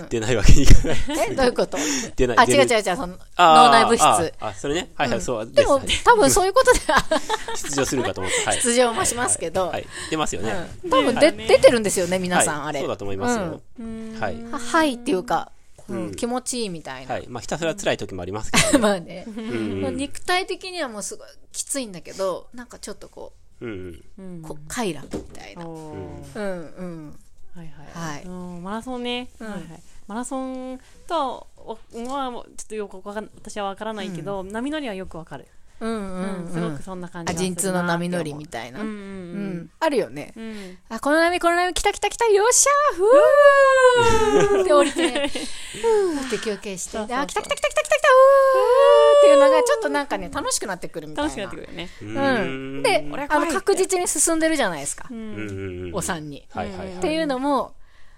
[0.00, 0.08] うん。
[0.08, 0.96] 出ないわけにいかない。
[1.30, 1.78] え、どういうこと？
[2.16, 2.38] 出ない。
[2.38, 4.02] あ、違う違う違う、その脳内物質。
[4.04, 4.90] ああそれね。
[4.94, 7.04] はいはいそうでもですはい、多分そういうことでは。
[7.56, 8.44] 出場するかと思って。
[8.44, 8.60] はい。
[8.60, 9.62] 出場もしますけど。
[9.62, 9.86] はい、はい。
[10.10, 10.52] 出ますよね。
[10.84, 10.90] うん。
[10.90, 12.80] 多分で出てるんですよね、皆さん、あれ。
[12.80, 13.60] はいそうだと思いますよ。
[13.80, 14.16] うん。
[14.20, 14.42] はい。
[14.50, 15.52] ははいっていうか、
[15.88, 16.14] うんうん。
[16.14, 17.14] 気持ちいいみたいな。
[17.14, 17.26] はい。
[17.28, 18.78] まあひたすら辛い時もありますけどね。
[18.80, 24.38] まあね、うんもう肉体的にはもうすごいきついんだけどなんかちょっとこうんうんうん。
[24.40, 25.64] うこ快楽みたいな。
[25.64, 27.18] うんうん
[27.54, 28.24] はいはい、はい。
[28.24, 29.50] うんマラソンね、うん。
[29.50, 35.46] はいはい、マラソンとはまあちょっとよくわかん私はわからないけど、波乗りはよくわかる、
[35.82, 38.96] すごくそんな感じ陣痛の波乗りみたいな、うんううん。
[39.58, 40.32] んあるよね、
[40.88, 45.28] あこの波この波来た来た来たよっしゃーふーって降りて。
[45.28, 46.90] ふーって休憩して。
[46.92, 47.02] そうそう。
[47.02, 48.08] そうであ来た来た来た来た来た来た
[49.18, 57.74] っていうのがちょっとなんかね楽しくなってくるみたいな楽しくなってくるよねううんであの確実に進んでるじゃないですか、うんうんうんうんお産に、はいはいはいっていうのも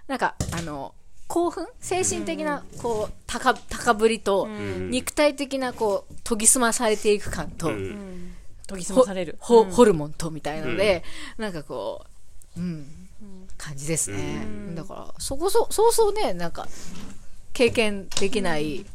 [0.07, 0.95] なんかあの
[1.27, 7.75] 興奮精神的なこう高高ぶりと、ん肉体的なこう研ぎ澄まされていく感と、うん。
[7.75, 8.35] うん
[8.67, 9.37] 研ぎ澄ほまされる。
[9.41, 9.71] ほうん。
[9.71, 11.05] ホルモンとみたいので、
[11.37, 12.05] なんかこ
[12.57, 12.87] う、うん、
[13.59, 14.75] 感じですね、ん。
[14.75, 16.67] だからそこそそうそうねなんか
[17.53, 18.87] 経験できない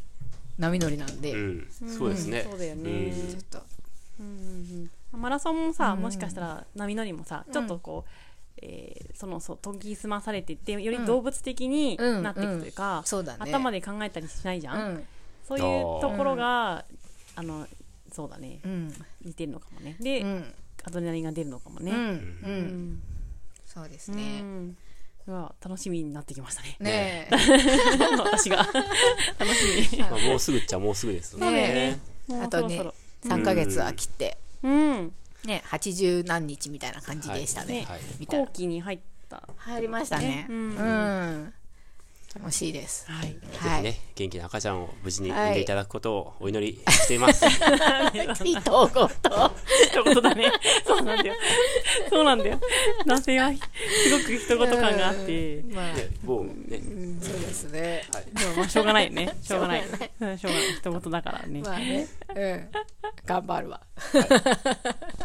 [0.58, 1.68] 波乗りなんで、うん。
[1.70, 2.46] そうですね。
[2.48, 2.90] そうだよね。
[2.90, 3.30] うん。
[3.30, 3.62] ちょっと。
[4.20, 5.20] うんうんうん。
[5.20, 8.10] マラソンもさ、もしかしたら波乗りもさちょっとこう、
[8.62, 12.22] えーそのそう研ぎ澄まされていってより動物的にうん。
[12.22, 13.04] なっていくというか、うん。
[13.04, 13.38] そうだね。
[13.40, 15.06] 頭で考えたりしないじゃ、うんん。
[15.46, 16.84] そういうところが、
[17.40, 17.66] あの
[18.12, 18.60] そうだね。
[18.64, 18.92] うん。
[19.24, 19.96] 似てるのかもね。
[19.98, 20.54] で、うん。
[20.84, 21.98] アドレナリンが出るのかもね、うん。
[21.98, 22.92] ううん。
[22.94, 23.02] ん
[23.64, 24.42] そうですうね
[25.26, 26.76] 楽しみになってきましたね。
[26.80, 27.28] ね
[28.18, 28.56] 私が。
[29.38, 29.98] 楽しみ。
[30.00, 31.50] まあ、もうすぐっちゃもうすぐですね。
[31.50, 32.00] ね。
[32.26, 32.94] もうあとねそろ
[33.24, 34.36] 3ヶ月は切って。
[34.62, 35.12] うん。
[35.46, 37.84] ね80何日みたいな感じでしたね。
[37.88, 38.26] はい。
[38.26, 39.00] 後期に入っ
[39.30, 39.48] た。
[39.56, 40.46] 入りましたね。
[40.50, 40.74] ううん。
[40.74, 41.54] ん
[42.36, 43.10] 楽しいです。
[43.10, 43.30] はい。
[43.30, 47.44] ぜはい元気な赤ちゃんを無事にはい産んでいただくことをお祈りしています。
[48.44, 49.52] いいとごと
[49.90, 50.52] 一言だね。
[50.86, 51.34] そうなんだよ。
[52.08, 52.60] そうなんだよ。
[53.04, 53.58] 男性はす
[54.10, 55.56] ごく一言感があって。
[55.56, 55.74] うん。
[55.74, 55.94] まあ。
[55.94, 56.80] でもうね、
[57.20, 58.04] そうですね。
[58.38, 59.34] でもまあしょうがないよね。
[59.42, 59.82] しょうがない。
[60.20, 60.72] うんしょうがない。
[60.72, 61.62] 一言だからね。
[61.62, 62.08] まあね。
[62.36, 62.68] うん。
[63.26, 63.80] 頑張るわ。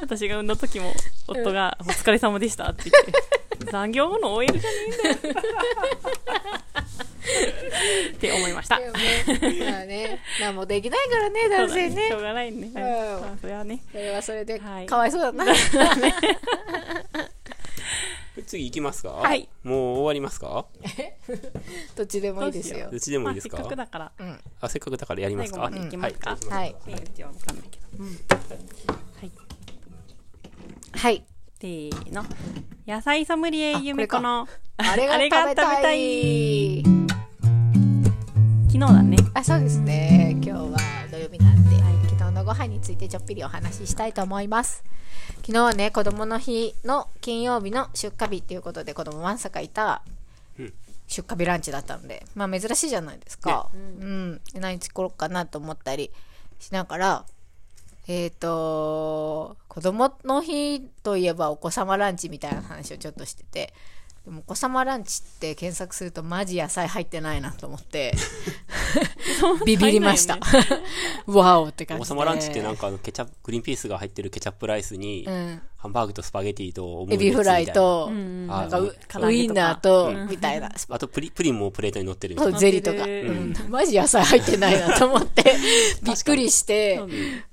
[0.02, 0.92] 私が産んだ時も
[1.28, 5.36] 夫が「お疲れ様でした」って言って残業後の OL じゃねえんだよ
[8.14, 8.80] って思いました。
[8.80, 12.08] まあね何もできないからね男性だね。
[12.10, 12.72] しょうねがないね、
[13.42, 13.82] それはね。
[13.92, 14.86] それはそれではい。
[14.86, 15.46] かわいそうだな。
[18.46, 19.10] 次行きますか？
[19.12, 19.48] はい。
[19.64, 20.66] もう終わりますか？
[21.96, 22.90] どっちでもいいですよ。
[22.92, 23.58] うちでもいいですか？
[23.58, 24.12] まあ、せっかくだから。
[24.20, 24.40] うん。
[24.62, 25.62] あ、せっかくだからやりますか？
[25.62, 25.74] はい。
[25.74, 26.76] はい。
[30.94, 31.24] はい
[31.58, 32.26] せーの
[32.86, 34.46] 野菜ソムリエゆめこの
[34.76, 36.84] あれが食べたい。
[38.68, 39.18] 昨日だね。
[39.34, 40.32] あそうですね。
[40.44, 40.78] 今日は
[41.10, 41.78] 土曜日なんで、
[42.10, 44.84] 昨日のご飯についてちょっぴりお話ししたいと思います。
[45.38, 50.02] 昨日はね子供の日の金曜日の出荷日っていうことで子供わんさかいた
[50.60, 50.74] うん。
[51.08, 54.42] 出荷日ランチだったのでまあ珍しいじゃないですか、うん。
[54.52, 56.12] で何作ろうかなと思ったり
[56.60, 57.26] しながら
[58.08, 63.74] えっ、と子供の日といえばお子様ランチみたいな話をちょっとしてて
[64.26, 68.14] でもお子様ランチって検索するとマジ野菜入ってないなと思って
[69.66, 70.40] ビビりました。
[71.28, 72.14] わお って感じで。
[72.14, 80.72] 王様ランチってなんかケチャップ、グリーンピースが入ってるケチャップライスに、うん、ハンバーグとスパゲティとオムレエビフライと、うんなんかウインナーと、みたいな。
[80.90, 83.06] あとプリプリンもプレートに乗ってるそうゼリーとか、
[83.70, 85.44] マジ野菜入ってないなと思って、
[86.02, 87.00] びっくりして。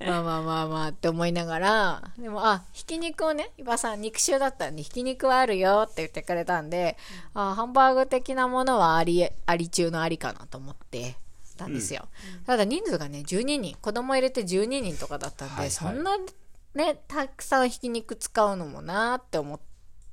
[0.01, 6.97] まあまあまあまあって思いながら、でも、あ、ひき肉をね、伊庭さん肉臭だったんで、ひき肉はあるよって言ってくれたんで、
[7.35, 11.17] あ、ハンバーグ的なものはあり、あり中のありかなと思って
[11.59, 12.09] たんですよ。
[12.47, 15.71] ただ人数がね、12人、子供入れて12人とかだったんで、はいはい。
[15.71, 16.17] そんな
[16.75, 19.61] ね、たくさんひき肉使うのもなーって思っ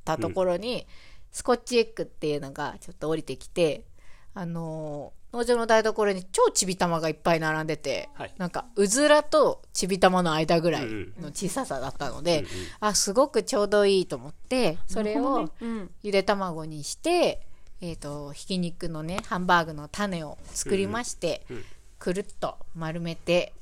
[0.06, 0.88] たところに、
[1.32, 3.86] スコッチエッグっていうのがちょっと降りてきて、
[4.34, 8.34] あのー農場の台所に超ちびたまがいっぱい並んでて、はい。
[8.38, 10.86] なんかうずらとちびたまの間ぐらい
[11.20, 12.46] の小ささだったので、
[12.80, 15.92] あすごくちょうどいいと思ってそれをうん。
[16.02, 17.46] ゆで卵にして、
[17.82, 21.64] えー、とひき肉のねハンバーグの種を作りまして、うん。
[22.00, 23.54] くるっと丸めて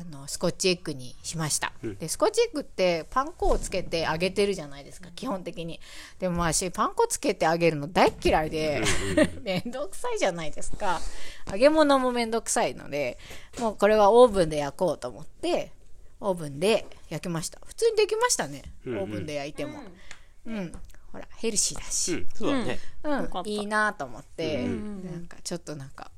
[0.00, 5.80] あのスコッチエッグにしました、うんでスコッチエッグってパン粉をつけて揚げてるじゃないですか基本的に。
[6.18, 8.82] でも私パン粉つけて揚げるの大っ嫌いで
[9.42, 11.00] めんどくさいじゃないですか。
[11.50, 13.18] 揚げ物もめんどくさいので
[13.58, 15.72] もうこれはオーブンで焼こうと思って
[16.20, 17.60] オーブンで焼きました。
[17.66, 18.98] 普通にできましたね、うんうん。
[19.00, 19.80] オーブンで焼いても。
[20.46, 20.72] うん、
[21.12, 22.78] ほらヘルシーだし、うん、そうだね。
[23.02, 23.22] うん。
[23.22, 23.50] よかった。
[23.50, 26.10] いいなと思って、なんかちょっとなんか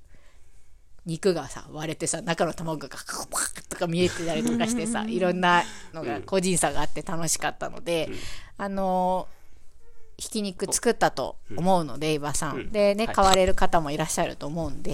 [1.04, 5.62] 肉がさ割れてさ中の卵がカクパクとか見えてたりとかしてさいろんな
[5.92, 8.08] のが個人差があって楽しかったので、
[8.56, 9.42] あのー
[10.22, 12.70] ひき肉作ったと思うので、伊庭さん。
[12.70, 14.92] でね、はい買われる方もいらっしゃると思うんで、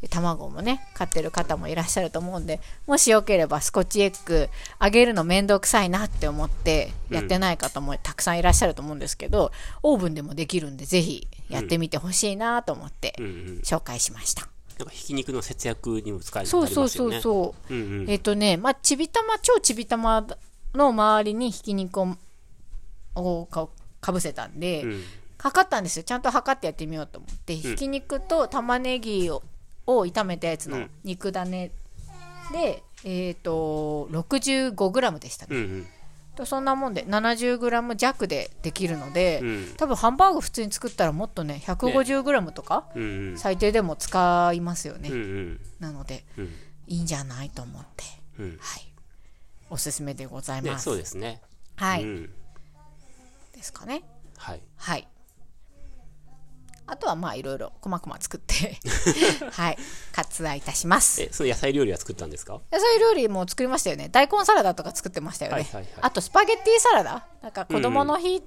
[0.00, 4.48] で卵もね、買ってる方もいらっしゃると思うんで、もしよければスコッチエッグ
[4.80, 9.50] 揚げるのめんどくさいなって思ってやってない方もたくさんいらっしゃると思うんですけど、
[9.82, 13.32] オーブンでもできるんで、ぜひやってみてほしいなと思ってうんうん。
[13.64, 14.48] 紹介しました。
[14.78, 17.20] なんかひき肉の節約にも使えるそうそうそうう。
[17.20, 17.74] そう。
[17.74, 18.10] うんうん。
[18.10, 20.26] えっ、とね、まあ、ちびたま、超ちびたま
[20.74, 22.16] の周りにひき肉を
[23.16, 23.68] をか
[24.00, 25.02] かぶせたんで、うん
[25.40, 26.02] 測ったんですよ。
[26.02, 29.44] ちゃんと測ってやってみようと思って、ひき肉と玉ねぎを
[29.86, 31.70] を炒めたやつのうん肉種
[32.52, 35.56] で、えっ、と、65g でしたね。
[35.56, 35.86] うんうん。
[36.38, 42.86] とそんなもんで 70g 弱でできるので、うん多分ハンバーグ普通に作ったらもっとね 150g とか。
[43.36, 45.60] 最低でも使いますよね、うんうん。
[45.80, 46.52] なのでうん
[46.86, 48.04] いいんじゃないと思って
[48.38, 48.56] うん。
[48.60, 48.92] はい
[49.70, 51.42] おすすめでございね、ます、そうですね。
[51.76, 52.30] はい、うん。
[53.52, 54.02] ですかね
[54.36, 54.60] はい。
[54.76, 55.08] はい
[56.90, 58.78] あとはまあいろいろこまこま作って
[59.52, 59.78] はい
[60.12, 61.22] 割愛いたします。
[61.22, 62.54] え、その野菜料理は作ったんですか？
[62.72, 64.08] 野菜料理も作りましたよね。
[64.08, 65.92] 大根サラダとか作ってましたよね、はいはいはい。
[66.00, 67.26] あとスパゲッティサラダ。
[67.42, 68.42] なんか子供の日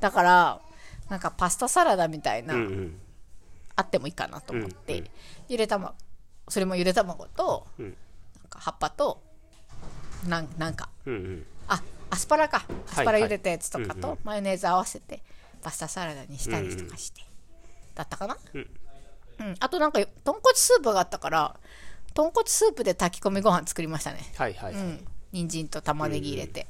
[0.00, 0.60] だから、
[1.08, 3.00] なんかパスタサラダみたいな、うんうん。
[3.76, 5.10] あってもいいかなと思って、うんうん。
[5.48, 5.94] ゆで卵
[6.48, 7.86] それもゆで卵と、うん。
[7.86, 7.94] なん
[8.48, 9.22] か葉っぱと
[10.28, 10.88] なんなんか。
[11.06, 11.46] うんうん。
[11.68, 12.64] あアスパラか。
[12.88, 15.22] アスパラ茹でたやつとかうんうんとマヨネーズ合わせて
[15.62, 17.22] パスタサラダにしたりとかして、
[17.94, 18.70] だったかな、うん。
[19.40, 19.54] うん。
[19.58, 21.56] あとなんか豚骨スープがあったから
[22.14, 24.20] 豚骨スープで炊き込みご飯作りましたね。
[24.36, 25.06] はいはい、うん。
[25.32, 26.66] 人参と玉ねぎ入れて、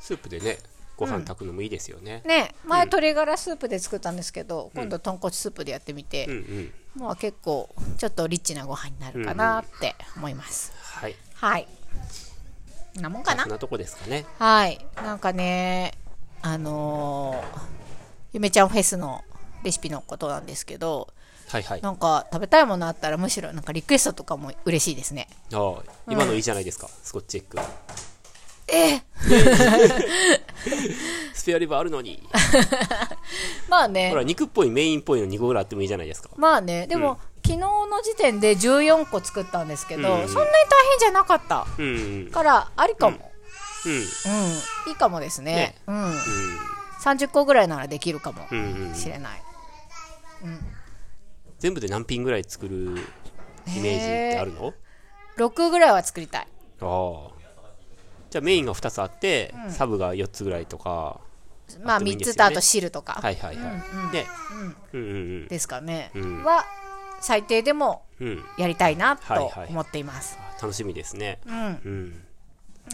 [0.00, 0.58] スープでね
[0.96, 6.72] ご飯炊くのもいいですよね、ね前鶏ガラスープで作ったんですけど、今度豚骨スープでやってみて、うんうん。
[7.02, 7.68] まあ結構
[7.98, 11.14] ちょっとリッチなご飯になるかなって思います、はい。
[11.34, 11.68] はい。
[12.94, 13.44] こんなもんかな？
[13.44, 14.24] なとこですかね。
[14.38, 14.84] はい。
[14.96, 15.92] なんかね
[16.40, 17.78] あのー
[18.32, 19.24] ゆめちゃんフェスの
[19.64, 21.08] レシピのことなんですけど
[21.48, 21.80] はいはい。
[21.80, 25.28] あなんか食べたいものあったらむしろなんかリクエストとかも嬉しいですね。
[25.52, 25.74] あ
[26.08, 27.58] 今のいいじゃないですか、スコッチエッグ。
[28.70, 29.00] え
[31.32, 32.22] スペアリブあるのに。
[33.68, 34.10] まあね。
[34.10, 36.28] ほら肉っぽいメインっぽいの2個ぐらいあってもいいじゃないですか。
[36.36, 36.86] まあね。
[36.86, 40.28] でも、昨日の時点で14個作ったんですけど、うん。
[40.28, 41.66] そんなに大変じゃなかった。
[41.78, 41.88] うんう
[42.28, 43.32] んからありかも。
[43.86, 43.92] うん。
[43.92, 44.04] うん、い
[44.92, 45.54] いかもですね。
[45.54, 45.74] ね。
[45.86, 46.18] うん、
[47.00, 48.94] 30個ぐらいならできるかもうんうんうん。
[48.94, 49.42] しれない、
[51.58, 52.96] 全部で何品ぐらい作る
[53.66, 54.74] イメージってあるの、
[55.36, 56.48] 6ぐらいは作りたい。
[56.80, 57.38] ああ。
[58.30, 61.20] じゃあメインが2つあって、サブが4つぐらいとか。
[61.82, 62.34] まあ3あってもいいんですよね。
[62.34, 64.26] つとあと汁とか、はいはいはい、ね。
[64.92, 65.00] うん。
[65.00, 65.04] う
[65.44, 66.44] んですかね、うん。
[66.44, 66.64] は
[67.20, 68.28] 最低でもうん。
[68.28, 69.68] うんやりたいなとはいはい。
[69.68, 71.40] 思っています、楽しみですね。
[71.46, 71.54] うん。
[71.54, 72.24] うん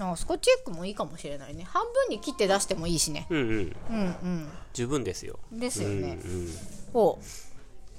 [0.00, 1.64] あスコッチエッグもいいかもしれないね。
[1.64, 3.26] 半分に切って出してもいいしね。
[3.30, 3.76] うんうん。
[3.90, 3.96] う
[4.26, 5.38] ん十分ですよ。
[5.52, 6.48] うんですよね、うんうん
[6.94, 7.18] お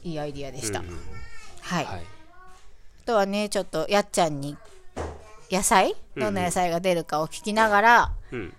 [0.03, 0.99] いいアイディアでした、うんうん。
[1.61, 1.99] はい、はい。
[1.99, 4.57] あとはねちょっとやっちゃんに
[5.51, 5.95] 野菜？
[6.15, 8.53] どんな野菜が出るかを聞きながら、うん。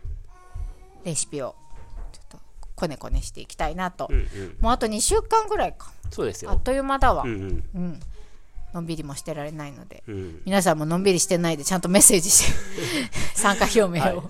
[1.04, 1.54] レシピを
[2.12, 2.38] ちょっと
[2.74, 4.26] こねこねしていきたいなと、うんうん。
[4.60, 5.92] もうあと2週間ぐらいか。
[6.10, 6.50] そうですよ。
[6.50, 7.64] あっという間だわ、うんうん。
[7.74, 8.00] うん
[8.76, 12.52] のんびりもしてられないので、うん皆さんものんびりしてないでちゃんとメッセージして
[13.34, 14.20] 参加表明を、はいね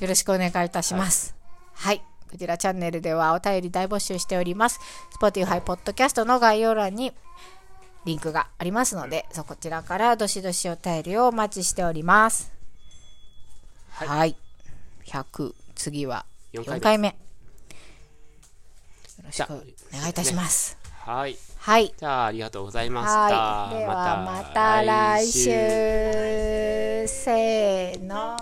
[0.00, 1.34] よろしくお願いいたします。
[1.74, 2.02] はい。
[2.28, 4.80] こちらチャンネルではお便り大募集しております。
[5.20, 7.12] Spotify ポッドキャストの概要欄に
[8.04, 12.52] リンクがありますので、そこちらからどしどしお便りをお待ちしております。
[13.90, 14.36] はいはい。
[15.06, 17.08] 100、次は4回目4回目。
[17.08, 17.14] よ
[19.24, 20.76] ろしくお願いいたします。
[21.04, 21.36] はい
[21.66, 21.92] はい。
[21.98, 23.78] じゃあありがとうございましたはい。
[23.80, 25.50] ではまた来週。
[27.08, 28.36] せーの。